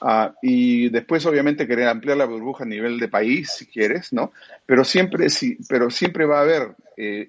Ah, 0.01 0.33
y 0.41 0.89
después, 0.89 1.25
obviamente, 1.25 1.65
querer 1.65 1.87
ampliar 1.87 2.17
la 2.17 2.25
burbuja 2.25 2.65
a 2.65 2.67
nivel 2.67 2.99
de 2.99 3.07
país, 3.07 3.51
si 3.51 3.67
quieres, 3.67 4.11
¿no? 4.11 4.33
Pero 4.65 4.83
siempre, 4.83 5.29
sí, 5.29 5.57
pero 5.69 5.89
siempre 5.89 6.25
va 6.25 6.39
a 6.39 6.41
haber 6.41 6.75
eh, 6.97 7.27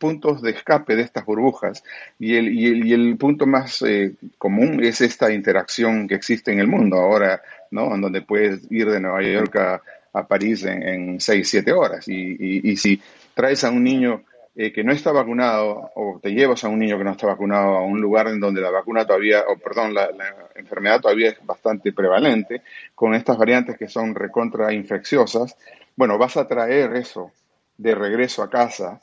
puntos 0.00 0.42
de 0.42 0.50
escape 0.50 0.96
de 0.96 1.02
estas 1.02 1.24
burbujas 1.24 1.84
y 2.18 2.34
el, 2.34 2.52
y 2.52 2.66
el, 2.66 2.86
y 2.86 2.92
el 2.94 3.16
punto 3.16 3.46
más 3.46 3.82
eh, 3.82 4.14
común 4.36 4.82
es 4.82 5.02
esta 5.02 5.32
interacción 5.32 6.08
que 6.08 6.16
existe 6.16 6.50
en 6.50 6.58
el 6.58 6.66
mundo 6.66 6.96
ahora, 6.96 7.42
¿no? 7.70 7.94
En 7.94 8.00
donde 8.00 8.22
puedes 8.22 8.60
ir 8.72 8.90
de 8.90 9.00
Nueva 9.00 9.22
York 9.22 9.54
a, 9.56 9.82
a 10.14 10.26
París 10.26 10.64
en, 10.64 11.20
seis, 11.20 11.48
siete 11.48 11.72
horas. 11.72 12.08
Y, 12.08 12.14
y, 12.14 12.70
y 12.70 12.76
si 12.76 13.00
traes 13.34 13.64
a 13.64 13.70
un 13.70 13.84
niño 13.84 14.22
eh, 14.56 14.72
que 14.72 14.84
no 14.84 14.92
está 14.92 15.10
vacunado 15.10 15.90
o 15.96 16.20
te 16.22 16.30
llevas 16.30 16.62
a 16.62 16.68
un 16.68 16.78
niño 16.78 16.96
que 16.96 17.02
no 17.02 17.10
está 17.10 17.26
vacunado 17.26 17.76
a 17.76 17.82
un 17.82 18.00
lugar 18.00 18.28
en 18.28 18.38
donde 18.38 18.60
la 18.60 18.70
vacuna 18.70 19.04
todavía, 19.04 19.42
o 19.48 19.58
perdón, 19.58 19.92
la, 19.92 20.12
la 20.12 20.48
enfermedad 20.54 21.00
todavía 21.00 21.30
es 21.30 21.44
bastante 21.44 21.92
prevalente, 21.92 22.62
con 22.94 23.14
estas 23.14 23.36
variantes 23.36 23.76
que 23.76 23.88
son 23.88 24.14
recontra 24.14 24.72
infecciosas, 24.72 25.56
bueno, 25.96 26.18
vas 26.18 26.36
a 26.36 26.46
traer 26.46 26.94
eso 26.94 27.32
de 27.76 27.96
regreso 27.96 28.44
a 28.44 28.50
casa 28.50 29.00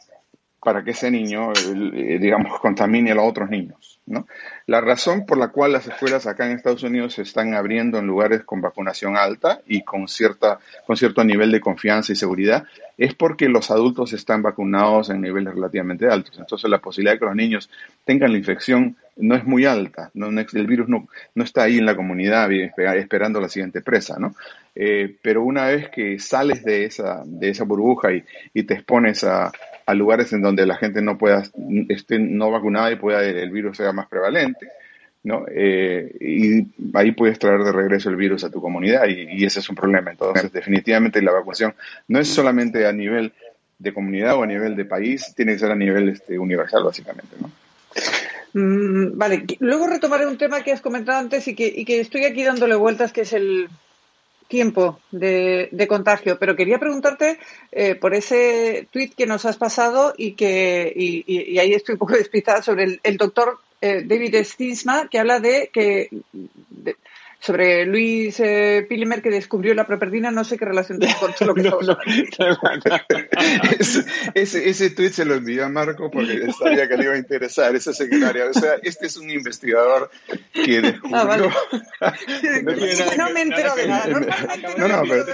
para 0.64 0.84
que 0.84 0.92
ese 0.92 1.10
niño, 1.10 1.52
eh, 1.54 2.20
digamos, 2.20 2.60
contamine 2.60 3.12
a 3.12 3.16
los 3.16 3.28
otros 3.28 3.50
niños. 3.50 4.00
¿no? 4.06 4.28
La 4.68 4.80
razón 4.80 5.26
por 5.26 5.38
la 5.38 5.48
cual 5.48 5.72
las 5.72 5.88
escuelas 5.88 6.28
acá 6.28 6.46
en 6.46 6.56
Estados 6.56 6.84
Unidos 6.84 7.14
se 7.16 7.24
están 7.24 7.56
abriendo 7.56 7.98
en 7.98 8.06
lugares 8.06 8.44
con 8.44 8.62
vacunación 8.62 9.18
alta 9.18 9.62
y 9.66 9.84
con, 9.84 10.08
cierta, 10.08 10.60
con 10.86 10.98
cierto 10.98 11.24
nivel 11.24 11.52
de 11.52 11.62
confianza 11.62 12.12
y 12.12 12.16
seguridad 12.16 12.66
es 12.98 13.16
porque 13.16 13.50
los 13.50 13.72
adultos 13.72 14.14
están 14.14 14.44
vacunados 14.44 15.10
en 15.10 15.22
niveles 15.22 15.56
relativamente 15.56 16.08
altos. 16.08 16.38
Entonces 16.38 16.70
la 16.70 16.80
posibilidad 16.80 17.14
de 17.14 17.20
que 17.20 17.26
los 17.26 17.36
niños 17.36 17.70
tengan 18.06 18.32
la 18.32 18.38
infección 18.38 18.98
no 19.18 19.36
es 19.36 19.44
muy 19.44 19.66
alta. 19.66 20.12
No, 20.14 20.28
el 20.28 20.68
virus 20.68 20.88
no, 20.88 21.08
no 21.34 21.44
está 21.44 21.64
ahí 21.64 21.80
en 21.80 21.86
la 21.86 21.96
comunidad 21.96 22.52
esperando 22.52 23.42
la 23.42 23.50
siguiente 23.50 23.82
presa. 23.82 24.18
¿no? 24.20 24.36
Eh, 24.76 25.16
pero 25.24 25.44
una 25.44 25.66
vez 25.66 25.90
que 25.90 26.20
sales 26.20 26.64
de 26.64 26.86
esa, 26.86 27.24
de 27.26 27.50
esa 27.50 27.64
burbuja 27.64 28.14
y, 28.14 28.24
y 28.54 28.64
te 28.64 28.76
expones 28.76 29.24
a, 29.24 29.52
a 29.86 29.94
lugares 29.94 30.34
en 30.34 30.42
donde 30.42 30.66
la 30.66 30.76
gente 30.76 31.02
no 31.02 31.18
pueda, 31.18 31.44
esté 31.90 32.20
no 32.20 32.52
vacunada 32.52 32.92
y 32.92 32.96
pueda 32.96 33.24
el 33.24 33.52
virus 33.52 33.78
sea 33.78 33.92
más 33.94 34.08
prevalente, 34.08 34.68
¿no? 35.24 35.46
Eh, 35.50 36.16
y 36.20 36.68
ahí 36.98 37.12
puedes 37.12 37.40
traer 37.40 37.64
de 37.64 37.72
regreso 37.72 38.10
el 38.10 38.16
virus 38.16 38.44
a 38.44 38.50
tu 38.50 38.62
comunidad 38.62 39.08
y, 39.08 39.28
y, 39.32 39.46
ese 39.46 39.60
es 39.60 39.70
un 39.70 39.76
problema. 39.76 40.12
Entonces, 40.12 40.52
definitivamente 40.52 41.22
la 41.22 41.32
vacunación 41.32 41.74
no 42.08 42.20
es 42.20 42.28
solamente 42.28 42.86
a 42.86 42.92
nivel 42.92 43.34
de 43.78 43.94
comunidad 43.94 44.36
o 44.36 44.44
a 44.44 44.48
nivel 44.48 44.76
de 44.76 44.86
país, 44.86 45.34
tiene 45.36 45.54
que 45.54 45.60
ser 45.60 45.72
a 45.72 45.76
nivel 45.76 46.10
este, 46.10 46.38
universal, 46.38 46.84
básicamente, 46.84 47.36
¿no? 47.40 47.52
Mm, 48.54 49.18
vale, 49.18 49.46
luego 49.60 49.88
retomaré 49.88 50.28
un 50.28 50.38
tema 50.38 50.62
que 50.62 50.72
has 50.72 50.82
comentado 50.82 51.20
antes 51.20 51.48
y 51.48 51.56
que, 51.56 51.72
y 51.74 51.86
que 51.86 52.00
estoy 52.00 52.26
aquí 52.26 52.44
dándole 52.44 52.76
vueltas, 52.76 53.14
que 53.14 53.22
es 53.22 53.34
el, 53.34 53.70
tiempo 54.52 55.00
de, 55.12 55.70
de, 55.72 55.88
contagio, 55.88 56.38
pero 56.38 56.58
quería 56.58 56.78
preguntarte 56.78 57.40
eh, 57.72 57.96
por 57.96 58.14
ese 58.14 58.86
tuit 58.92 59.16
que 59.16 59.26
nos 59.26 59.46
has 59.46 59.56
pasado 59.56 60.14
y 60.18 60.34
que 60.34 60.92
y, 60.94 61.24
y, 61.26 61.58
ahí 61.58 61.72
estoy 61.72 61.94
un 61.94 62.00
poco 62.00 62.14
despistada 62.24 62.62
sobre 62.62 63.00
el, 63.02 63.18
doctor 63.18 63.60
eh, 63.80 64.04
David 64.06 64.36
Stinsma 64.44 65.08
que 65.10 65.20
habla 65.20 65.40
de 65.40 65.70
que 65.72 66.10
sobre 67.42 67.88
Luis 67.88 68.40
eh, 68.40 68.86
Pilimer 68.88 69.22
que 69.24 69.32
descubrió 69.32 69.74
la 69.74 69.88
properdina, 69.88 70.30
no 70.30 70.44
sé 70.44 70.60
qué 70.60 70.66
relación 70.66 71.00
tiene 71.00 71.16
con 71.20 71.32
lo 71.48 71.56
que 71.56 71.62
no, 71.64 71.82
no, 71.82 71.98
ese, 73.80 74.06
ese, 74.36 74.70
ese 74.70 74.90
tweet 74.92 75.10
se 75.10 75.26
lo 75.26 75.34
envió 75.34 75.66
a 75.66 75.70
Marco 75.70 76.12
porque 76.12 76.52
sabía 76.60 76.88
que 76.88 76.98
le 76.98 77.06
iba 77.06 77.14
a 77.14 77.18
interesar, 77.18 77.76
esa 77.76 77.94
secretaria. 77.94 78.46
O 78.46 78.54
sea, 78.54 78.74
este 78.84 79.08
es 79.08 79.18
un 79.18 79.32
investigador 79.32 80.12
que 80.54 80.82
descubrió... 80.82 81.18
Ah, 81.18 81.24
vale. 81.24 81.48
no, 83.18 83.26
no, 83.26 83.34
me 83.34 83.42
entero 83.42 83.76
de 83.76 83.88
nada. 83.88 84.08
No, 84.78 84.88
no, 84.88 85.02
pero 85.08 85.26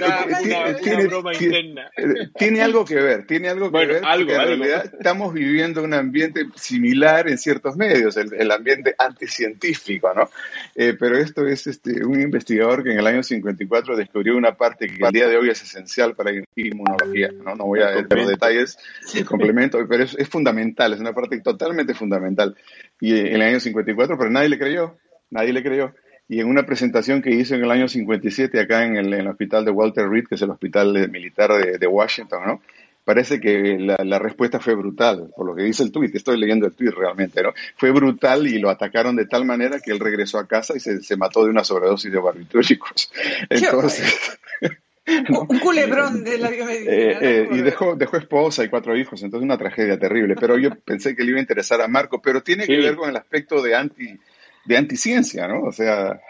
tiene, 0.42 1.08
tiene, 1.34 1.90
tiene, 2.38 2.62
algo 2.62 2.86
que 2.86 2.94
ver, 2.94 3.26
tiene 3.26 3.50
algo 3.50 3.66
que 3.66 3.72
bueno, 3.72 3.92
ver, 3.92 4.04
algo, 4.06 4.30
en 4.30 4.40
algo. 4.40 4.56
realidad 4.56 4.92
estamos 4.98 5.34
viviendo 5.34 5.82
un 5.82 5.92
ambiente 5.92 6.46
similar 6.54 7.28
en 7.28 7.36
ciertos 7.36 7.76
medios, 7.76 8.16
el, 8.16 8.32
el 8.32 8.50
ambiente 8.50 8.94
anticientífico, 8.98 10.14
¿no? 10.14 10.30
Eh, 10.74 10.96
pero 10.98 11.18
esto 11.18 11.46
es 11.46 11.66
este 11.66 11.97
un 12.04 12.20
investigador 12.20 12.82
que 12.82 12.92
en 12.92 12.98
el 12.98 13.06
año 13.06 13.22
54 13.22 13.96
descubrió 13.96 14.36
una 14.36 14.56
parte 14.56 14.86
que 14.86 15.04
al 15.04 15.12
día 15.12 15.28
de 15.28 15.36
hoy 15.36 15.50
es 15.50 15.62
esencial 15.62 16.14
para 16.14 16.32
la 16.32 16.42
inmunología. 16.56 17.30
No, 17.44 17.54
no 17.54 17.64
voy 17.66 17.80
a 17.80 17.98
entrar 17.98 18.20
los 18.20 18.28
detalles, 18.28 18.78
el 19.14 19.24
complemento, 19.24 19.78
pero 19.88 20.04
es, 20.04 20.14
es, 20.18 20.28
fundamental, 20.28 20.92
es 20.92 21.00
una 21.00 21.12
parte 21.12 21.40
totalmente 21.40 21.94
fundamental. 21.94 22.56
Y 23.00 23.18
en 23.18 23.26
el 23.26 23.42
año 23.42 23.60
54, 23.60 24.16
pero 24.18 24.30
nadie 24.30 24.48
le 24.48 24.58
creyó, 24.58 24.96
nadie 25.30 25.52
le 25.52 25.62
creyó. 25.62 25.94
Y 26.28 26.40
en 26.40 26.48
una 26.48 26.64
presentación 26.64 27.22
que 27.22 27.30
hizo 27.30 27.54
en 27.54 27.64
el 27.64 27.70
año 27.70 27.88
57 27.88 28.60
acá 28.60 28.84
en 28.84 28.96
el, 28.96 29.12
en 29.14 29.20
el 29.20 29.28
hospital 29.28 29.64
de 29.64 29.70
Walter 29.70 30.08
Reed, 30.08 30.26
que 30.28 30.34
es 30.34 30.42
el 30.42 30.50
hospital 30.50 31.08
militar 31.10 31.50
de, 31.52 31.78
de 31.78 31.86
Washington, 31.86 32.42
¿no? 32.46 32.62
Parece 33.08 33.40
que 33.40 33.78
la, 33.78 33.96
la, 34.04 34.18
respuesta 34.18 34.60
fue 34.60 34.74
brutal, 34.74 35.30
por 35.34 35.46
lo 35.46 35.54
que 35.54 35.62
dice 35.62 35.82
el 35.82 35.90
tuit, 35.90 36.14
estoy 36.14 36.38
leyendo 36.38 36.66
el 36.66 36.74
tuit 36.74 36.92
realmente, 36.92 37.42
¿no? 37.42 37.54
Fue 37.74 37.90
brutal 37.90 38.46
y 38.46 38.58
lo 38.58 38.68
atacaron 38.68 39.16
de 39.16 39.24
tal 39.24 39.46
manera 39.46 39.80
que 39.80 39.92
él 39.92 39.98
regresó 39.98 40.38
a 40.38 40.46
casa 40.46 40.76
y 40.76 40.80
se, 40.80 41.00
se 41.00 41.16
mató 41.16 41.42
de 41.42 41.48
una 41.48 41.64
sobredosis 41.64 42.12
de 42.12 42.18
barbitúricos. 42.18 43.10
Entonces... 43.48 44.38
¿no? 45.30 45.46
Un 45.48 45.58
culebrón 45.58 46.22
de 46.22 46.36
la 46.36 46.50
biomedicina. 46.50 46.92
Eh, 46.92 47.18
eh, 47.22 47.48
y 47.50 47.62
dejó, 47.62 47.96
dejó 47.96 48.18
esposa 48.18 48.62
y 48.62 48.68
cuatro 48.68 48.94
hijos, 48.94 49.22
entonces 49.22 49.42
una 49.42 49.56
tragedia 49.56 49.98
terrible. 49.98 50.36
Pero 50.38 50.58
yo 50.58 50.68
pensé 50.84 51.16
que 51.16 51.24
le 51.24 51.30
iba 51.30 51.38
a 51.38 51.40
interesar 51.40 51.80
a 51.80 51.88
Marco, 51.88 52.20
pero 52.20 52.42
tiene 52.42 52.66
sí. 52.66 52.72
que 52.72 52.78
ver 52.78 52.96
con 52.96 53.08
el 53.08 53.16
aspecto 53.16 53.62
de 53.62 53.74
anti 53.74 54.20
de 54.66 54.76
anticiencia, 54.76 55.48
¿no? 55.48 55.62
O 55.62 55.72
sea, 55.72 56.20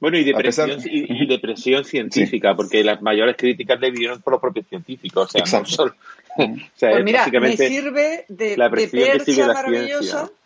bueno, 0.00 0.18
y 0.18 0.24
depresión, 0.24 0.68
pesar... 0.70 0.86
y, 0.90 1.22
y, 1.22 1.26
depresión 1.28 1.84
científica, 1.84 2.50
sí. 2.50 2.56
porque 2.56 2.84
las 2.84 3.02
mayores 3.02 3.36
críticas 3.36 3.80
le 3.80 3.90
vinieron 3.90 4.20
por 4.22 4.32
los 4.32 4.40
propios 4.40 4.66
científicos. 4.66 5.28
O 5.28 5.30
sea, 5.30 5.40
Exacto. 5.40 5.68
no 5.70 5.76
solo, 5.76 5.94
o 6.38 6.56
sea, 6.74 6.90
pues 6.92 7.04
mira, 7.04 7.26
me 7.26 7.56
sirve 7.56 8.24
de, 8.28 8.56
la 8.56 8.68
de 8.68 8.88
percha 8.88 9.46
la 9.46 9.54
maravillosa 9.54 10.18
ciencia. 10.26 10.39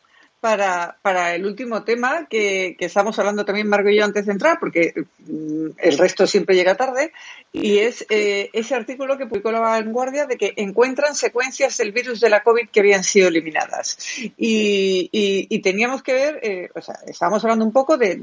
Para, 0.44 1.34
el 1.34 1.46
último 1.46 1.84
tema 1.84 2.26
que, 2.28 2.76
que 2.78 2.84
estamos 2.84 3.18
hablando 3.18 3.46
también 3.46 3.66
Margo 3.66 3.88
y 3.88 3.96
yo 3.96 4.04
antes 4.04 4.26
de 4.26 4.32
entrar, 4.32 4.58
porque 4.60 4.92
mm, 5.26 5.68
el 5.78 5.96
resto 5.96 6.26
siempre 6.26 6.54
llega 6.54 6.74
tarde, 6.74 7.12
y 7.54 7.78
es 7.78 8.04
eh, 8.10 8.50
ese 8.52 8.74
artículo 8.74 9.16
que 9.16 9.26
publicó 9.26 9.52
La 9.52 9.60
Vanguardia 9.60 10.26
de 10.26 10.36
que 10.36 10.54
encuentran 10.56 11.14
secuencias 11.14 11.76
del 11.78 11.92
virus 11.92 12.18
de 12.18 12.28
la 12.28 12.42
COVID 12.42 12.68
que 12.68 12.80
habían 12.80 13.04
sido 13.04 13.28
eliminadas. 13.28 13.96
Y, 14.36 15.60
teníamos 15.62 16.02
que 16.02 16.12
ver, 16.12 16.40
eh, 16.42 16.68
o 16.74 16.82
sea, 16.82 16.96
estábamos 17.06 17.44
hablando 17.44 17.64
un 17.64 17.72
poco 17.72 17.96
de, 17.96 18.18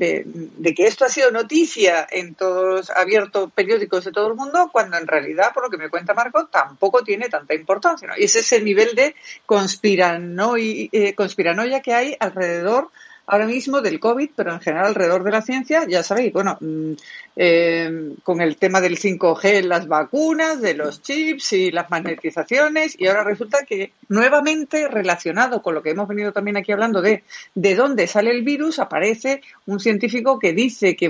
que 0.75 0.85
esto 0.85 1.05
ha 1.05 1.09
sido 1.09 1.31
noticia 1.31 2.05
en 2.11 2.35
todos, 2.35 2.89
abierto 2.89 3.49
periódicos 3.49 4.03
de 4.03 4.11
todo 4.11 4.27
el 4.27 4.35
mundo, 4.35 4.69
cuando 4.71 4.97
en 4.97 5.07
realidad, 5.07 5.53
por 5.53 5.63
lo 5.63 5.69
que 5.69 5.77
me 5.77 5.89
cuenta 5.89 6.13
Marco, 6.13 6.47
tampoco 6.47 7.01
tiene 7.01 7.29
tanta 7.29 7.55
importancia. 7.55 8.09
Y 8.17 8.25
es 8.25 8.51
el 8.51 8.65
nivel 8.65 8.95
de 8.95 9.15
eh, 9.15 11.13
conspiranoia 11.15 11.81
que 11.81 11.93
hay 11.93 12.10
alrededor 12.19 12.89
ahora 13.31 13.47
mismo 13.47 13.79
del 13.79 14.01
COVID, 14.01 14.31
pero 14.35 14.51
en 14.51 14.59
general 14.59 14.87
alrededor 14.87 15.23
de 15.23 15.31
la 15.31 15.41
ciencia, 15.41 15.85
ya 15.87 16.03
sabéis, 16.03 16.33
bueno, 16.33 16.59
eh, 17.37 18.13
con 18.23 18.41
el 18.41 18.57
tema 18.57 18.81
del 18.81 18.97
5G, 18.97 19.63
las 19.63 19.87
vacunas, 19.87 20.61
de 20.61 20.73
los 20.73 21.01
chips 21.01 21.53
y 21.53 21.71
las 21.71 21.89
magnetizaciones, 21.89 22.99
y 22.99 23.07
ahora 23.07 23.23
resulta 23.23 23.59
que 23.65 23.93
nuevamente 24.09 24.89
relacionado 24.89 25.61
con 25.61 25.75
lo 25.75 25.81
que 25.81 25.91
hemos 25.91 26.09
venido 26.09 26.33
también 26.33 26.57
aquí 26.57 26.73
hablando 26.73 27.01
de 27.01 27.23
de 27.55 27.75
dónde 27.75 28.07
sale 28.07 28.31
el 28.31 28.43
virus, 28.43 28.79
aparece 28.79 29.41
un 29.65 29.79
científico 29.79 30.37
que 30.37 30.51
dice 30.51 30.97
que, 30.97 31.09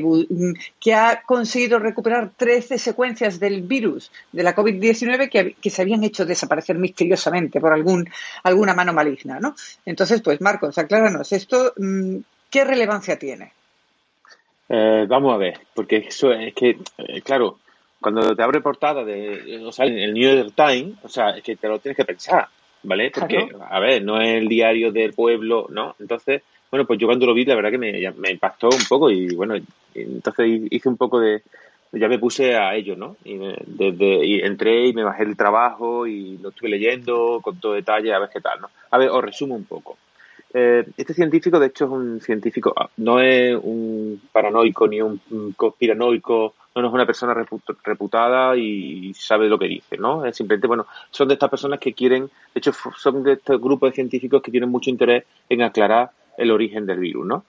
que 0.79 0.93
ha 0.93 1.23
conseguido 1.23 1.79
recuperar 1.79 2.31
13 2.37 2.77
secuencias 2.77 3.39
del 3.39 3.63
virus 3.63 4.11
de 4.31 4.43
la 4.43 4.55
COVID-19 4.55 5.27
que, 5.27 5.55
que, 5.59 5.69
se 5.71 5.81
habían 5.81 6.03
hecho 6.03 6.23
desaparecer 6.25 6.77
misteriosamente 6.77 7.59
por 7.59 7.73
algún, 7.73 8.07
alguna 8.43 8.75
mano 8.75 8.93
maligna, 8.93 9.39
¿no? 9.39 9.55
Entonces, 9.85 10.21
pues 10.21 10.39
Marcos, 10.39 10.77
acláranos, 10.77 11.31
¿esto 11.31 11.73
qué 12.49 12.63
relevancia 12.63 13.17
tiene? 13.17 13.53
Eh, 14.69 15.05
vamos 15.07 15.33
a 15.33 15.37
ver, 15.37 15.59
porque 15.73 15.97
eso 15.97 16.31
es 16.31 16.53
que, 16.53 16.77
eh, 16.97 17.21
claro, 17.21 17.59
cuando 17.99 18.35
te 18.35 18.41
abre 18.41 18.61
portada 18.61 19.03
de, 19.03 19.61
o 19.65 19.71
sea, 19.71 19.85
el 19.85 20.13
New 20.13 20.23
York 20.23 20.53
Times, 20.55 20.95
o 21.03 21.09
sea, 21.09 21.31
es 21.31 21.43
que 21.43 21.55
te 21.55 21.67
lo 21.67 21.79
tienes 21.79 21.97
que 21.97 22.05
pensar, 22.05 22.47
¿vale? 22.83 23.11
Porque, 23.11 23.47
claro. 23.49 23.65
a 23.69 23.79
ver, 23.79 24.03
no 24.03 24.19
es 24.21 24.29
el 24.29 24.47
diario 24.47 24.91
del 24.91 25.13
pueblo, 25.13 25.67
¿no? 25.69 25.95
Entonces, 25.99 26.41
bueno, 26.71 26.85
pues 26.87 26.99
yo 26.99 27.07
cuando 27.07 27.25
lo 27.25 27.33
vi, 27.33 27.43
la 27.43 27.55
verdad 27.55 27.71
que 27.71 27.77
me, 27.77 27.91
me 28.17 28.31
impactó 28.31 28.69
un 28.69 28.85
poco 28.87 29.11
y, 29.11 29.35
bueno, 29.35 29.55
entonces 29.93 30.61
hice 30.71 30.87
un 30.87 30.95
poco 30.95 31.19
de, 31.19 31.41
ya 31.91 32.07
me 32.07 32.19
puse 32.19 32.55
a 32.55 32.73
ello, 32.75 32.95
¿no? 32.95 33.17
Y, 33.25 33.37
desde, 33.65 34.25
y 34.25 34.39
entré 34.39 34.87
y 34.87 34.93
me 34.93 35.03
bajé 35.03 35.23
el 35.23 35.35
trabajo 35.35 36.07
y 36.07 36.37
lo 36.37 36.49
estuve 36.49 36.69
leyendo 36.69 37.39
con 37.41 37.59
todo 37.59 37.73
detalle 37.73 38.13
a 38.13 38.19
ver 38.19 38.29
qué 38.33 38.39
tal, 38.39 38.61
¿no? 38.61 38.69
A 38.89 38.97
ver, 38.97 39.09
os 39.09 39.21
resumo 39.21 39.55
un 39.55 39.65
poco. 39.65 39.97
Eh, 40.53 40.85
este 40.97 41.13
científico, 41.13 41.59
de 41.59 41.67
hecho, 41.67 41.85
es 41.85 41.91
un 41.91 42.21
científico, 42.21 42.73
ah, 42.75 42.89
no 42.97 43.19
es 43.19 43.55
un 43.55 44.21
paranoico 44.31 44.87
ni 44.87 45.01
un 45.01 45.19
conspiranoico, 45.55 46.53
no 46.75 46.87
es 46.87 46.93
una 46.93 47.05
persona 47.05 47.33
reputada 47.83 48.55
y 48.55 49.13
sabe 49.13 49.49
lo 49.49 49.59
que 49.59 49.67
dice, 49.67 49.97
¿no? 49.97 50.25
Es 50.25 50.37
simplemente, 50.37 50.67
bueno, 50.67 50.85
son 51.09 51.27
de 51.27 51.33
estas 51.33 51.49
personas 51.49 51.79
que 51.79 51.93
quieren, 51.93 52.25
de 52.53 52.59
hecho, 52.59 52.71
son 52.97 53.23
de 53.23 53.33
este 53.33 53.57
grupo 53.57 53.87
de 53.87 53.91
científicos 53.91 54.41
que 54.41 54.51
tienen 54.51 54.69
mucho 54.69 54.89
interés 54.89 55.25
en 55.49 55.63
aclarar 55.63 56.11
el 56.37 56.51
origen 56.51 56.85
del 56.85 56.99
virus, 56.99 57.25
¿no? 57.25 57.43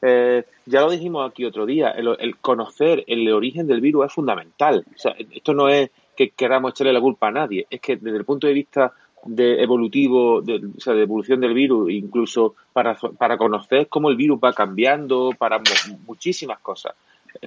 Eh, 0.00 0.44
ya 0.66 0.80
lo 0.80 0.90
dijimos 0.90 1.30
aquí 1.30 1.44
otro 1.44 1.66
día, 1.66 1.90
el, 1.90 2.36
conocer 2.38 3.04
el 3.06 3.30
origen 3.32 3.66
del 3.66 3.80
virus 3.80 4.06
es 4.06 4.12
fundamental. 4.12 4.84
O 4.94 4.98
sea, 4.98 5.14
esto 5.18 5.52
no 5.54 5.68
es 5.68 5.90
que 6.16 6.30
queramos 6.30 6.72
echarle 6.72 6.92
la 6.92 7.00
culpa 7.00 7.28
a 7.28 7.32
nadie, 7.32 7.66
es 7.70 7.80
que 7.80 7.96
desde 7.96 8.18
el 8.18 8.24
punto 8.24 8.46
de 8.46 8.52
vista 8.54 8.92
de 9.24 9.62
evolutivo, 9.62 10.42
de, 10.42 10.56
o 10.76 10.80
sea, 10.80 10.94
de 10.94 11.02
evolución 11.02 11.40
del 11.40 11.54
virus, 11.54 11.90
incluso 11.90 12.54
para, 12.72 12.94
para 12.94 13.38
conocer 13.38 13.88
cómo 13.88 14.10
el 14.10 14.16
virus 14.16 14.40
va 14.42 14.52
cambiando, 14.52 15.30
para 15.38 15.60
muchísimas 16.06 16.58
cosas. 16.58 16.94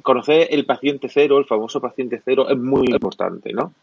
Conocer 0.02 0.48
el 0.52 0.66
paciente 0.66 1.10
cero, 1.10 1.38
el 1.38 1.46
famoso 1.46 1.80
paciente 1.80 2.22
cero, 2.24 2.50
es 2.50 2.58
muy 2.58 2.88
importante, 2.88 3.54
¿no? 3.54 3.74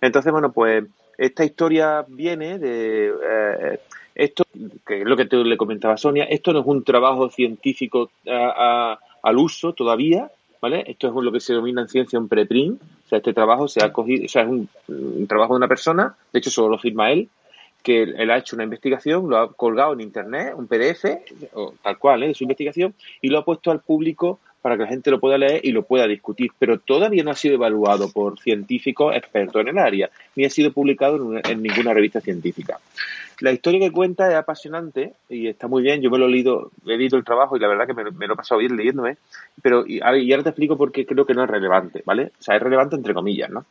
Entonces, 0.00 0.32
bueno, 0.32 0.52
pues 0.52 0.84
esta 1.18 1.44
historia 1.44 2.04
viene 2.08 2.58
de 2.58 3.08
eh, 3.08 3.80
esto, 4.14 4.44
que 4.86 5.02
es 5.02 5.06
lo 5.06 5.16
que 5.16 5.26
te 5.26 5.36
le 5.36 5.56
comentaba 5.56 5.96
Sonia, 5.96 6.24
esto 6.24 6.52
no 6.52 6.60
es 6.60 6.66
un 6.66 6.84
trabajo 6.84 7.28
científico 7.30 8.10
al 8.24 9.38
uso 9.38 9.72
todavía, 9.72 10.30
¿vale? 10.62 10.84
Esto 10.86 11.08
es 11.08 11.14
lo 11.14 11.32
que 11.32 11.40
se 11.40 11.52
denomina 11.52 11.82
en 11.82 11.88
ciencia 11.88 12.18
un 12.18 12.28
preprint, 12.28 12.80
o 12.80 13.08
sea, 13.08 13.18
este 13.18 13.34
trabajo 13.34 13.66
se 13.66 13.84
ha 13.84 13.92
cogido, 13.92 14.24
o 14.24 14.28
sea, 14.28 14.42
es 14.42 14.48
un, 14.48 14.68
trabajo 15.26 15.54
de 15.54 15.58
una 15.58 15.68
persona, 15.68 16.14
de 16.32 16.38
hecho 16.38 16.50
solo 16.50 16.68
lo 16.68 16.78
firma 16.78 17.10
él, 17.10 17.28
que 17.82 18.02
él, 18.02 18.30
ha 18.30 18.38
hecho 18.38 18.56
una 18.56 18.64
investigación, 18.64 19.28
lo 19.28 19.38
ha 19.38 19.52
colgado 19.52 19.92
en 19.92 20.00
internet, 20.00 20.54
un 20.56 20.66
PDF, 20.66 21.04
o 21.54 21.74
tal 21.82 21.98
cual, 21.98 22.22
¿eh? 22.22 22.34
su 22.34 22.44
investigación, 22.44 22.94
y 23.20 23.28
lo 23.28 23.38
ha 23.38 23.44
puesto 23.44 23.70
al 23.70 23.80
público 23.80 24.38
para 24.62 24.76
que 24.76 24.84
la 24.84 24.88
gente 24.88 25.10
lo 25.10 25.18
pueda 25.18 25.36
leer 25.36 25.60
y 25.64 25.72
lo 25.72 25.82
pueda 25.82 26.06
discutir, 26.06 26.52
pero 26.58 26.78
todavía 26.78 27.24
no 27.24 27.32
ha 27.32 27.34
sido 27.34 27.56
evaluado 27.56 28.10
por 28.12 28.38
científicos 28.38 29.14
expertos 29.14 29.60
en 29.60 29.68
el 29.68 29.78
área, 29.78 30.08
ni 30.36 30.44
ha 30.44 30.50
sido 30.50 30.72
publicado 30.72 31.36
en, 31.36 31.62
ninguna 31.62 31.92
revista 31.92 32.20
científica. 32.20 32.78
La 33.40 33.50
historia 33.50 33.80
que 33.80 33.90
cuenta 33.90 34.28
es 34.28 34.36
apasionante 34.36 35.14
y 35.28 35.48
está 35.48 35.66
muy 35.66 35.82
bien, 35.82 36.00
yo 36.00 36.10
me 36.10 36.18
lo 36.18 36.26
he 36.26 36.30
leído, 36.30 36.70
he 36.86 36.96
leído 36.96 37.18
el 37.18 37.24
trabajo 37.24 37.56
y 37.56 37.60
la 37.60 37.66
verdad 37.66 37.88
que 37.88 37.94
me, 37.94 38.26
lo 38.26 38.34
he 38.34 38.36
pasado 38.36 38.60
bien 38.60 38.76
leyéndome, 38.76 39.16
pero 39.60 39.84
y, 39.84 40.00
ahora 40.00 40.44
te 40.44 40.50
explico 40.50 40.78
por 40.78 40.92
qué 40.92 41.04
creo 41.04 41.26
que 41.26 41.34
no 41.34 41.42
es 41.42 41.50
relevante, 41.50 42.02
¿vale? 42.06 42.30
O 42.38 42.42
sea, 42.42 42.54
es 42.54 42.62
relevante 42.62 42.94
entre 42.94 43.14
comillas, 43.14 43.50
¿no? 43.50 43.66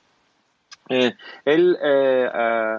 Eh, 0.90 1.14
él, 1.46 1.78
eh, 1.82 2.30
eh, 2.34 2.78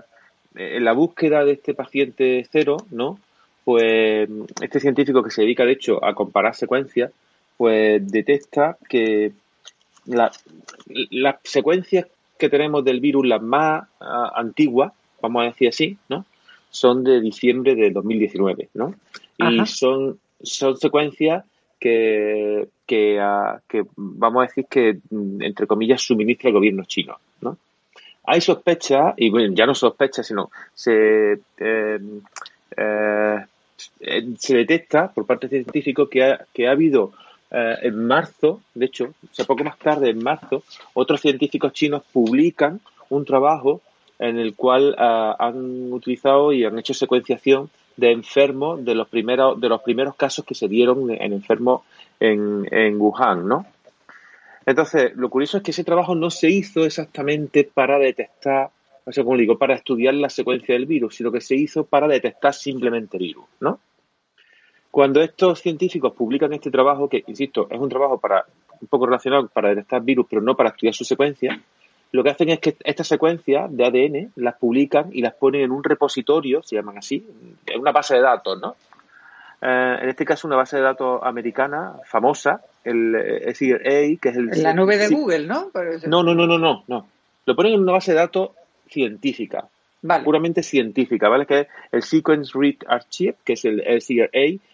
en 0.54 0.84
la 0.84 0.92
búsqueda 0.92 1.44
de 1.44 1.52
este 1.52 1.74
paciente 1.74 2.46
cero, 2.50 2.76
¿no? 2.90 3.18
Pues 3.64 4.28
este 4.60 4.80
científico 4.80 5.22
que 5.22 5.30
se 5.30 5.42
dedica, 5.42 5.64
de 5.64 5.72
hecho, 5.72 6.04
a 6.04 6.14
comparar 6.14 6.54
secuencias, 6.54 7.12
pues 7.56 8.06
detecta 8.10 8.76
que 8.88 9.32
las 10.06 10.42
secuencias 11.44 12.06
que 12.38 12.48
tenemos 12.48 12.84
del 12.84 13.00
virus, 13.00 13.26
las 13.26 13.40
más 13.40 13.84
ah, 14.00 14.32
antiguas, 14.34 14.92
vamos 15.20 15.42
a 15.42 15.46
decir 15.46 15.68
así, 15.68 15.96
¿no? 16.08 16.26
Son 16.70 17.04
de 17.04 17.20
diciembre 17.20 17.76
de 17.76 17.90
2019, 17.90 18.70
¿no? 18.74 18.94
Y 19.38 19.64
son, 19.66 20.18
son 20.42 20.76
secuencias 20.76 21.44
que, 21.78 22.68
que, 22.86 23.20
ah, 23.20 23.60
que, 23.68 23.84
vamos 23.96 24.42
a 24.42 24.46
decir 24.46 24.66
que, 24.68 24.98
mm, 25.10 25.42
entre 25.42 25.66
comillas, 25.66 26.02
suministra 26.02 26.48
el 26.48 26.54
gobierno 26.54 26.84
chino, 26.84 27.16
¿no? 27.40 27.56
Hay 28.24 28.40
sospechas, 28.40 29.14
y 29.16 29.30
bueno, 29.30 29.54
ya 29.54 29.66
no 29.66 29.74
sospechas, 29.74 30.26
sino 30.26 30.50
se, 30.74 31.40
eh, 31.58 31.98
eh, 32.76 33.46
se 34.38 34.56
detecta 34.56 35.08
por 35.12 35.26
parte 35.26 35.48
de 35.48 35.62
científicos 35.62 36.08
que 36.08 36.24
ha, 36.24 36.46
que 36.52 36.68
ha 36.68 36.72
habido 36.72 37.12
eh, 37.50 37.76
en 37.82 38.06
marzo, 38.06 38.62
de 38.74 38.86
hecho, 38.86 39.12
o 39.22 39.34
sea, 39.34 39.44
poco 39.44 39.64
más 39.64 39.78
tarde, 39.78 40.10
en 40.10 40.22
marzo, 40.22 40.62
otros 40.94 41.20
científicos 41.20 41.72
chinos 41.72 42.02
publican 42.12 42.80
un 43.10 43.24
trabajo 43.24 43.82
en 44.18 44.38
el 44.38 44.54
cual 44.54 44.96
eh, 44.98 45.32
han 45.38 45.92
utilizado 45.92 46.52
y 46.52 46.64
han 46.64 46.78
hecho 46.78 46.94
secuenciación 46.94 47.68
de 47.96 48.12
enfermos 48.12 48.82
de 48.84 48.94
los 48.94 49.06
primeros 49.08 49.60
de 49.60 49.68
los 49.68 49.82
primeros 49.82 50.14
casos 50.16 50.46
que 50.46 50.54
se 50.54 50.66
dieron 50.66 51.10
en 51.10 51.34
enfermos 51.34 51.82
en, 52.20 52.66
en 52.70 52.98
Wuhan, 52.98 53.46
¿no? 53.46 53.66
Entonces, 54.66 55.12
lo 55.16 55.28
curioso 55.28 55.56
es 55.56 55.62
que 55.62 55.72
ese 55.72 55.84
trabajo 55.84 56.14
no 56.14 56.30
se 56.30 56.48
hizo 56.48 56.84
exactamente 56.84 57.64
para 57.64 57.98
detectar, 57.98 58.70
o 59.04 59.12
sea, 59.12 59.24
como 59.24 59.36
digo, 59.36 59.58
para 59.58 59.74
estudiar 59.74 60.14
la 60.14 60.28
secuencia 60.28 60.74
del 60.74 60.86
virus, 60.86 61.16
sino 61.16 61.32
que 61.32 61.40
se 61.40 61.56
hizo 61.56 61.84
para 61.84 62.06
detectar 62.06 62.54
simplemente 62.54 63.18
virus, 63.18 63.44
¿no? 63.60 63.80
Cuando 64.90 65.22
estos 65.22 65.60
científicos 65.60 66.12
publican 66.12 66.52
este 66.52 66.70
trabajo, 66.70 67.08
que 67.08 67.24
insisto, 67.26 67.66
es 67.70 67.80
un 67.80 67.88
trabajo 67.88 68.18
para 68.18 68.44
un 68.80 68.88
poco 68.88 69.06
relacionado 69.06 69.48
para 69.48 69.70
detectar 69.70 70.02
virus, 70.02 70.26
pero 70.28 70.42
no 70.42 70.54
para 70.54 70.70
estudiar 70.70 70.94
su 70.94 71.04
secuencia, 71.04 71.60
lo 72.12 72.22
que 72.22 72.30
hacen 72.30 72.50
es 72.50 72.58
que 72.58 72.76
estas 72.84 73.06
secuencias 73.08 73.74
de 73.74 73.86
ADN 73.86 74.32
las 74.36 74.56
publican 74.56 75.08
y 75.12 75.22
las 75.22 75.34
ponen 75.34 75.62
en 75.62 75.70
un 75.70 75.82
repositorio, 75.82 76.62
se 76.62 76.76
llaman 76.76 76.98
así, 76.98 77.26
en 77.66 77.80
una 77.80 77.90
base 77.90 78.16
de 78.16 78.20
datos, 78.20 78.60
¿no? 78.60 78.76
Eh, 79.62 79.98
en 80.02 80.08
este 80.08 80.24
caso, 80.24 80.48
una 80.48 80.56
base 80.56 80.76
de 80.76 80.82
datos 80.82 81.20
americana 81.22 81.94
famosa, 82.04 82.60
el 82.84 83.54
SIRA, 83.54 83.80
que 84.20 84.28
es 84.28 84.36
el... 84.36 84.52
En 84.52 84.62
la 84.62 84.74
nube 84.74 84.98
de 84.98 85.08
Google, 85.08 85.46
¿no? 85.46 85.70
No, 86.06 86.22
no, 86.22 86.34
no, 86.34 86.46
no, 86.46 86.58
no, 86.58 86.84
no. 86.86 87.06
Lo 87.46 87.56
ponen 87.56 87.74
en 87.74 87.80
una 87.80 87.92
base 87.92 88.12
de 88.12 88.18
datos 88.18 88.50
científica, 88.88 89.68
puramente 90.24 90.62
científica, 90.62 91.28
¿vale? 91.28 91.46
Que 91.46 91.60
es 91.60 91.66
el 91.92 92.02
Sequence 92.02 92.52
Read 92.54 92.76
Archive, 92.86 93.36
que 93.44 93.52
es 93.54 93.64
el 93.64 94.02
SIRA, 94.02 94.28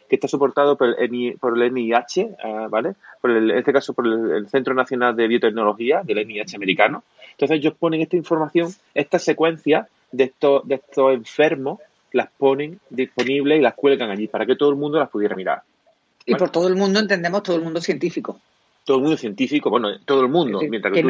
que 0.08 0.16
está 0.16 0.26
soportado 0.26 0.76
por 0.76 0.96
el, 0.98 1.36
por 1.38 1.60
el 1.60 1.72
NIH, 1.72 2.36
ah, 2.42 2.66
¿vale? 2.70 2.94
Por 3.20 3.30
el, 3.30 3.50
en 3.50 3.58
este 3.58 3.72
caso 3.72 3.92
por 3.92 4.06
el, 4.06 4.48
Centro 4.48 4.74
Nacional 4.74 5.14
de 5.14 5.28
Biotecnología 5.28 6.02
del 6.02 6.26
NIH 6.26 6.56
americano. 6.56 7.04
Entonces 7.32 7.58
ellos 7.58 7.74
ponen 7.78 8.00
esta 8.00 8.16
información, 8.16 8.72
esta 8.94 9.18
secuencia 9.18 9.86
de 10.10 10.24
estos, 10.24 10.66
de 10.66 10.76
estos 10.76 11.12
enfermos, 11.12 11.78
las 12.12 12.28
ponen 12.36 12.80
disponibles 12.90 13.58
y 13.58 13.62
las 13.62 13.74
cuelgan 13.74 14.10
allí 14.10 14.28
para 14.28 14.46
que 14.46 14.56
todo 14.56 14.70
el 14.70 14.76
mundo 14.76 14.98
las 14.98 15.10
pudiera 15.10 15.36
mirar. 15.36 15.62
Y 16.24 16.34
por 16.34 16.50
todo 16.50 16.68
el 16.68 16.76
mundo 16.76 17.00
entendemos 17.00 17.42
todo 17.42 17.56
el 17.56 17.62
mundo 17.62 17.80
científico. 17.80 18.40
Todo 18.84 18.98
el 18.98 19.02
mundo 19.02 19.16
científico, 19.16 19.70
bueno, 19.70 19.88
todo 20.04 20.22
el 20.22 20.28
mundo. 20.28 20.60
mientras 20.68 20.92
que, 20.92 21.02
tú, 21.02 21.08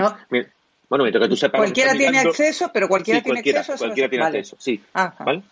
bueno, 0.89 1.05
mientras 1.05 1.25
que 1.25 1.29
tú 1.29 1.37
sepas. 1.37 1.61
Cualquiera 1.61 1.93
tiene 1.93 2.19
acceso, 2.19 2.71
pero 2.73 2.89
cualquiera 2.89 3.21
tiene 3.21 3.41
acceso. 3.41 3.77
Cualquiera 3.77 4.09
tiene 4.09 4.25
acceso, 4.25 4.57
sí. 4.59 4.81
¿Vale? 4.93 5.43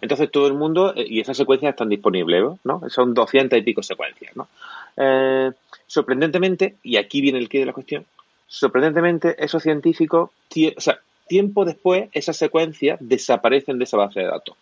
Entonces 0.00 0.30
todo 0.30 0.46
el 0.46 0.54
mundo, 0.54 0.94
eh, 0.94 1.04
y 1.08 1.20
esas 1.20 1.36
secuencias 1.36 1.70
están 1.70 1.88
disponibles, 1.88 2.44
¿no? 2.64 2.82
Son 2.88 3.14
200 3.14 3.58
y 3.58 3.62
pico 3.62 3.82
secuencias, 3.82 4.36
¿no? 4.36 4.48
Eh, 4.96 5.50
sorprendentemente, 5.86 6.76
y 6.82 6.96
aquí 6.96 7.20
viene 7.20 7.38
el 7.38 7.48
quid 7.48 7.60
de 7.60 7.66
la 7.66 7.72
cuestión, 7.72 8.06
sorprendentemente 8.46 9.34
esos 9.42 9.62
científicos, 9.62 10.30
o 10.30 10.80
sea, 10.80 11.00
tiempo 11.26 11.64
después 11.64 12.08
esas 12.12 12.36
secuencias 12.36 12.98
desaparecen 13.00 13.78
de 13.78 13.84
esa 13.84 13.96
base 13.96 14.20
de 14.20 14.26
datos. 14.26 14.56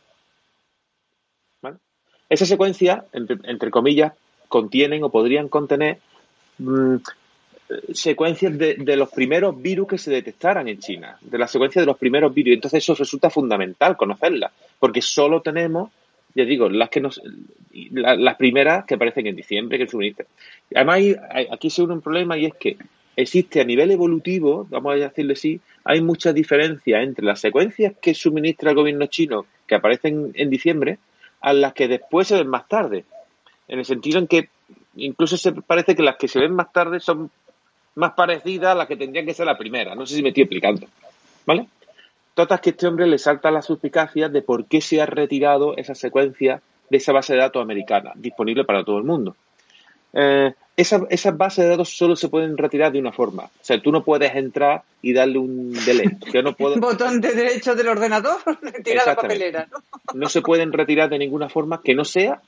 ¿Vale? 2.26 2.34
Esas 2.34 2.48
secuencias, 2.48 3.04
entre, 3.12 3.70
comillas, 3.70 4.12
contienen 4.48 5.02
o 5.04 5.10
podrían 5.10 5.48
contener 5.48 5.98
mm, 6.58 6.96
secuencias 7.92 8.56
de, 8.56 8.74
de, 8.74 8.96
los 8.96 9.10
primeros 9.10 9.60
virus 9.60 9.88
que 9.88 9.98
se 9.98 10.10
detectaran 10.10 10.68
en 10.68 10.78
China, 10.78 11.18
de 11.20 11.38
la 11.38 11.48
secuencia 11.48 11.80
de 11.80 11.86
los 11.86 11.98
primeros 11.98 12.32
virus. 12.32 12.54
Entonces 12.54 12.82
eso 12.82 12.94
resulta 12.94 13.30
fundamental 13.30 13.96
conocerlas, 13.96 14.52
porque 14.78 15.02
solo 15.02 15.40
tenemos, 15.40 15.90
ya 16.34 16.44
digo, 16.44 16.68
las 16.68 16.90
que 16.90 17.00
nos, 17.00 17.20
las 17.72 18.36
primeras 18.36 18.84
que 18.84 18.94
aparecen 18.94 19.26
en 19.26 19.36
diciembre, 19.36 19.78
que 19.78 19.84
el 19.84 19.90
suministro. 19.90 20.26
Además, 20.74 21.00
aquí 21.50 21.70
se 21.70 21.82
une 21.82 21.94
un 21.94 22.02
problema 22.02 22.36
y 22.38 22.46
es 22.46 22.54
que 22.54 22.76
existe 23.16 23.60
a 23.60 23.64
nivel 23.64 23.90
evolutivo, 23.90 24.66
vamos 24.68 24.92
a 24.92 24.96
decirle 24.96 25.32
así, 25.32 25.60
hay 25.84 26.02
mucha 26.02 26.32
diferencia 26.32 27.02
entre 27.02 27.24
las 27.24 27.40
secuencias 27.40 27.94
que 28.00 28.14
suministra 28.14 28.70
el 28.70 28.76
gobierno 28.76 29.06
chino, 29.06 29.46
que 29.66 29.74
aparecen 29.74 30.32
en 30.34 30.50
diciembre, 30.50 30.98
a 31.46 31.52
las 31.52 31.74
que 31.74 31.86
después 31.86 32.26
se 32.26 32.34
ven 32.34 32.48
más 32.48 32.66
tarde. 32.66 33.04
En 33.68 33.78
el 33.78 33.84
sentido 33.84 34.18
en 34.18 34.26
que 34.26 34.48
incluso 34.96 35.36
se 35.36 35.52
parece 35.52 35.94
que 35.94 36.02
las 36.02 36.16
que 36.16 36.26
se 36.26 36.40
ven 36.40 36.52
más 36.52 36.72
tarde 36.72 36.98
son 36.98 37.30
más 37.94 38.14
parecida 38.14 38.72
a 38.72 38.74
la 38.74 38.88
que 38.88 38.96
tendría 38.96 39.24
que 39.24 39.32
ser 39.32 39.46
la 39.46 39.56
primera. 39.56 39.94
No 39.94 40.04
sé 40.06 40.16
si 40.16 40.24
me 40.24 40.30
estoy 40.30 40.42
explicando. 40.42 40.88
¿Vale? 41.46 41.68
Total 42.34 42.60
que 42.60 42.70
este 42.70 42.88
hombre 42.88 43.06
le 43.06 43.18
salta 43.18 43.52
la 43.52 43.62
suspicacia 43.62 44.28
de 44.28 44.42
por 44.42 44.64
qué 44.64 44.80
se 44.80 45.00
ha 45.00 45.06
retirado 45.06 45.76
esa 45.76 45.94
secuencia 45.94 46.60
de 46.90 46.96
esa 46.96 47.12
base 47.12 47.34
de 47.34 47.38
datos 47.38 47.62
americana, 47.62 48.10
disponible 48.16 48.64
para 48.64 48.82
todo 48.82 48.98
el 48.98 49.04
mundo. 49.04 49.36
Eh, 50.18 50.54
esas 50.76 51.36
bases 51.36 51.64
de 51.64 51.70
datos 51.70 51.90
solo 51.90 52.16
se 52.16 52.28
pueden 52.28 52.56
retirar 52.56 52.90
de 52.90 52.98
una 52.98 53.12
forma. 53.12 53.44
O 53.44 53.50
sea, 53.64 53.80
tú 53.80 53.92
no 53.92 54.02
puedes 54.02 54.34
entrar 54.34 54.82
y 55.02 55.12
darle 55.12 55.38
un 55.38 55.72
delete. 55.72 56.30
Yo 56.32 56.42
no 56.42 56.54
puedo... 56.54 56.76
Botón 56.80 57.20
de 57.20 57.34
derecho 57.34 57.74
del 57.74 57.88
ordenador, 57.88 58.38
la 59.06 59.14
papelera. 59.14 59.68
¿no? 59.70 59.78
no 60.14 60.28
se 60.28 60.40
pueden 60.40 60.72
retirar 60.72 61.10
de 61.10 61.18
ninguna 61.18 61.50
forma 61.50 61.82
que 61.82 61.94
no 61.94 62.04
sea 62.04 62.40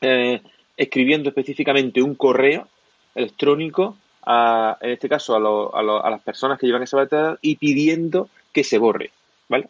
eh, 0.00 0.42
escribiendo 0.76 1.28
específicamente 1.28 2.02
un 2.02 2.16
correo 2.16 2.66
electrónico 3.14 3.96
a, 4.24 4.76
en 4.80 4.90
este 4.90 5.08
caso, 5.08 5.34
a, 5.34 5.80
a, 5.80 6.10
las 6.10 6.22
personas 6.22 6.58
que 6.58 6.66
llevan 6.66 6.82
esa 6.82 6.96
base 6.96 7.14
de 7.14 7.22
datos 7.22 7.38
y 7.42 7.56
pidiendo 7.56 8.28
que 8.52 8.64
se 8.64 8.78
borre, 8.78 9.10
¿vale? 9.48 9.68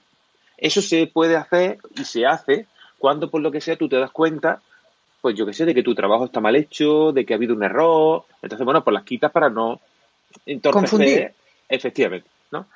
Eso 0.57 0.81
se 0.81 1.07
puede 1.07 1.37
hacer 1.37 1.79
y 1.99 2.05
se 2.05 2.25
hace 2.25 2.67
cuando, 2.99 3.31
por 3.31 3.41
lo 3.43 3.51
que 3.51 3.61
sea, 3.61 3.77
tú 3.77 3.89
te 3.89 3.97
das 3.97 4.11
cuenta, 4.11 4.63
pues 5.23 5.37
yo 5.37 5.47
que 5.47 5.55
sé, 5.55 5.65
de 5.65 5.75
que 5.75 5.85
tu 5.85 5.95
trabajo 5.95 6.27
está 6.27 6.41
mal 6.41 6.57
hecho, 6.57 7.13
de 7.13 7.25
que 7.25 7.33
ha 7.33 7.37
habido 7.37 7.55
un 7.55 7.63
error. 7.63 8.25
Entonces, 8.43 8.65
bueno, 8.65 8.85
pues 8.85 8.93
las 8.93 9.05
quitas 9.05 9.31
para 9.31 9.49
no 9.49 9.81
Confundir. 10.71 11.33
Efectivamente, 11.69 12.29
¿no? 12.51 12.67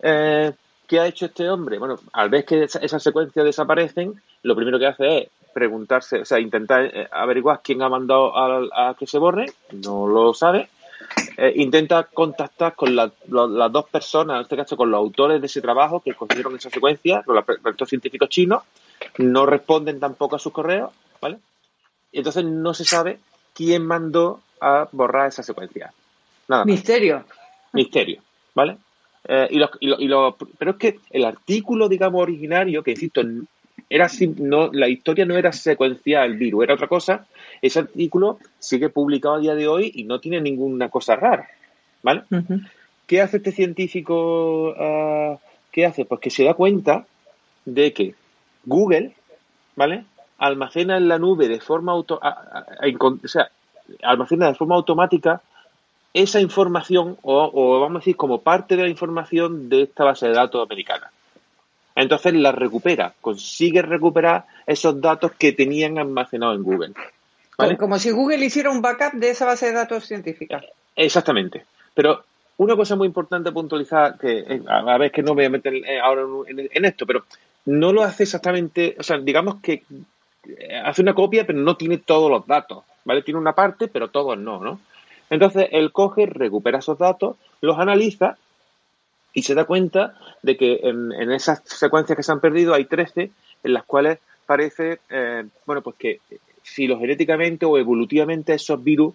Eh, 0.00 0.52
¿Qué 0.86 0.98
ha 0.98 1.06
hecho 1.06 1.26
este 1.26 1.48
hombre? 1.48 1.78
Bueno, 1.78 1.98
al 2.12 2.28
ver 2.28 2.44
que 2.44 2.64
esas 2.64 3.02
secuencias 3.02 3.44
desaparecen, 3.44 4.20
lo 4.42 4.56
primero 4.56 4.78
que 4.78 4.86
hace 4.86 5.18
es 5.18 5.28
preguntarse, 5.54 6.20
o 6.20 6.24
sea, 6.24 6.40
intentar 6.40 6.84
eh, 6.84 7.08
averiguar 7.10 7.60
quién 7.62 7.82
ha 7.82 7.88
mandado 7.88 8.32
a, 8.36 8.94
que 8.98 9.06
se 9.06 9.18
borre, 9.18 9.46
no 9.72 10.06
lo 10.06 10.34
sabe. 10.34 10.68
Eh, 11.36 11.52
intenta 11.56 12.04
contactar 12.04 12.74
con 12.74 12.96
las 12.96 13.12
dos 13.26 13.88
personas, 13.90 14.36
en 14.36 14.42
este 14.42 14.56
caso 14.56 14.76
con 14.76 14.90
los 14.90 14.98
autores 14.98 15.40
de 15.40 15.46
ese 15.46 15.60
trabajo 15.60 16.00
que 16.00 16.14
cogieron 16.14 16.56
esa 16.56 16.70
secuencia, 16.70 17.22
con 17.22 17.36
los 17.36 17.88
científicos 17.88 18.28
chinos, 18.28 18.62
no 19.18 19.46
responden 19.46 20.00
tampoco 20.00 20.36
a 20.36 20.38
sus 20.38 20.52
correos, 20.52 20.90
¿vale? 21.20 21.38
Y 22.12 22.18
entonces 22.18 22.44
no 22.44 22.74
se 22.74 22.84
sabe 22.84 23.18
quién 23.54 23.84
mandó 23.84 24.40
a 24.60 24.88
borrar 24.92 25.28
esa 25.28 25.42
secuencia. 25.42 25.92
Nada 26.48 26.64
Misterio. 26.64 27.24
Misterio, 27.72 28.20
¿vale? 28.54 28.76
Eh, 29.24 29.48
y, 29.80 30.06
y, 30.06 30.10
pero 30.58 30.72
es 30.72 30.76
que 30.76 30.98
el 31.10 31.24
artículo, 31.24 31.88
digamos, 31.88 32.22
originario, 32.22 32.82
que 32.82 32.92
insisto, 32.92 33.22
era 33.88 34.08
no, 34.38 34.70
la 34.72 34.88
historia 34.88 35.24
no 35.24 35.36
era 35.36 35.52
secuencial 35.52 36.32
el 36.32 36.38
virus, 36.38 36.64
era 36.64 36.74
otra 36.74 36.88
cosa. 36.88 37.26
Ese 37.60 37.80
artículo 37.80 38.38
sigue 38.58 38.88
publicado 38.88 39.36
a 39.36 39.40
día 39.40 39.54
de 39.54 39.68
hoy 39.68 39.92
y 39.94 40.04
no 40.04 40.20
tiene 40.20 40.40
ninguna 40.40 40.88
cosa 40.88 41.16
rara, 41.16 41.48
¿vale? 42.02 42.22
¿Qué 43.06 43.20
hace 43.20 43.38
este 43.38 43.52
científico? 43.52 44.74
Ah, 44.78 45.38
¿Qué 45.70 45.86
hace? 45.86 46.04
Pues 46.04 46.20
que 46.20 46.30
se 46.30 46.44
da 46.44 46.54
cuenta 46.54 47.06
de 47.64 47.92
que 47.92 48.14
Google, 48.64 49.12
¿vale? 49.76 50.04
Almacena 50.42 50.96
en 50.96 51.08
la 51.08 51.18
nube 51.18 51.46
de 51.46 51.60
forma 51.60 51.92
auto, 51.92 52.20
o 52.20 53.28
sea, 53.28 53.48
almacena 54.02 54.48
de 54.48 54.54
forma 54.54 54.74
automática 54.74 55.40
esa 56.12 56.40
información, 56.40 57.16
o, 57.22 57.80
vamos 57.80 57.96
a 57.96 58.00
decir, 58.00 58.16
como 58.16 58.42
parte 58.42 58.76
de 58.76 58.82
la 58.82 58.88
información 58.88 59.68
de 59.68 59.82
esta 59.82 60.04
base 60.04 60.26
de 60.26 60.34
datos 60.34 60.62
americana. 60.62 61.10
Entonces 61.94 62.34
la 62.34 62.52
recupera, 62.52 63.14
consigue 63.20 63.82
recuperar 63.82 64.44
esos 64.66 65.00
datos 65.00 65.32
que 65.38 65.52
tenían 65.52 65.98
almacenados 65.98 66.56
en 66.56 66.62
Google. 66.64 66.92
Como 67.78 67.98
si 67.98 68.10
Google 68.10 68.44
hiciera 68.44 68.70
un 68.70 68.82
backup 68.82 69.12
de 69.12 69.30
esa 69.30 69.46
base 69.46 69.66
de 69.66 69.72
datos 69.74 70.04
científica. 70.04 70.60
Exactamente. 70.96 71.64
Pero 71.94 72.24
una 72.56 72.76
cosa 72.76 72.96
muy 72.96 73.06
importante 73.06 73.52
puntualizar, 73.52 74.18
que 74.18 74.38
eh, 74.40 74.62
a 74.66 74.98
ver 74.98 75.12
que 75.12 75.22
no 75.22 75.34
me 75.34 75.42
voy 75.42 75.44
a 75.44 75.50
meter 75.50 75.74
eh, 75.74 76.00
ahora 76.00 76.22
en, 76.48 76.84
esto, 76.84 77.06
pero 77.06 77.24
no 77.66 77.92
lo 77.92 78.02
hace 78.02 78.24
exactamente, 78.24 78.96
o 78.98 79.02
sea, 79.02 79.18
digamos 79.18 79.60
que 79.60 79.84
hace 80.84 81.02
una 81.02 81.14
copia, 81.14 81.46
pero 81.46 81.58
no 81.58 81.76
tiene 81.76 81.98
todos 81.98 82.30
los 82.30 82.46
datos, 82.46 82.84
¿vale? 83.04 83.22
Tiene 83.22 83.40
una 83.40 83.54
parte, 83.54 83.88
pero 83.88 84.08
todos 84.08 84.38
no, 84.38 84.60
¿no? 84.60 84.80
Entonces, 85.30 85.68
él 85.72 85.92
coge, 85.92 86.26
recupera 86.26 86.78
esos 86.78 86.98
datos, 86.98 87.36
los 87.60 87.78
analiza 87.78 88.36
y 89.32 89.42
se 89.42 89.54
da 89.54 89.64
cuenta 89.64 90.14
de 90.42 90.56
que 90.56 90.80
en, 90.82 91.12
esas 91.32 91.62
secuencias 91.64 92.16
que 92.16 92.22
se 92.22 92.32
han 92.32 92.40
perdido 92.40 92.74
hay 92.74 92.84
13 92.84 93.30
en 93.64 93.72
las 93.72 93.84
cuales 93.84 94.18
parece, 94.46 95.00
eh, 95.08 95.44
bueno, 95.64 95.82
pues 95.82 95.96
que 95.96 96.20
filogenéticamente 96.62 97.64
o 97.66 97.78
evolutivamente 97.78 98.54
esos 98.54 98.82
virus 98.82 99.14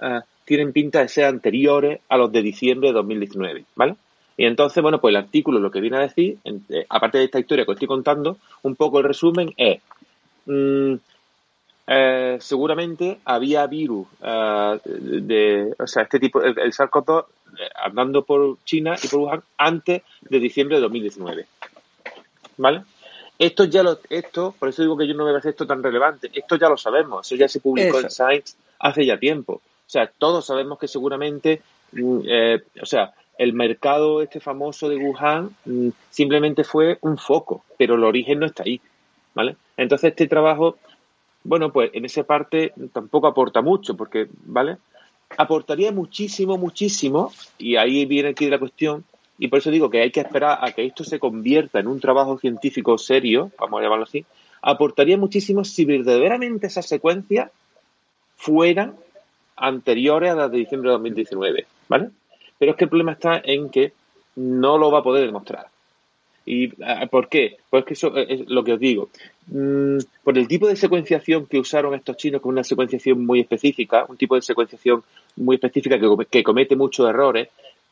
eh, 0.00 0.20
tienen 0.44 0.72
pinta 0.72 1.00
de 1.00 1.08
ser 1.08 1.26
anteriores 1.26 2.00
a 2.08 2.16
los 2.16 2.32
de 2.32 2.42
diciembre 2.42 2.88
de 2.88 2.94
2019, 2.94 3.64
¿vale? 3.76 3.94
Y 4.36 4.46
entonces, 4.46 4.82
bueno, 4.82 5.00
pues 5.00 5.12
el 5.12 5.16
artículo 5.16 5.60
lo 5.60 5.70
que 5.70 5.80
viene 5.80 5.98
a 5.98 6.00
decir, 6.00 6.38
eh, 6.44 6.86
aparte 6.88 7.18
de 7.18 7.24
esta 7.24 7.38
historia 7.38 7.64
que 7.64 7.70
os 7.70 7.76
estoy 7.76 7.88
contando, 7.88 8.38
un 8.62 8.74
poco 8.74 8.98
el 8.98 9.04
resumen 9.04 9.52
es, 9.56 9.80
mm, 10.46 10.94
seguramente 12.38 13.18
había 13.24 13.66
virus 13.66 14.06
de, 14.20 15.74
o 15.78 15.86
sea, 15.86 16.04
este 16.04 16.18
tipo, 16.18 16.40
el, 16.42 16.58
el 16.58 16.72
SARS-CoV-2 16.72 17.26
eh, 17.58 17.68
andando 17.84 18.24
por 18.24 18.58
China 18.64 18.96
y 19.02 19.08
por 19.08 19.20
Wuhan 19.20 19.42
antes 19.58 20.02
de 20.22 20.38
diciembre 20.38 20.76
de 20.76 20.82
2019. 20.82 21.46
¿Vale? 22.56 22.84
Esto 23.38 23.64
ya 23.64 23.82
lo, 23.82 23.98
esto, 24.08 24.54
por 24.58 24.68
eso 24.68 24.82
digo 24.82 24.96
que 24.96 25.06
yo 25.06 25.14
no 25.14 25.24
me 25.24 25.32
parece 25.32 25.50
esto 25.50 25.66
tan 25.66 25.82
relevante. 25.82 26.30
Esto 26.32 26.56
ya 26.56 26.68
lo 26.68 26.76
sabemos, 26.76 27.26
eso 27.26 27.36
ya 27.36 27.48
se 27.48 27.60
publicó 27.60 28.00
en 28.00 28.10
Science 28.10 28.56
hace 28.78 29.04
ya 29.04 29.18
tiempo. 29.18 29.54
O 29.54 29.90
sea, 29.92 30.06
todos 30.06 30.46
sabemos 30.46 30.78
que 30.78 30.88
seguramente, 30.88 31.60
mm, 31.92 32.20
eh, 32.26 32.62
o 32.80 32.86
sea, 32.86 33.12
el 33.36 33.52
mercado 33.52 34.22
este 34.22 34.40
famoso 34.40 34.88
de 34.88 34.96
Wuhan 34.96 35.54
mm, 35.64 35.88
simplemente 36.08 36.64
fue 36.64 36.98
un 37.02 37.18
foco, 37.18 37.64
pero 37.76 37.96
el 37.96 38.04
origen 38.04 38.38
no 38.38 38.46
está 38.46 38.62
ahí, 38.62 38.80
¿vale? 39.34 39.56
Entonces 39.82 40.10
este 40.10 40.28
trabajo, 40.28 40.76
bueno, 41.44 41.72
pues 41.72 41.90
en 41.92 42.04
esa 42.04 42.22
parte 42.24 42.72
tampoco 42.92 43.26
aporta 43.26 43.62
mucho, 43.62 43.96
porque, 43.96 44.28
¿vale? 44.44 44.78
aportaría 45.36 45.92
muchísimo, 45.92 46.58
muchísimo, 46.58 47.32
y 47.58 47.76
ahí 47.76 48.04
viene 48.04 48.30
aquí 48.30 48.48
la 48.48 48.58
cuestión, 48.58 49.04
y 49.38 49.48
por 49.48 49.58
eso 49.58 49.70
digo 49.70 49.90
que 49.90 50.02
hay 50.02 50.10
que 50.10 50.20
esperar 50.20 50.58
a 50.60 50.72
que 50.72 50.84
esto 50.84 51.04
se 51.04 51.18
convierta 51.18 51.80
en 51.80 51.86
un 51.86 52.00
trabajo 52.00 52.38
científico 52.38 52.98
serio, 52.98 53.50
vamos 53.58 53.80
a 53.80 53.82
llamarlo 53.82 54.04
así, 54.04 54.24
aportaría 54.60 55.16
muchísimo 55.18 55.64
si 55.64 55.84
verdaderamente 55.84 56.66
esas 56.66 56.86
secuencias 56.86 57.50
fueran 58.36 58.94
anteriores 59.56 60.30
a 60.30 60.34
las 60.34 60.50
de 60.50 60.58
diciembre 60.58 60.90
de 60.90 60.94
2019, 60.94 61.66
¿vale? 61.88 62.10
Pero 62.58 62.72
es 62.72 62.76
que 62.76 62.84
el 62.84 62.90
problema 62.90 63.12
está 63.12 63.40
en 63.42 63.70
que 63.70 63.92
no 64.36 64.78
lo 64.78 64.90
va 64.90 65.00
a 65.00 65.02
poder 65.02 65.26
demostrar. 65.26 65.66
¿Y 66.44 66.72
ah, 66.82 67.06
por 67.06 67.28
qué? 67.28 67.58
Pues 67.70 67.84
que 67.84 67.94
eso 67.94 68.16
es 68.16 68.48
lo 68.48 68.64
que 68.64 68.72
os 68.72 68.80
digo. 68.80 69.10
Mm, 69.46 69.98
por 70.24 70.36
el 70.36 70.48
tipo 70.48 70.66
de 70.66 70.76
secuenciación 70.76 71.46
que 71.46 71.58
usaron 71.58 71.94
estos 71.94 72.16
chinos, 72.16 72.40
con 72.40 72.52
una 72.52 72.64
secuenciación 72.64 73.24
muy 73.24 73.40
específica, 73.40 74.06
un 74.08 74.16
tipo 74.16 74.34
de 74.34 74.42
secuenciación 74.42 75.02
muy 75.36 75.56
específica 75.56 75.98
que, 76.30 76.42
comete 76.42 76.76
muchos 76.76 77.08
errores, 77.08 77.48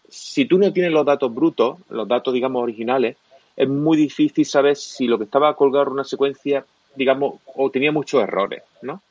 si 0.09 0.44
tú 0.46 0.59
no 0.59 0.72
tienes 0.72 0.92
los 0.92 1.07
datos 1.07 1.32
brutos, 1.32 1.78
los 1.88 2.09
datos, 2.09 2.34
digamos, 2.34 2.62
originales, 2.62 3.16
es 3.57 3.68
muy 3.68 3.96
difícil 3.96 4.44
saber 4.44 4.76
si 4.76 5.07
lo 5.07 5.18
que 5.18 5.24
estaba 5.24 5.55
colgado 5.55 5.86
en 5.86 5.92
una 5.92 6.05
secuencia, 6.05 6.64
digamos, 6.96 7.34
o 7.55 7.70
tenía 7.70 7.92
muchos 7.92 8.22
errores, 8.22 8.62
¿no? 8.82 9.03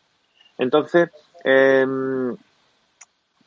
Entonces, 0.57 1.09
em, 1.45 2.33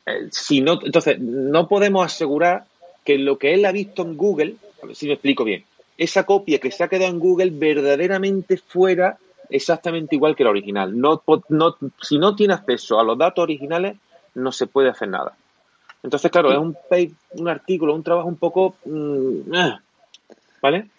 eh, 0.05 0.27
si 0.31 0.61
no, 0.61 0.79
entonces, 0.83 1.19
no 1.19 1.67
podemos 1.67 2.05
asegurar 2.05 2.65
que 3.03 3.17
lo 3.17 3.37
que 3.37 3.53
él 3.53 3.65
ha 3.65 3.71
visto 3.71 4.01
en 4.01 4.17
Google, 4.17 4.55
a 4.81 4.87
ver 4.87 4.95
si 4.95 5.07
me 5.07 5.13
explico 5.13 5.43
bien, 5.43 5.63
esa 5.97 6.23
copia 6.25 6.59
que 6.59 6.71
se 6.71 6.83
ha 6.83 6.87
quedado 6.87 7.11
en 7.11 7.19
Google 7.19 7.51
verdaderamente 7.51 8.57
fuera 8.57 9.17
exactamente 9.49 10.15
igual 10.15 10.35
que 10.35 10.43
la 10.43 10.49
original. 10.49 10.99
No, 10.99 11.21
no, 11.49 11.77
si 12.01 12.17
no 12.17 12.35
tiene 12.35 12.53
acceso 12.53 12.99
a 12.99 13.03
los 13.03 13.17
datos 13.17 13.43
originales, 13.43 13.97
no 14.35 14.51
se 14.51 14.67
puede 14.67 14.89
hacer 14.89 15.09
nada. 15.09 15.35
Entonces, 16.01 16.31
claro, 16.31 16.51
es 16.51 16.57
un, 16.57 16.75
un 17.31 17.47
artículo, 17.47 17.95
un 17.95 18.03
trabajo 18.03 18.27
un 18.27 18.35
poco... 18.35 18.75
Mm, 18.85 19.53
eh, 19.53 19.79
¿Vale? 20.61 20.89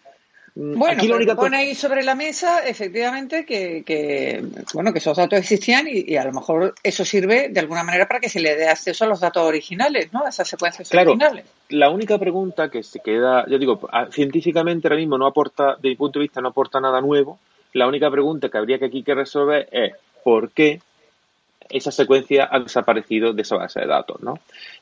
Mm, 0.56 0.78
bueno, 0.78 0.96
Aquí 0.96 1.08
lo 1.08 1.36
pone 1.36 1.56
ahí 1.56 1.74
sobre 1.74 2.04
la 2.04 2.14
mesa, 2.14 2.64
efectivamente, 2.64 3.44
que, 3.44 4.44
bueno, 4.72 4.92
que 4.92 4.98
esos 4.98 5.16
datos 5.16 5.38
existían 5.38 5.86
y, 5.90 6.16
a 6.16 6.24
lo 6.24 6.32
mejor 6.32 6.74
eso 6.82 7.04
sirve 7.04 7.48
de 7.48 7.60
alguna 7.60 7.82
manera 7.82 8.06
para 8.06 8.20
que 8.20 8.28
se 8.28 8.38
le 8.38 8.54
dé 8.54 8.68
acceso 8.68 9.04
a 9.04 9.08
los 9.08 9.18
datos 9.18 9.42
originales, 9.42 10.12
¿no? 10.12 10.24
A 10.24 10.28
esas 10.28 10.46
secuencias 10.46 10.88
claro, 10.88 11.10
originales. 11.10 11.44
La 11.70 11.90
única 11.90 12.18
pregunta 12.18 12.68
que 12.68 12.84
se 12.84 13.00
queda, 13.00 13.46
yo 13.48 13.58
digo, 13.58 13.80
científicamente 14.12 14.86
ahora 14.86 14.98
mismo 14.98 15.18
no 15.18 15.26
aporta, 15.26 15.76
de 15.82 15.88
mi 15.88 15.96
punto 15.96 16.20
de 16.20 16.24
vista, 16.24 16.40
no 16.40 16.48
aporta 16.48 16.80
nada 16.80 17.00
nuevo. 17.00 17.40
La 17.72 17.88
única 17.88 18.08
pregunta 18.08 18.48
que 18.48 18.58
habría 18.58 18.78
que 18.78 18.84
aquí 18.84 19.02
que 19.02 19.14
resolver 19.14 19.68
es 19.72 19.94
¿por 20.22 20.52
qué 20.52 20.80
esas 21.68 21.96
secuencias 21.96 22.48
han 22.52 22.64
desaparecido 22.64 23.32
de 23.32 23.42
esa 23.42 23.56
base 23.56 23.80
de 23.80 23.86
datos, 23.86 24.22
¿no? 24.22 24.38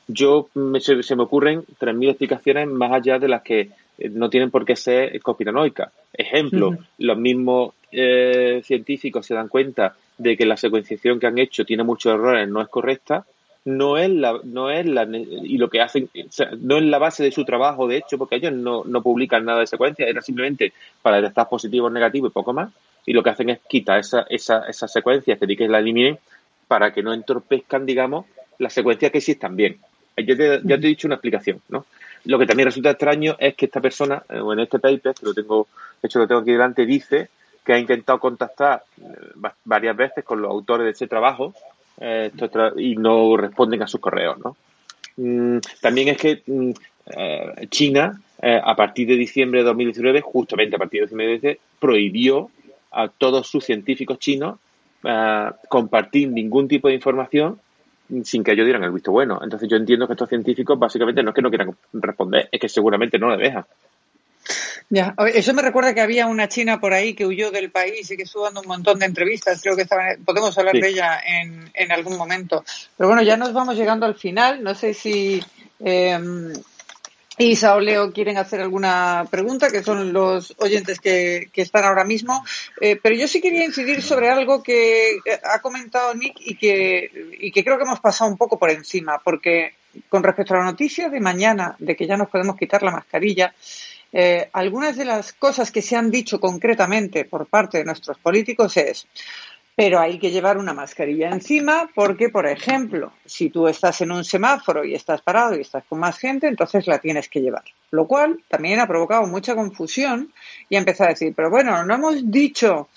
Yo 0.07 0.49
se, 0.79 1.01
se 1.01 1.15
me 1.15 1.23
ocurren 1.23 1.63
3.000 1.79 2.09
explicaciones 2.09 2.67
más 2.67 2.91
allá 2.91 3.17
de 3.17 3.27
las 3.27 3.41
que 3.41 3.71
no 3.97 4.29
tienen 4.29 4.51
por 4.51 4.65
qué 4.65 4.75
ser 4.75 5.19
conspiranoicas. 5.21 5.91
Ejemplo, 6.13 6.77
los 6.97 7.17
mismos 7.17 7.73
eh, 7.91 8.61
científicos 8.63 9.25
se 9.25 9.35
dan 9.35 9.47
cuenta 9.47 9.95
de 10.17 10.37
que 10.37 10.45
la 10.45 10.57
secuenciación 10.57 11.19
que 11.19 11.27
han 11.27 11.37
hecho 11.37 11.65
tiene 11.65 11.83
muchos 11.83 12.13
errores, 12.13 12.47
no 12.47 12.61
es 12.61 12.67
correcta, 12.67 13.25
no 13.65 13.97
es 13.97 14.09
la, 14.09 14.39
no 14.43 14.69
es 14.69 14.85
la, 14.85 15.07
y 15.09 15.57
lo 15.57 15.69
que 15.69 15.81
hacen, 15.81 16.09
no 16.59 16.77
es 16.77 16.83
la 16.83 16.97
base 16.99 17.23
de 17.23 17.31
su 17.31 17.45
trabajo, 17.45 17.87
de 17.87 17.97
hecho, 17.97 18.17
porque 18.17 18.35
ellos 18.35 18.51
no, 18.51 18.83
no 18.83 19.01
publican 19.01 19.45
nada 19.45 19.61
de 19.61 19.67
secuencia, 19.67 20.05
era 20.05 20.21
simplemente 20.21 20.73
para 21.01 21.17
detectar 21.17 21.47
positivos, 21.47 21.91
negativos 21.91 22.29
y 22.29 22.33
poco 22.33 22.53
más, 22.53 22.71
y 23.05 23.13
lo 23.13 23.23
que 23.23 23.29
hacen 23.29 23.49
es 23.49 23.59
quitar 23.67 23.99
esa, 23.99 24.25
esa, 24.29 24.65
esas 24.67 24.91
secuencias, 24.91 25.37
pedir 25.37 25.57
que 25.57 25.67
la 25.67 25.79
eliminen 25.79 26.17
para 26.67 26.93
que 26.93 27.03
no 27.03 27.13
entorpezcan, 27.13 27.85
digamos, 27.85 28.25
las 28.59 28.73
secuencias 28.73 29.11
que 29.11 29.19
existan 29.19 29.55
bien. 29.55 29.77
Ya 30.17 30.35
te, 30.35 30.61
ya 30.63 30.77
te 30.77 30.85
he 30.85 30.89
dicho 30.89 31.07
una 31.07 31.15
explicación, 31.15 31.61
¿no? 31.69 31.85
Lo 32.25 32.39
que 32.39 32.45
también 32.45 32.67
resulta 32.67 32.91
extraño 32.91 33.35
es 33.37 33.55
que 33.55 33.65
esta 33.65 33.81
persona, 33.81 34.23
eh, 34.29 34.39
o 34.39 34.53
en 34.53 34.59
este 34.59 34.79
paper, 34.79 35.13
que 35.13 35.25
lo 35.25 35.33
tengo, 35.33 35.67
de 36.01 36.07
hecho 36.07 36.19
lo 36.19 36.27
tengo 36.27 36.41
aquí 36.41 36.51
delante, 36.51 36.85
dice 36.85 37.29
que 37.65 37.73
ha 37.73 37.79
intentado 37.79 38.19
contactar 38.19 38.83
eh, 39.01 39.49
varias 39.65 39.95
veces 39.95 40.23
con 40.23 40.41
los 40.41 40.51
autores 40.51 40.85
de 40.85 40.91
ese 40.91 41.07
trabajo 41.07 41.53
eh, 41.99 42.31
y 42.77 42.95
no 42.95 43.35
responden 43.37 43.83
a 43.83 43.87
sus 43.87 43.99
correos, 43.99 44.37
¿no? 44.39 44.55
mm, 45.17 45.59
también 45.81 46.09
es 46.09 46.17
que 46.17 46.41
mm, 46.45 46.71
China, 47.69 48.21
a 48.41 48.75
partir 48.77 49.07
de 49.07 49.15
diciembre 49.15 49.59
de 49.59 49.65
2019, 49.65 50.21
justamente 50.21 50.77
a 50.77 50.79
partir 50.79 51.01
de 51.01 51.07
2019, 51.07 51.59
prohibió 51.77 52.49
a 52.91 53.09
todos 53.09 53.47
sus 53.47 53.65
científicos 53.65 54.19
chinos 54.19 54.57
compartir 55.67 56.29
ningún 56.29 56.69
tipo 56.69 56.87
de 56.87 56.93
información 56.93 57.59
sin 58.23 58.43
que 58.43 58.51
ellos 58.51 58.65
dieran 58.65 58.83
el 58.83 58.91
visto 58.91 59.11
bueno. 59.11 59.39
Entonces 59.41 59.69
yo 59.69 59.77
entiendo 59.77 60.07
que 60.07 60.13
estos 60.13 60.29
científicos 60.29 60.77
básicamente 60.77 61.23
no 61.23 61.29
es 61.29 61.35
que 61.35 61.41
no 61.41 61.49
quieran 61.49 61.75
responder, 61.93 62.49
es 62.51 62.59
que 62.59 62.69
seguramente 62.69 63.17
no 63.17 63.35
le 63.35 63.43
dejan. 63.43 63.65
Ya, 64.89 65.15
eso 65.33 65.53
me 65.53 65.61
recuerda 65.61 65.95
que 65.95 66.01
había 66.01 66.27
una 66.27 66.47
china 66.47 66.79
por 66.79 66.93
ahí 66.93 67.15
que 67.15 67.25
huyó 67.25 67.49
del 67.49 67.71
país 67.71 68.11
y 68.11 68.17
que 68.17 68.23
estuvo 68.23 68.43
dando 68.43 68.61
un 68.61 68.67
montón 68.67 68.99
de 68.99 69.05
entrevistas. 69.05 69.61
Creo 69.61 69.75
que 69.75 69.87
podemos 70.23 70.55
hablar 70.57 70.75
de 70.75 70.87
ella 70.87 71.19
en, 71.25 71.71
en, 71.73 71.91
algún 71.91 72.17
momento. 72.17 72.63
Pero 72.97 73.07
bueno, 73.07 73.23
ya 73.23 73.37
nos 73.37 73.53
vamos 73.53 73.75
llegando 73.75 74.05
al 74.05 74.15
final. 74.15 74.61
No 74.61 74.75
sé 74.75 74.93
si 74.93 75.41
eh, 75.79 76.19
Isa 77.37 77.75
o 77.75 77.79
Leo 77.79 78.11
quieren 78.11 78.37
hacer 78.37 78.61
alguna 78.61 79.25
pregunta, 79.29 79.69
que 79.69 79.83
son 79.83 80.13
los 80.13 80.53
oyentes 80.59 80.99
que, 80.99 81.49
están 81.55 81.83
ahora 81.83 82.03
mismo. 82.03 82.43
Eh, 82.79 82.99
pero 83.01 83.15
yo 83.15 83.27
sí 83.27 83.41
quería 83.41 83.65
incidir 83.65 84.01
sobre 84.03 84.29
algo 84.29 84.61
que 84.61 85.17
ha 85.43 85.59
comentado 85.59 86.13
Nick 86.13 86.35
y 86.39 86.55
que, 86.55 87.09
y 87.39 87.51
que 87.51 87.63
creo 87.63 87.77
que 87.77 87.83
hemos 87.83 87.99
pasado 87.99 88.29
un 88.29 88.37
poco 88.37 88.59
por 88.59 88.69
encima, 88.69 89.19
porque 89.23 89.73
con 90.09 90.23
respecto 90.23 90.53
a 90.53 90.57
la 90.57 90.65
noticia 90.65 91.09
de 91.09 91.19
mañana 91.19 91.75
de 91.79 91.95
que 91.95 92.07
ya 92.07 92.17
nos 92.17 92.29
podemos 92.29 92.55
quitar 92.55 92.83
la 92.83 92.91
mascarilla, 92.91 93.53
eh, 94.15 94.47
algunas 94.53 94.95
de 94.95 95.05
las 95.05 95.33
cosas 95.33 95.71
que 95.71 95.81
se 95.81 95.95
han 95.95 96.11
dicho 96.11 96.39
concretamente 96.39 97.25
por 97.25 97.47
parte 97.47 97.79
de 97.79 97.85
nuestros 97.85 98.19
políticos 98.19 98.77
es 98.77 99.07
pero 99.75 99.99
hay 99.99 100.19
que 100.19 100.29
llevar 100.29 100.57
una 100.57 100.73
mascarilla 100.73 101.29
encima 101.29 101.89
porque, 101.95 102.29
por 102.29 102.47
ejemplo, 102.47 103.11
si 103.25 103.49
tú 103.49 103.67
estás 103.67 104.01
en 104.01 104.11
un 104.11 104.23
semáforo 104.23 104.85
y 104.85 104.93
estás 104.93 105.21
parado 105.21 105.55
y 105.55 105.61
estás 105.61 105.83
con 105.85 105.99
más 105.99 106.17
gente, 106.17 106.47
entonces 106.47 106.85
la 106.85 106.99
tienes 106.99 107.27
que 107.27 107.41
llevar. 107.41 107.63
Lo 107.91 108.07
cual 108.07 108.43
también 108.47 108.79
ha 108.79 108.87
provocado 108.87 109.25
mucha 109.25 109.55
confusión 109.55 110.31
y 110.69 110.75
ha 110.75 110.79
empezado 110.79 111.09
a 111.09 111.13
decir, 111.13 111.33
pero 111.35 111.49
bueno, 111.49 111.83
no 111.85 111.95
hemos 111.95 112.29
dicho 112.29 112.89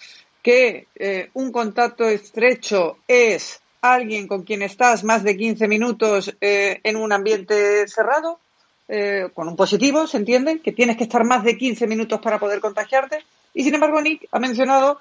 que 0.42 0.86
eh, 0.94 1.30
un 1.34 1.50
contacto 1.50 2.04
estrecho 2.04 2.98
es 3.08 3.60
alguien 3.80 4.26
con 4.26 4.42
quien 4.42 4.62
estás 4.62 5.02
más 5.02 5.24
de 5.24 5.36
15 5.36 5.68
minutos 5.68 6.36
eh, 6.40 6.80
en 6.82 6.96
un 6.96 7.12
ambiente 7.12 7.88
cerrado, 7.88 8.38
eh, 8.88 9.28
con 9.34 9.48
un 9.48 9.56
positivo, 9.56 10.06
¿se 10.06 10.18
entiende? 10.18 10.60
Que 10.60 10.72
tienes 10.72 10.96
que 10.96 11.04
estar 11.04 11.24
más 11.24 11.42
de 11.42 11.56
15 11.56 11.86
minutos 11.86 12.20
para 12.20 12.38
poder 12.38 12.60
contagiarte. 12.60 13.24
Y 13.54 13.64
sin 13.64 13.74
embargo, 13.74 14.00
Nick 14.00 14.28
ha 14.30 14.38
mencionado 14.38 14.98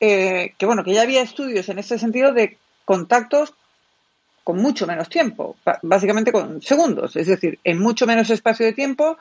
eh, 0.00 0.54
que 0.56 0.66
bueno, 0.66 0.82
que 0.82 0.94
ya 0.94 1.02
había 1.02 1.22
estudios 1.22 1.68
en 1.68 1.78
este 1.78 1.98
sentido 1.98 2.32
de 2.32 2.56
contactos 2.84 3.54
con 4.42 4.56
mucho 4.56 4.86
menos 4.86 5.08
tiempo, 5.08 5.56
básicamente 5.82 6.32
con 6.32 6.62
segundos, 6.62 7.14
es 7.14 7.26
decir, 7.26 7.58
en 7.62 7.78
mucho 7.78 8.06
menos 8.06 8.30
espacio 8.30 8.64
de 8.66 8.72
tiempo. 8.72 9.18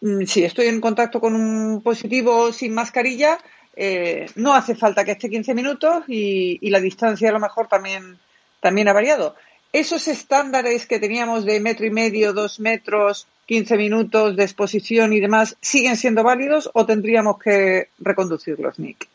Mm, 0.00 0.24
si 0.24 0.44
estoy 0.44 0.66
en 0.66 0.80
contacto 0.80 1.20
con 1.20 1.34
un 1.34 1.82
positivo 1.82 2.52
sin 2.52 2.74
mascarilla, 2.74 3.38
eh, 3.74 4.26
no 4.36 4.54
hace 4.54 4.74
falta 4.74 5.04
que 5.04 5.12
esté 5.12 5.30
15 5.30 5.54
minutos 5.54 6.04
y, 6.06 6.58
y, 6.60 6.70
la 6.70 6.80
distancia 6.80 7.30
a 7.30 7.32
lo 7.32 7.40
mejor 7.40 7.68
también, 7.68 8.18
también 8.60 8.88
ha 8.88 8.92
variado. 8.92 9.34
¿Esos 9.72 10.06
estándares 10.08 10.86
que 10.86 10.98
teníamos 10.98 11.44
de 11.44 11.60
metro 11.60 11.86
y 11.86 11.90
medio, 11.90 12.32
dos 12.32 12.60
metros, 12.60 13.26
15 13.46 13.76
minutos 13.76 14.36
de 14.36 14.44
exposición 14.44 15.12
y 15.12 15.20
demás, 15.20 15.56
siguen 15.60 15.96
siendo 15.96 16.22
válidos 16.22 16.70
o 16.74 16.86
tendríamos 16.86 17.38
que 17.38 17.88
reconducirlos, 17.98 18.78
Nick? 18.78 19.08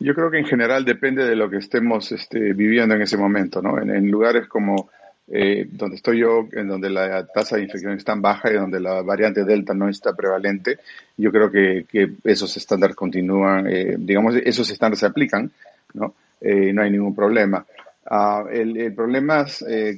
Yo 0.00 0.14
creo 0.14 0.30
que 0.30 0.38
en 0.38 0.46
general 0.46 0.86
depende 0.86 1.26
de 1.26 1.36
lo 1.36 1.50
que 1.50 1.58
estemos 1.58 2.10
este, 2.10 2.54
viviendo 2.54 2.94
en 2.94 3.02
ese 3.02 3.18
momento, 3.18 3.60
¿no? 3.60 3.78
En, 3.78 4.10
lugares 4.10 4.48
como 4.48 4.88
eh, 5.28 5.68
donde 5.70 5.96
estoy 5.96 6.20
yo, 6.20 6.48
en 6.52 6.68
donde 6.68 6.88
la 6.88 7.26
tasa 7.26 7.56
de 7.56 7.64
infección 7.64 7.92
es 7.92 8.04
tan 8.04 8.22
baja 8.22 8.50
y 8.50 8.54
donde 8.54 8.80
la 8.80 9.02
variante 9.02 9.44
Delta 9.44 9.74
no 9.74 9.90
está 9.90 10.14
prevalente, 10.16 10.78
yo 11.18 11.30
creo 11.30 11.50
que, 11.50 11.84
esos 12.24 12.56
estándares 12.56 12.96
continúan, 12.96 13.66
eh, 13.68 13.96
digamos, 13.98 14.36
esos 14.36 14.70
estándares 14.70 15.00
se 15.00 15.06
aplican, 15.06 15.50
¿no? 15.92 16.14
Eh, 16.40 16.72
no 16.72 16.80
hay 16.80 16.90
ningún 16.90 17.14
problema. 17.14 17.66
Ah, 18.06 18.44
el, 18.50 18.94
problema, 18.94 19.44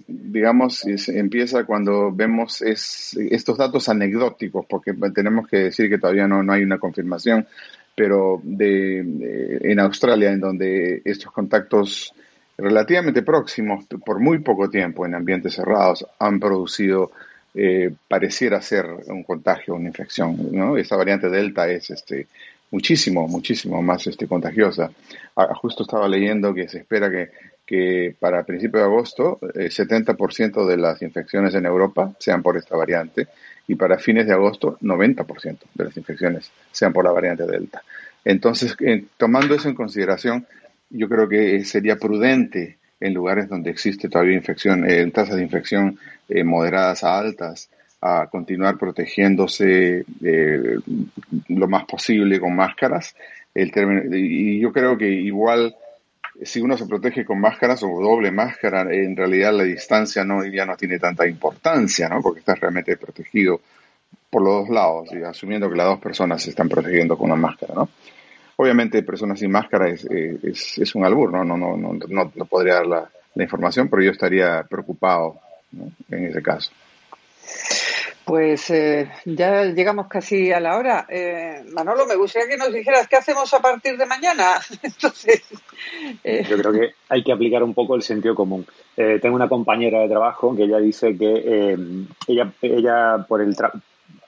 digamos, 0.08 0.84
empieza 1.08 1.62
cuando 1.62 2.10
vemos 2.10 2.60
es, 2.60 3.16
estos 3.30 3.56
datos 3.56 3.88
anecdóticos, 3.88 4.66
porque 4.68 4.92
tenemos 5.14 5.46
que 5.46 5.58
decir 5.58 5.88
que 5.88 5.98
todavía 5.98 6.26
no, 6.26 6.42
no 6.42 6.52
hay 6.52 6.64
una 6.64 6.78
confirmación 6.78 7.46
pero 7.94 8.40
de, 8.42 9.58
en 9.60 9.80
Australia, 9.80 10.32
en 10.32 10.40
donde 10.40 11.02
estos 11.04 11.32
contactos 11.32 12.12
relativamente 12.56 13.22
próximos, 13.22 13.84
por 14.04 14.20
muy 14.20 14.38
poco 14.38 14.70
tiempo, 14.70 15.04
en 15.04 15.14
ambientes 15.14 15.54
cerrados, 15.54 16.06
han 16.18 16.40
producido, 16.40 17.10
eh, 17.54 17.92
pareciera 18.08 18.60
ser 18.62 18.86
un 19.06 19.24
contagio, 19.24 19.74
una 19.74 19.88
infección. 19.88 20.36
¿no? 20.52 20.76
Esta 20.76 20.96
variante 20.96 21.28
Delta 21.28 21.68
es 21.68 21.90
este, 21.90 22.26
muchísimo, 22.70 23.28
muchísimo 23.28 23.82
más 23.82 24.06
este, 24.06 24.26
contagiosa. 24.26 24.90
Ah, 25.36 25.54
justo 25.54 25.82
estaba 25.82 26.08
leyendo 26.08 26.54
que 26.54 26.68
se 26.68 26.78
espera 26.78 27.10
que, 27.10 27.30
que 27.66 28.14
para 28.18 28.44
principios 28.44 28.82
de 28.82 28.88
agosto 28.88 29.38
eh, 29.54 29.68
70% 29.68 30.66
de 30.66 30.76
las 30.76 31.00
infecciones 31.02 31.54
en 31.54 31.66
Europa 31.66 32.12
sean 32.18 32.42
por 32.42 32.56
esta 32.56 32.76
variante 32.76 33.28
y 33.68 33.74
para 33.74 33.98
fines 33.98 34.26
de 34.26 34.32
agosto 34.32 34.78
90% 34.80 35.58
de 35.74 35.84
las 35.84 35.96
infecciones 35.96 36.50
sean 36.70 36.92
por 36.92 37.04
la 37.04 37.12
variante 37.12 37.46
Delta. 37.46 37.82
Entonces, 38.24 38.76
eh, 38.80 39.04
tomando 39.16 39.54
eso 39.54 39.68
en 39.68 39.74
consideración, 39.74 40.46
yo 40.90 41.08
creo 41.08 41.28
que 41.28 41.64
sería 41.64 41.96
prudente 41.96 42.78
en 43.00 43.14
lugares 43.14 43.48
donde 43.48 43.70
existe 43.70 44.08
todavía 44.08 44.36
infección, 44.36 44.88
eh, 44.88 45.10
tasas 45.10 45.36
de 45.36 45.42
infección 45.42 45.98
eh, 46.28 46.44
moderadas 46.44 47.02
a 47.02 47.18
altas, 47.18 47.68
a 48.00 48.26
continuar 48.30 48.78
protegiéndose 48.78 50.04
lo 51.48 51.68
más 51.68 51.84
posible 51.84 52.40
con 52.40 52.54
máscaras. 52.56 53.14
El 53.54 53.70
y 54.12 54.58
yo 54.58 54.72
creo 54.72 54.98
que 54.98 55.08
igual 55.08 55.76
si 56.42 56.60
uno 56.60 56.76
se 56.76 56.86
protege 56.86 57.24
con 57.24 57.40
máscaras 57.40 57.82
o 57.82 57.88
doble 58.00 58.30
máscara, 58.30 58.82
en 58.90 59.16
realidad 59.16 59.52
la 59.52 59.64
distancia 59.64 60.24
no, 60.24 60.44
ya 60.44 60.64
no 60.64 60.76
tiene 60.76 60.98
tanta 60.98 61.26
importancia, 61.26 62.08
¿no? 62.08 62.20
Porque 62.22 62.40
estás 62.40 62.58
realmente 62.58 62.96
protegido 62.96 63.60
por 64.30 64.42
los 64.42 64.62
dos 64.62 64.70
lados, 64.70 65.08
y 65.12 65.22
asumiendo 65.22 65.68
que 65.68 65.76
las 65.76 65.86
dos 65.86 66.00
personas 66.00 66.42
se 66.42 66.50
están 66.50 66.68
protegiendo 66.68 67.18
con 67.18 67.30
una 67.30 67.40
máscara, 67.40 67.74
¿no? 67.74 67.88
Obviamente, 68.56 69.02
personas 69.02 69.38
sin 69.38 69.50
máscara 69.50 69.88
es, 69.88 70.04
es, 70.04 70.94
un 70.94 71.04
albur, 71.04 71.32
¿no? 71.32 71.44
No, 71.44 71.56
no, 71.56 71.76
no, 71.76 71.98
no, 72.34 72.44
podría 72.46 72.74
dar 72.74 72.86
la, 72.86 73.10
la, 73.34 73.42
información, 73.42 73.88
pero 73.88 74.02
yo 74.02 74.10
estaría 74.10 74.62
preocupado 74.62 75.38
en 76.10 76.26
ese 76.26 76.42
caso. 76.42 76.70
Pues 78.24 78.70
eh, 78.70 79.10
ya 79.24 79.64
llegamos 79.64 80.06
casi 80.06 80.52
a 80.52 80.60
la 80.60 80.76
hora. 80.76 81.06
Eh, 81.08 81.64
Manolo, 81.72 82.06
me 82.06 82.14
gustaría 82.14 82.48
que 82.48 82.56
nos 82.56 82.72
dijeras 82.72 83.08
qué 83.08 83.16
hacemos 83.16 83.52
a 83.52 83.60
partir 83.60 83.96
de 83.96 84.06
mañana. 84.06 84.60
Entonces, 84.82 85.42
eh, 86.22 86.44
Yo 86.48 86.56
creo 86.58 86.72
que 86.72 86.94
hay 87.08 87.24
que 87.24 87.32
aplicar 87.32 87.62
un 87.62 87.74
poco 87.74 87.96
el 87.96 88.02
sentido 88.02 88.34
común. 88.34 88.66
tengo 88.94 89.34
una 89.34 89.48
compañera 89.48 90.00
de 90.00 90.08
trabajo 90.08 90.54
que 90.54 90.64
ella 90.64 90.78
dice 90.78 91.16
que 91.16 91.76
ella, 92.28 92.52
ella 92.62 93.26
por 93.26 93.40
el 93.40 93.56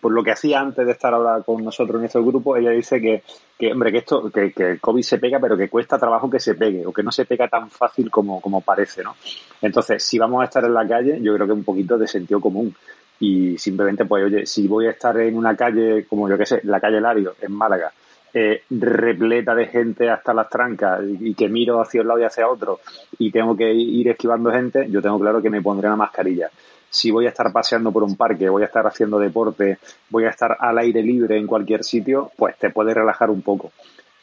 por 0.00 0.12
lo 0.12 0.22
que 0.22 0.32
hacía 0.32 0.60
antes 0.60 0.84
de 0.84 0.92
estar 0.92 1.14
ahora 1.14 1.42
con 1.42 1.64
nosotros 1.64 1.98
en 1.98 2.04
este 2.04 2.20
grupo, 2.20 2.56
ella 2.58 2.72
dice 2.72 3.00
que, 3.00 3.22
que 3.58 3.72
hombre, 3.72 3.90
que 3.90 3.98
esto, 3.98 4.30
que, 4.30 4.52
que, 4.52 4.72
el 4.72 4.80
COVID 4.80 5.00
se 5.00 5.16
pega, 5.16 5.40
pero 5.40 5.56
que 5.56 5.70
cuesta 5.70 5.98
trabajo 5.98 6.28
que 6.28 6.40
se 6.40 6.56
pegue, 6.56 6.84
o 6.84 6.92
que 6.92 7.02
no 7.02 7.10
se 7.10 7.24
pega 7.24 7.48
tan 7.48 7.70
fácil 7.70 8.10
como, 8.10 8.38
como 8.42 8.60
parece, 8.60 9.02
¿no? 9.02 9.16
Entonces, 9.62 10.04
si 10.04 10.18
vamos 10.18 10.42
a 10.42 10.44
estar 10.44 10.62
en 10.62 10.74
la 10.74 10.86
calle, 10.86 11.18
yo 11.22 11.34
creo 11.34 11.46
que 11.46 11.54
un 11.54 11.64
poquito 11.64 11.96
de 11.96 12.06
sentido 12.06 12.38
común 12.38 12.76
y 13.20 13.56
simplemente, 13.58 14.04
pues, 14.04 14.24
oye, 14.24 14.46
si 14.46 14.66
voy 14.66 14.86
a 14.86 14.90
estar 14.90 15.18
en 15.20 15.36
una 15.36 15.56
calle, 15.56 16.06
como 16.06 16.28
yo 16.28 16.36
que 16.36 16.46
sé, 16.46 16.60
la 16.64 16.80
calle 16.80 17.00
Lario, 17.00 17.34
en 17.40 17.52
Málaga, 17.52 17.92
eh, 18.36 18.62
repleta 18.68 19.54
de 19.54 19.66
gente 19.66 20.10
hasta 20.10 20.34
las 20.34 20.48
trancas 20.48 21.00
y, 21.20 21.34
que 21.34 21.48
miro 21.48 21.80
hacia 21.80 22.00
un 22.00 22.08
lado 22.08 22.18
y 22.18 22.24
hacia 22.24 22.48
otro 22.48 22.80
y 23.16 23.30
tengo 23.30 23.56
que 23.56 23.72
ir 23.72 24.08
esquivando 24.08 24.50
gente, 24.50 24.88
yo 24.90 25.00
tengo 25.00 25.20
claro 25.20 25.40
que 25.40 25.50
me 25.50 25.62
pondré 25.62 25.86
una 25.86 25.96
mascarilla. 25.96 26.50
Si 26.90 27.12
voy 27.12 27.26
a 27.26 27.28
estar 27.28 27.52
paseando 27.52 27.92
por 27.92 28.02
un 28.02 28.16
parque, 28.16 28.48
voy 28.48 28.62
a 28.62 28.66
estar 28.66 28.84
haciendo 28.88 29.20
deporte, 29.20 29.78
voy 30.10 30.24
a 30.24 30.30
estar 30.30 30.56
al 30.58 30.78
aire 30.78 31.00
libre 31.02 31.38
en 31.38 31.46
cualquier 31.46 31.84
sitio, 31.84 32.32
pues 32.36 32.58
te 32.58 32.70
puedes 32.70 32.94
relajar 32.94 33.30
un 33.30 33.42
poco. 33.42 33.70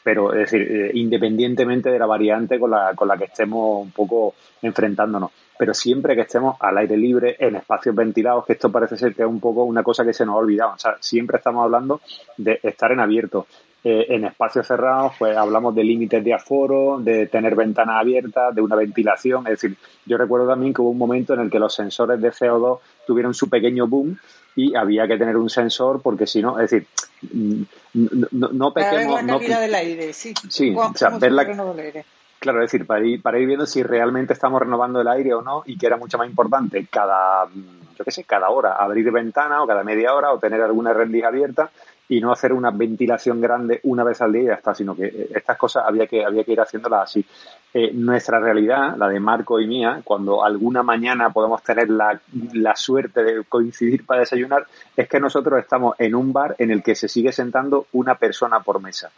Pero, 0.04 0.34
es 0.34 0.52
decir, 0.52 0.62
eh, 0.62 0.92
independientemente 0.94 1.89
de 1.89 2.00
la 2.00 2.06
variante 2.06 2.60
con 2.60 2.72
la, 2.72 2.94
con 2.96 3.08
la 3.08 3.18
que 3.18 3.26
estemos 3.26 3.82
un 3.82 3.92
poco 3.92 4.34
enfrentándonos 4.62 5.32
pero 5.62 5.76
siempre 5.76 6.16
que 6.16 6.22
estemos 6.22 6.55
al 6.59 6.76
aire 6.80 6.97
libre, 6.97 7.36
en 7.38 7.55
espacios 7.55 7.93
ventilados, 7.93 8.47
que 8.47 8.53
esto 8.53 8.72
parece 8.72 8.97
ser 8.97 9.14
que 9.14 9.22
es 9.22 9.28
un 9.28 9.39
poco 9.39 9.64
una 9.64 9.84
cosa 9.84 10.03
que 10.03 10.12
se 10.12 10.26
nos 10.26 10.34
ha 10.34 10.38
olvidado. 10.39 10.74
O 10.74 10.80
sea, 10.80 10.97
siempre 10.99 11.38
estamos 11.38 11.64
hablando 11.64 12.01
de 12.36 12.59
estar 12.64 12.91
en 12.91 12.99
abierto. 12.99 13.45
Eh, 13.84 14.07
en 14.09 14.26
espacios 14.26 14.66
cerrados, 14.66 15.14
pues 15.20 15.38
hablamos 15.38 15.76
de 15.76 15.84
límites 15.84 16.24
de 16.24 16.34
aforo, 16.34 16.97
de 16.99 17.28
tener 17.28 17.53
ventanas 17.53 18.01
abiertas, 18.01 18.55
de 18.55 18.62
una 18.62 18.76
ventilación. 18.76 19.45
Es 19.45 19.62
decir, 19.62 19.78
yo 20.03 20.18
recuerdo 20.18 20.47
también 20.47 20.74
que 20.74 20.82
hubo 20.82 20.89
un 20.89 20.97
momento 20.97 21.36
en 21.36 21.41
el 21.41 21.51
que 21.51 21.59
los 21.59 21.76
sensores 21.76 22.20
de 22.20 22.32
CO2 22.32 22.80
tuvieron 23.05 23.36
su 23.36 23.47
pequeño 23.47 23.86
boom 23.86 24.18
y 24.55 24.76
había 24.76 25.07
que 25.07 25.20
tener 25.20 25.38
un 25.38 25.51
sensor 25.51 26.01
porque 26.01 26.26
si 26.26 26.41
no, 26.41 26.59
es 26.59 26.72
decir, 26.72 26.88
no, 27.93 28.47
no, 28.51 28.74
pequemos. 28.74 29.24
la 29.24 29.38
calidad 29.38 29.62
del 29.62 29.76
aire, 29.76 30.12
sí. 30.12 30.34
Sí, 30.49 30.74
o 30.76 30.91
sea, 30.95 31.09
ver 31.20 31.34
la, 31.34 31.45
Claro, 32.42 32.64
es 32.64 32.72
decir, 32.72 32.88
para 32.88 33.06
ir, 33.06 33.22
para 33.22 33.38
ir 33.38 33.46
viendo 33.46 33.68
si 33.68 33.84
realmente 33.84 34.34
estamos 34.34 34.60
renovando 34.60 35.00
el 35.00 35.08
aire 35.08 35.32
o 35.36 35.44
no 35.44 35.62
y 35.64 35.78
que 35.78 35.86
era 35.86 35.96
mucho 35.96 36.18
más 36.18 36.28
importante 36.28 36.88
cada, 36.89 37.46
yo 37.46 38.04
qué 38.04 38.10
sé, 38.10 38.24
cada 38.24 38.50
hora 38.50 38.78
abrir 38.78 39.12
ventana 39.12 39.62
o 39.62 39.68
cada 39.68 39.84
media 39.84 40.16
hora 40.16 40.32
o 40.34 40.39
tener 40.39 40.60
alguna 40.60 40.92
rendija 40.92 41.28
abierta 41.28 41.70
y 42.10 42.20
no 42.20 42.32
hacer 42.32 42.52
una 42.52 42.72
ventilación 42.72 43.42
grande 43.42 43.80
una 43.84 44.04
vez 44.04 44.22
al 44.24 44.34
día 44.34 44.42
y 44.42 44.46
ya 44.48 44.54
está, 44.56 44.74
sino 44.74 44.96
que 44.96 45.06
eh, 45.06 45.30
estas 45.36 45.56
cosas 45.56 45.84
había 45.86 46.08
que, 46.08 46.26
había 46.26 46.44
que 46.44 46.54
ir 46.54 46.60
haciéndolas 46.60 47.04
así. 47.04 47.24
Eh, 47.76 47.92
nuestra 47.94 48.39
realidad, 48.39 48.98
la 48.98 49.08
de 49.08 49.20
Marco 49.20 49.60
y 49.60 49.68
mía, 49.68 50.02
cuando 50.04 50.44
alguna 50.44 50.82
mañana 50.82 51.30
podemos 51.30 51.62
tener 51.62 51.92
la, 51.92 52.20
la 52.54 52.76
suerte 52.76 53.24
de 53.24 53.44
coincidir 53.44 54.04
para 54.04 54.22
desayunar, 54.22 54.66
es 54.98 55.08
que 55.08 55.20
nosotros 55.20 55.60
estamos 55.60 55.94
en 56.00 56.16
un 56.16 56.34
bar 56.34 56.56
en 56.58 56.72
el 56.72 56.82
que 56.82 56.96
se 56.96 57.08
sigue 57.08 57.32
sentando 57.32 57.86
una 57.92 58.16
persona 58.16 58.62
por 58.62 58.82
mesa. 58.82 59.12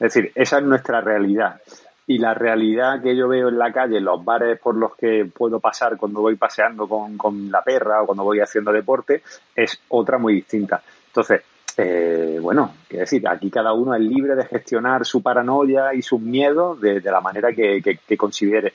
Es 0.00 0.14
decir, 0.14 0.32
esa 0.34 0.56
es 0.56 0.64
nuestra 0.64 1.02
realidad. 1.02 1.60
Y 2.08 2.18
la 2.18 2.34
realidad 2.34 3.02
que 3.02 3.14
yo 3.14 3.28
veo 3.28 3.48
en 3.48 3.58
la 3.58 3.70
calle, 3.70 4.00
los 4.00 4.24
bares 4.24 4.58
por 4.58 4.74
los 4.74 4.96
que 4.96 5.26
puedo 5.26 5.60
pasar 5.60 5.96
cuando 5.98 6.22
voy 6.22 6.36
paseando 6.36 6.88
con, 6.88 7.18
con 7.18 7.50
la 7.50 7.62
perra 7.62 8.02
o 8.02 8.06
cuando 8.06 8.24
voy 8.24 8.40
haciendo 8.40 8.72
deporte, 8.72 9.22
es 9.54 9.78
otra 9.88 10.16
muy 10.16 10.32
distinta. 10.32 10.82
Entonces, 11.08 11.42
eh, 11.76 12.38
bueno, 12.40 12.74
quiero 12.88 13.02
decir, 13.02 13.28
aquí 13.28 13.50
cada 13.50 13.72
uno 13.72 13.94
es 13.94 14.00
libre 14.00 14.34
de 14.34 14.46
gestionar 14.46 15.06
su 15.06 15.22
paranoia 15.22 15.94
y 15.94 16.02
sus 16.02 16.20
miedos 16.20 16.80
de, 16.80 17.00
la 17.00 17.20
manera 17.20 17.52
que, 17.52 17.98
considere. 18.16 18.72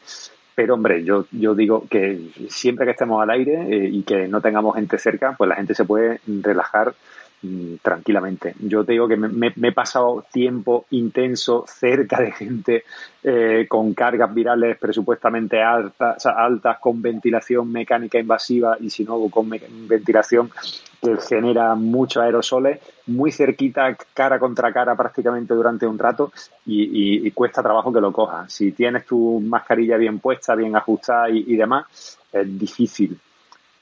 Pero, 0.55 0.75
hombre, 0.75 1.03
yo, 1.03 1.25
yo 1.31 1.53
digo 1.53 1.85
que 1.89 2.29
siempre 2.47 2.85
que 2.85 2.91
estemos 2.91 3.21
al 3.21 3.31
aire 3.31 3.63
eh, 3.63 3.89
y 3.91 4.03
que 4.03 4.27
no 4.29 4.39
tengamos 4.39 4.75
gente 4.75 4.97
cerca, 4.97 5.35
pues 5.37 5.49
la 5.49 5.55
gente 5.55 5.75
se 5.75 5.83
puede 5.83 6.21
relajar 6.27 6.93
tranquilamente. 7.81 8.55
Yo 8.59 8.83
te 8.85 8.93
digo 8.93 9.07
que 9.07 9.17
me, 9.17 9.53
he 9.61 9.71
pasado 9.71 10.23
tiempo 10.31 10.85
intenso 10.91 11.65
cerca 11.67 12.21
de 12.21 12.31
gente 12.31 12.83
eh, 13.23 13.65
con 13.67 13.93
cargas 13.93 14.33
virales 14.33 14.77
presupuestamente 14.77 15.61
altas, 15.61 16.25
altas, 16.25 16.77
con 16.79 17.01
ventilación 17.01 17.71
mecánica 17.71 18.19
invasiva 18.19 18.77
y 18.79 18.89
si 18.89 19.03
no 19.03 19.19
con 19.29 19.49
ventilación 19.49 20.51
que 21.01 21.17
genera 21.17 21.75
muchos 21.75 22.23
aerosoles, 22.23 22.79
muy 23.07 23.31
cerquita, 23.31 23.97
cara 24.13 24.39
contra 24.39 24.71
cara 24.71 24.95
prácticamente 24.95 25.53
durante 25.53 25.85
un 25.85 25.99
rato 25.99 26.31
y, 26.65 27.29
cuesta 27.31 27.61
trabajo 27.61 27.91
que 27.91 27.99
lo 27.99 28.13
cojas. 28.13 28.53
Si 28.53 28.71
tienes 28.71 29.05
tu 29.05 29.41
mascarilla 29.41 29.97
bien 29.97 30.19
puesta, 30.19 30.55
bien 30.55 30.75
ajustada 30.75 31.29
y 31.29 31.55
demás, 31.57 32.17
es 32.31 32.57
difícil 32.59 33.19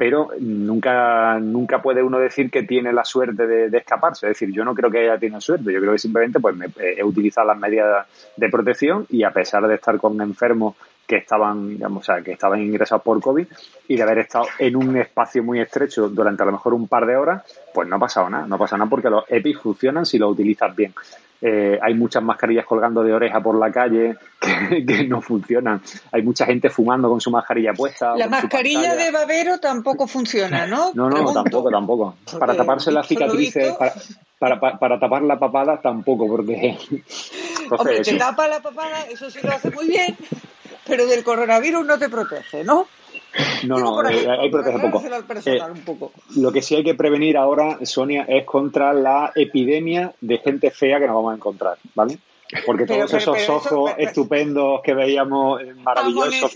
pero 0.02 0.30
nunca, 0.40 1.38
nunca 1.40 1.80
puede 1.80 2.02
uno 2.02 2.18
decir 2.18 2.50
que 2.50 2.64
tiene 2.64 2.92
la 2.92 3.06
suerte 3.06 3.46
de, 3.46 3.78
escaparse. 3.78 4.26
Es 4.26 4.32
decir, 4.32 4.52
yo 4.52 4.66
no 4.66 4.74
creo 4.74 4.90
que 4.90 4.98
haya 4.98 5.20
tenido 5.20 5.40
suerte, 5.40 5.72
yo 5.72 5.80
creo 5.80 5.92
que 5.92 6.00
simplemente 6.00 6.40
pues 6.40 6.56
me, 6.56 6.66
he 6.80 7.04
utilizado 7.04 7.46
las 7.46 7.60
medidas 7.60 8.08
de 8.36 8.50
protección 8.50 9.06
y 9.12 9.22
a 9.22 9.30
pesar 9.30 9.68
de 9.68 9.76
estar 9.76 10.00
con 10.00 10.20
enfermos 10.20 10.76
que 11.06 11.18
estaban, 11.18 11.70
digamos, 11.70 12.02
o 12.02 12.04
sea, 12.04 12.24
que 12.24 12.32
estaban 12.32 12.62
ingresados 12.62 13.04
por 13.04 13.22
COVID 13.22 13.46
y 13.90 13.96
de 13.96 14.02
haber 14.02 14.18
estado 14.18 14.46
en 14.58 14.76
un 14.76 14.98
espacio 14.98 15.44
muy 15.44 15.60
estrecho 15.60 16.10
durante 16.10 16.42
a 16.42 16.48
lo 16.48 16.54
mejor 16.54 16.74
un 16.74 16.88
par 16.88 17.06
de 17.06 17.16
horas, 17.16 17.44
pues 17.72 17.88
no 17.88 17.98
ha 17.98 18.00
pasado 18.00 18.28
nada, 18.28 18.48
no 18.48 18.58
pasa 18.58 18.78
nada 18.78 18.90
porque 18.90 19.12
los 19.12 19.26
EPIs 19.28 19.60
funcionan 19.60 20.08
si 20.08 20.18
lo 20.18 20.30
utilizas 20.30 20.76
bien. 20.76 20.96
Eh, 21.44 21.80
hay 21.82 21.96
muchas 21.96 22.22
mascarillas 22.22 22.68
colgando 22.68 23.02
de 23.04 23.14
oreja 23.14 23.42
por 23.42 23.58
la 23.58 23.72
calle 23.72 24.16
que, 24.40 25.04
no 25.10 25.22
funcionan. 25.22 25.82
Hay 26.12 26.22
mucha 26.22 26.46
gente 26.46 26.70
fumando 26.70 27.10
con 27.10 27.20
su 27.20 27.32
mascarilla 27.32 27.74
puesta. 27.74 28.16
La 28.16 28.28
mascarilla 28.28 28.96
de 28.96 29.10
babero 29.10 29.58
tampoco 29.58 30.08
funciona, 30.08 30.68
¿no? 30.68 30.92
No, 31.02 31.10
no, 31.10 31.34
tampoco, 31.34 31.72
tampoco. 31.72 32.16
Para 32.40 32.56
taparse 32.56 32.92
las 32.92 33.08
cicatrices, 33.08 33.74
para, 34.38 34.60
para, 34.60 35.00
tapar 35.00 35.24
la 35.24 35.40
papada 35.40 35.82
tampoco, 35.82 36.28
porque... 36.28 36.78
Hombre, 37.72 38.02
te 38.02 38.14
tapa 38.18 38.48
la 38.48 38.62
papada, 38.62 39.06
eso 39.10 39.32
sí 39.32 39.40
lo 39.42 39.52
hace 39.52 39.72
muy 39.72 39.88
bien, 39.88 40.16
pero 40.86 41.08
del 41.08 41.24
coronavirus 41.24 41.86
no 41.86 41.98
te 41.98 42.10
protege, 42.10 42.64
¿no? 42.64 42.88
No, 43.64 43.80
no, 43.80 44.10
eh, 44.10 44.28
ahí, 44.30 44.50
protege 44.50 44.80
poco. 44.80 45.02
Eh, 45.46 45.62
lo 46.38 46.52
que 46.52 46.62
sí 46.62 46.76
hay 46.76 46.84
que 46.84 46.96
prevenir 46.96 47.38
ahora, 47.38 47.80
Sonia, 47.84 48.26
es 48.28 48.46
contra 48.46 48.94
la 48.94 49.32
epidemia 49.36 50.14
de 50.20 50.38
gente 50.40 50.72
fea 50.72 51.00
que 51.00 51.08
nos 51.08 51.16
vamos 51.16 51.32
a 51.32 51.36
encontrar, 51.36 51.78
¿vale? 51.96 52.20
Porque 52.66 52.86
todos 52.86 53.14
esos 53.14 53.48
ojos 53.48 53.92
estupendos 53.98 54.82
que 54.84 54.94
veíamos 54.94 55.62
eh, 55.62 55.74
maravillosos. 55.76 56.52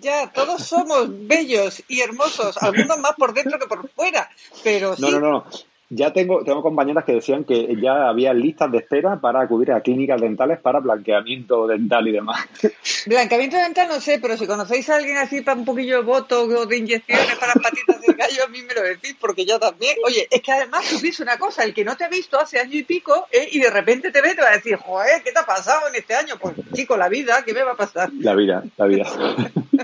ya, 0.00 0.32
todos 0.32 0.62
somos 0.62 1.08
bellos 1.26 1.82
y 1.88 2.00
hermosos, 2.00 2.56
algunos 2.62 2.98
más 2.98 3.12
por 3.16 3.34
dentro 3.34 3.58
que 3.58 3.66
por 3.66 3.86
fuera, 3.90 4.30
pero 4.64 4.94
No, 4.98 5.10
no, 5.10 5.20
no. 5.20 5.44
Ya 5.92 6.12
tengo, 6.12 6.44
tengo 6.44 6.62
compañeras 6.62 7.04
que 7.04 7.14
decían 7.14 7.42
que 7.42 7.76
ya 7.82 8.08
había 8.08 8.32
listas 8.32 8.70
de 8.70 8.78
espera 8.78 9.20
para 9.20 9.40
acudir 9.40 9.72
a 9.72 9.80
clínicas 9.80 10.20
dentales 10.20 10.60
para 10.60 10.78
blanqueamiento 10.78 11.66
dental 11.66 12.06
y 12.06 12.12
demás. 12.12 12.46
Blanqueamiento 13.06 13.56
dental 13.56 13.88
no 13.88 14.00
sé, 14.00 14.20
pero 14.22 14.36
si 14.36 14.46
conocéis 14.46 14.88
a 14.88 14.96
alguien 14.96 15.16
así 15.16 15.40
para 15.40 15.58
un 15.58 15.64
poquillo 15.64 15.96
de 15.96 16.02
voto 16.04 16.44
o 16.44 16.66
de 16.66 16.76
inyecciones 16.76 17.34
para 17.34 17.54
las 17.54 17.64
patitas 17.64 18.00
del 18.02 18.14
gallo, 18.14 18.44
a 18.44 18.48
mí 18.48 18.62
me 18.62 18.72
lo 18.72 18.82
decís, 18.82 19.16
porque 19.20 19.44
yo 19.44 19.58
también. 19.58 19.96
Oye, 20.06 20.28
es 20.30 20.40
que 20.40 20.52
además 20.52 20.84
supís 20.84 21.18
una 21.18 21.38
cosa, 21.38 21.64
el 21.64 21.74
que 21.74 21.84
no 21.84 21.96
te 21.96 22.04
ha 22.04 22.08
visto 22.08 22.38
hace 22.38 22.60
año 22.60 22.76
y 22.76 22.84
pico 22.84 23.26
eh, 23.32 23.48
y 23.50 23.58
de 23.58 23.70
repente 23.70 24.12
te 24.12 24.22
ve, 24.22 24.36
te 24.36 24.42
va 24.42 24.50
a 24.50 24.56
decir, 24.56 24.76
joder, 24.76 25.22
¿qué 25.24 25.32
te 25.32 25.40
ha 25.40 25.46
pasado 25.46 25.88
en 25.88 25.96
este 25.96 26.14
año? 26.14 26.36
Pues 26.40 26.54
chico, 26.72 26.96
la 26.96 27.08
vida, 27.08 27.42
¿qué 27.44 27.52
me 27.52 27.64
va 27.64 27.72
a 27.72 27.76
pasar? 27.76 28.10
La 28.20 28.36
vida, 28.36 28.62
la 28.76 28.86
vida. 28.86 29.06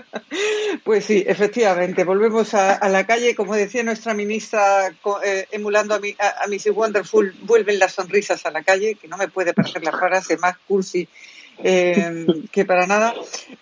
Pues 0.82 1.04
sí, 1.04 1.24
efectivamente, 1.26 2.04
volvemos 2.04 2.52
a, 2.54 2.88
la 2.88 3.06
calle, 3.06 3.34
como 3.34 3.54
decía 3.54 3.82
nuestra 3.82 4.14
ministra, 4.14 4.88
eh, 5.24 5.46
emulando 5.52 5.94
a, 5.94 6.00
mi, 6.00 6.16
a, 6.18 6.44
a 6.44 6.46
Mrs. 6.48 6.72
Wonderful, 6.74 7.34
vuelven 7.42 7.78
las 7.78 7.92
sonrisas 7.92 8.44
a 8.44 8.50
la 8.50 8.62
calle, 8.62 8.96
que 8.96 9.08
no 9.08 9.16
me 9.16 9.28
puede 9.28 9.54
parecer 9.54 9.84
la 9.84 9.92
frase 9.92 10.36
más 10.36 10.56
cursi 10.66 11.08
eh, 11.62 12.26
que 12.52 12.64
para 12.64 12.86
nada. 12.86 13.14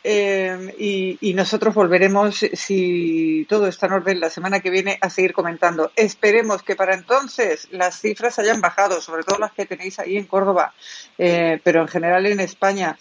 Eh, 0.02 1.18
y, 1.20 1.34
nosotros 1.34 1.74
volveremos, 1.74 2.46
si 2.52 3.44
todo 3.48 3.66
está 3.66 3.86
en 3.86 3.92
orden, 3.94 4.20
la 4.20 4.30
semana 4.30 4.60
que 4.60 4.70
viene 4.70 4.98
a 5.00 5.10
seguir 5.10 5.32
comentando. 5.32 5.90
Esperemos 5.96 6.62
que 6.62 6.76
para 6.76 6.94
entonces 6.94 7.66
las 7.72 8.00
cifras 8.00 8.38
hayan 8.38 8.60
bajado, 8.60 9.00
sobre 9.00 9.24
todo 9.24 9.38
las 9.38 9.52
que 9.52 9.66
tenéis 9.66 9.98
ahí 9.98 10.16
en 10.16 10.26
Córdoba, 10.26 10.72
eh, 11.18 11.60
pero 11.64 11.82
en 11.82 11.88
general 11.88 12.26
en 12.26 12.40
España, 12.40 12.96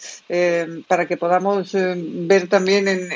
para 0.88 1.06
que 1.06 1.16
podamos 1.16 1.70
ver 1.74 2.48
también 2.48 2.88
en, 2.88 3.08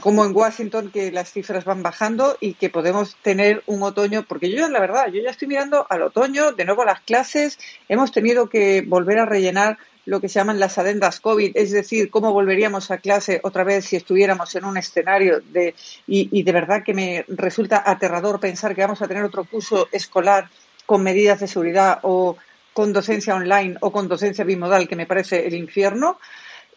como 0.00 0.24
en 0.24 0.34
Washington 0.34 0.90
que 0.90 1.12
las 1.12 1.32
cifras 1.32 1.64
van 1.64 1.82
bajando 1.82 2.36
y 2.40 2.54
que 2.54 2.70
podemos 2.70 3.16
tener 3.22 3.62
un 3.66 3.82
otoño, 3.82 4.24
porque 4.26 4.50
yo 4.50 4.68
la 4.68 4.80
verdad, 4.80 5.08
yo 5.08 5.22
ya 5.22 5.30
estoy 5.30 5.48
mirando 5.48 5.86
al 5.88 6.02
otoño, 6.02 6.52
de 6.52 6.64
nuevo 6.64 6.84
las 6.84 7.00
clases, 7.00 7.58
hemos 7.88 8.10
tenido 8.12 8.48
que 8.48 8.82
volver 8.86 9.18
a 9.18 9.26
rellenar 9.26 9.78
lo 10.06 10.20
que 10.20 10.28
se 10.28 10.38
llaman 10.38 10.60
las 10.60 10.78
adendas 10.78 11.20
COVID, 11.20 11.52
es 11.54 11.72
decir, 11.72 12.10
cómo 12.10 12.32
volveríamos 12.32 12.90
a 12.90 12.98
clase 12.98 13.40
otra 13.42 13.64
vez 13.64 13.84
si 13.84 13.96
estuviéramos 13.96 14.54
en 14.54 14.64
un 14.64 14.76
escenario 14.76 15.40
de, 15.40 15.74
y, 16.06 16.42
de 16.42 16.52
verdad 16.52 16.82
que 16.84 16.94
me 16.94 17.24
resulta 17.28 17.82
aterrador 17.84 18.38
pensar 18.38 18.74
que 18.74 18.82
vamos 18.82 19.02
a 19.02 19.08
tener 19.08 19.24
otro 19.24 19.44
curso 19.44 19.88
escolar 19.90 20.48
con 20.86 21.02
medidas 21.02 21.40
de 21.40 21.48
seguridad 21.48 21.98
o 22.02 22.36
con 22.72 22.92
docencia 22.92 23.34
online 23.34 23.76
o 23.80 23.90
con 23.90 24.06
docencia 24.06 24.44
bimodal, 24.44 24.86
que 24.86 24.94
me 24.94 25.06
parece 25.06 25.44
el 25.46 25.54
infierno. 25.54 26.18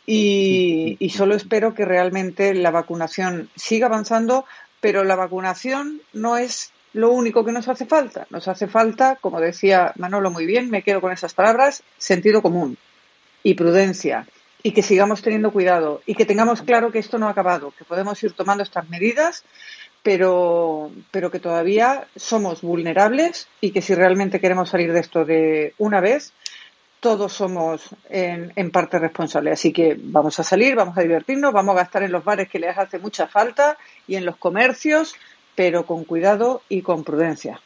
Y, 0.08 0.98
solo 1.16 1.36
espero 1.36 1.76
que 1.76 1.86
realmente 1.86 2.56
la 2.56 2.72
vacunación 2.72 3.52
siga 3.56 3.86
avanzando, 3.86 4.46
pero 4.82 5.04
la 5.04 5.16
vacunación 5.16 6.02
no 6.14 6.38
es 6.38 6.72
lo 6.94 7.12
único 7.12 7.46
que 7.46 7.52
nos 7.52 7.68
hace 7.68 7.86
falta. 7.86 8.26
Nos 8.32 8.48
hace 8.48 8.66
falta, 8.66 9.18
como 9.22 9.40
decía 9.40 9.94
Manolo 9.98 10.32
muy 10.32 10.48
bien, 10.48 10.72
me 10.72 10.82
quedo 10.82 11.00
con 11.00 11.12
esas 11.12 11.36
palabras, 11.36 11.84
sentido 12.00 12.42
común 12.42 12.76
y 13.44 13.54
prudencia 13.54 14.28
y 14.62 14.72
que 14.72 14.82
sigamos 14.82 15.22
teniendo 15.22 15.52
cuidado 15.52 16.02
y 16.06 16.16
que 16.16 16.26
tengamos 16.26 16.62
claro 16.62 16.92
que 16.92 17.00
esto 17.00 17.18
no 17.18 17.28
ha 17.28 17.32
acabado, 17.32 17.74
que 17.78 17.86
podemos 17.86 18.22
ir 18.24 18.34
tomando 18.34 18.64
estas 18.64 18.90
medidas, 18.90 19.44
pero, 20.04 20.92
pero 21.12 21.32
que 21.32 21.40
todavía 21.40 22.08
somos 22.16 22.62
vulnerables 22.62 23.48
y 23.62 23.72
que 23.72 23.82
si 23.82 23.96
realmente 23.96 24.40
queremos 24.40 24.70
salir 24.70 24.92
de 24.94 25.00
esto 25.00 25.26
de 25.26 25.74
una 25.78 26.02
vez, 26.02 26.34
todos 27.00 27.32
somos 27.32 27.90
en, 28.10 28.52
en, 28.56 28.72
parte 28.72 29.00
responsables. 29.00 29.54
Así 29.54 29.72
que 29.72 29.98
vamos 29.98 30.38
a 30.40 30.44
salir, 30.44 30.76
vamos 30.76 30.98
a 30.98 31.02
divertirnos, 31.02 31.54
vamos 31.54 31.76
a 31.76 31.80
gastar 31.80 32.04
en 32.04 32.12
los 32.12 32.24
bares 32.24 32.50
que 32.50 32.60
les 32.60 32.78
hace 32.78 33.00
mucha 33.00 33.28
falta 33.28 33.78
y 34.08 34.16
en 34.16 34.26
los 34.26 34.36
comercios, 34.36 35.16
pero 35.56 35.86
con 35.86 36.04
cuidado 36.04 36.62
y 36.68 36.82
con 36.82 37.06
prudencia. 37.06 37.62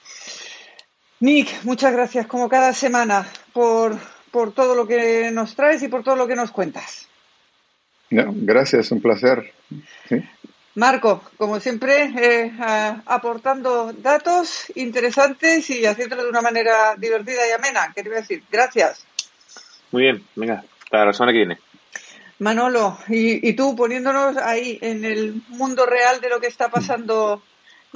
Nick, 1.20 1.64
muchas 1.64 1.94
gracias 1.94 2.28
como 2.28 2.50
cada 2.50 2.74
semana 2.74 3.26
por 3.54 3.98
por 4.34 4.52
todo 4.52 4.74
lo 4.74 4.88
que 4.88 5.30
nos 5.32 5.56
traes 5.56 5.84
y 5.84 5.88
por 5.90 6.04
todo 6.04 6.16
lo 6.16 6.28
que 6.28 6.36
nos 6.36 6.50
cuentas. 6.50 7.08
gracias, 8.10 8.92
un 8.92 9.00
placer. 9.00 9.54
Marco, 10.74 11.22
como 11.38 11.60
siempre, 11.60 12.12
eh, 12.18 12.52
aportando 13.06 13.94
datos 13.94 14.72
interesantes 14.74 15.70
y 15.70 15.86
haciéndolo 15.86 16.24
de 16.24 16.30
una 16.30 16.42
manera 16.42 16.96
divertida 16.98 17.48
y 17.48 17.52
amena. 17.52 17.94
¿Qué 17.94 18.02
te 18.02 18.10
iba 18.10 18.18
a 18.18 18.22
decir? 18.22 18.42
Gracias. 18.52 19.06
Muy 19.92 20.02
bien, 20.02 20.26
venga, 20.36 20.64
hasta 20.84 21.06
la 21.06 21.14
semana 21.14 21.32
que 21.32 21.38
viene. 21.38 21.60
Manolo, 22.40 22.98
y, 23.10 23.48
y, 23.48 23.54
tú 23.54 23.76
poniéndonos 23.76 24.38
ahí 24.38 24.80
en 24.82 25.06
el 25.06 25.44
mundo 25.50 25.86
real 25.86 26.20
de 26.22 26.30
lo 26.30 26.40
que 26.40 26.48
está 26.48 26.70
pasando 26.70 27.44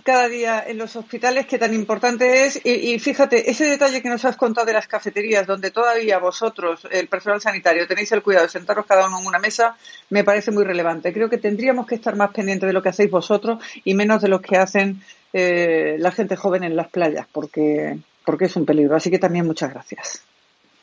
cada 0.04 0.28
día 0.28 0.64
en 0.66 0.78
los 0.78 0.96
hospitales 0.96 1.46
que 1.46 1.58
tan 1.58 1.74
importante 1.74 2.46
es. 2.46 2.62
Y, 2.64 2.98
fíjate, 3.00 3.50
ese 3.50 3.66
detalle 3.66 4.02
que 4.02 4.10
nos 4.10 4.26
has 4.26 4.38
contado 4.38 4.66
de 4.68 4.74
las 4.74 4.88
cafeterías, 4.88 5.48
donde 5.48 5.72
todavía 5.72 6.20
vosotros, 6.20 6.88
el 6.92 7.08
personal 7.08 7.42
sanitario, 7.42 7.88
tenéis 7.88 8.12
el 8.12 8.22
cuidado 8.22 8.46
de 8.46 8.52
sentaros 8.52 8.86
cada 8.86 9.08
uno 9.08 9.20
en 9.20 9.28
una 9.28 9.40
mesa, 9.40 9.76
me 10.10 10.24
parece 10.24 10.52
muy 10.52 10.64
relevante. 10.64 11.14
Creo 11.14 11.30
que 11.30 11.38
tendríamos 11.38 11.88
que 11.88 11.96
estar 11.96 12.16
más 12.16 12.32
pendientes 12.32 12.68
de 12.68 12.74
lo 12.74 12.82
que 12.82 12.90
hacéis 12.90 13.12
vosotros 13.12 13.64
y 13.84 13.94
menos 13.94 14.22
de 14.22 14.28
lo 14.30 14.42
que 14.42 14.58
hacen 14.58 15.02
eh, 15.34 15.98
la 16.00 16.12
gente 16.12 16.36
joven 16.36 16.64
en 16.64 16.76
las 16.76 16.88
playas, 16.88 17.28
porque, 17.32 17.98
porque 18.26 18.46
es 18.46 18.56
un 18.56 18.66
peligro. 18.66 18.96
Así 18.96 19.10
que 19.10 19.20
también 19.20 19.46
muchas 19.46 19.74
gracias. 19.74 20.24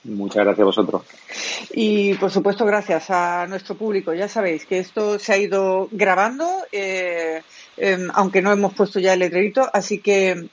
Muchas 0.05 0.45
gracias 0.45 0.61
a 0.61 0.67
vosotros. 0.67 1.03
Y 1.73 2.15
por 2.15 2.31
supuesto, 2.31 2.67
gracias 2.67 3.11
a 3.11 3.47
nuestro 3.47 3.75
público. 3.75 4.12
Ya 4.12 4.29
sabéis 4.29 4.67
que 4.67 4.79
esto 4.79 5.19
se 5.19 5.33
ha 5.33 5.39
ido 5.39 5.89
grabando, 5.91 6.47
eh, 6.73 7.43
em, 7.77 8.09
aunque 8.14 8.43
no 8.43 8.53
hemos 8.53 8.75
puesto 8.75 9.01
ya 9.01 9.14
el 9.14 9.20
letrerito, 9.20 9.68
así 9.72 9.99
que 9.99 10.49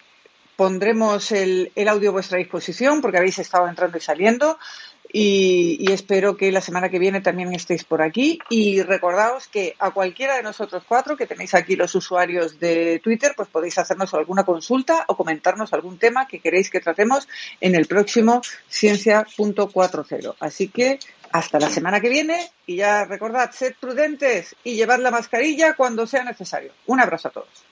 pondremos 0.55 1.31
el, 1.31 1.71
el 1.75 1.87
audio 1.87 2.09
a 2.09 2.13
vuestra 2.13 2.37
disposición 2.37 3.01
porque 3.01 3.17
habéis 3.17 3.39
estado 3.39 3.67
entrando 3.67 3.97
y 3.97 4.01
saliendo. 4.01 4.57
Y, 5.13 5.91
espero 5.91 6.37
que 6.37 6.51
la 6.51 6.61
semana 6.61 6.89
que 6.89 6.99
viene 6.99 7.21
también 7.21 7.53
estéis 7.53 7.83
por 7.83 8.01
aquí. 8.01 8.39
Y 8.49 8.81
recordaos 8.81 9.47
que 9.47 9.75
a 9.79 9.91
cualquiera 9.91 10.37
de 10.37 10.43
nosotros 10.43 10.83
cuatro, 10.87 11.17
que 11.17 11.27
tenéis 11.27 11.53
aquí 11.53 11.75
los 11.75 11.93
usuarios 11.95 12.59
de 12.59 12.99
Twitter, 13.03 13.33
pues 13.35 13.49
podéis 13.49 13.77
hacernos 13.77 14.13
alguna 14.13 14.43
consulta 14.43 15.05
o 15.07 15.17
comentarnos 15.17 15.73
algún 15.73 15.97
tema 15.97 16.27
que 16.27 16.39
queréis 16.39 16.69
que 16.69 16.79
tratemos 16.79 17.27
en 17.59 17.75
el 17.75 17.87
próximo 17.87 18.41
Ciencia.40. 18.69 20.35
Así 20.39 20.69
que 20.69 20.99
hasta 21.31 21.59
la 21.59 21.69
semana 21.69 21.99
que 21.99 22.09
viene 22.09 22.51
y 22.65 22.77
ya 22.77 23.05
recordad, 23.05 23.51
sed 23.51 23.73
prudentes 23.79 24.55
y 24.63 24.75
llevad 24.75 24.99
la 24.99 25.11
mascarilla 25.11 25.75
cuando 25.75 26.05
sea 26.07 26.23
necesario. 26.23 26.73
Un 26.87 26.99
abrazo 26.99 27.29
a 27.29 27.31
todos. 27.31 27.70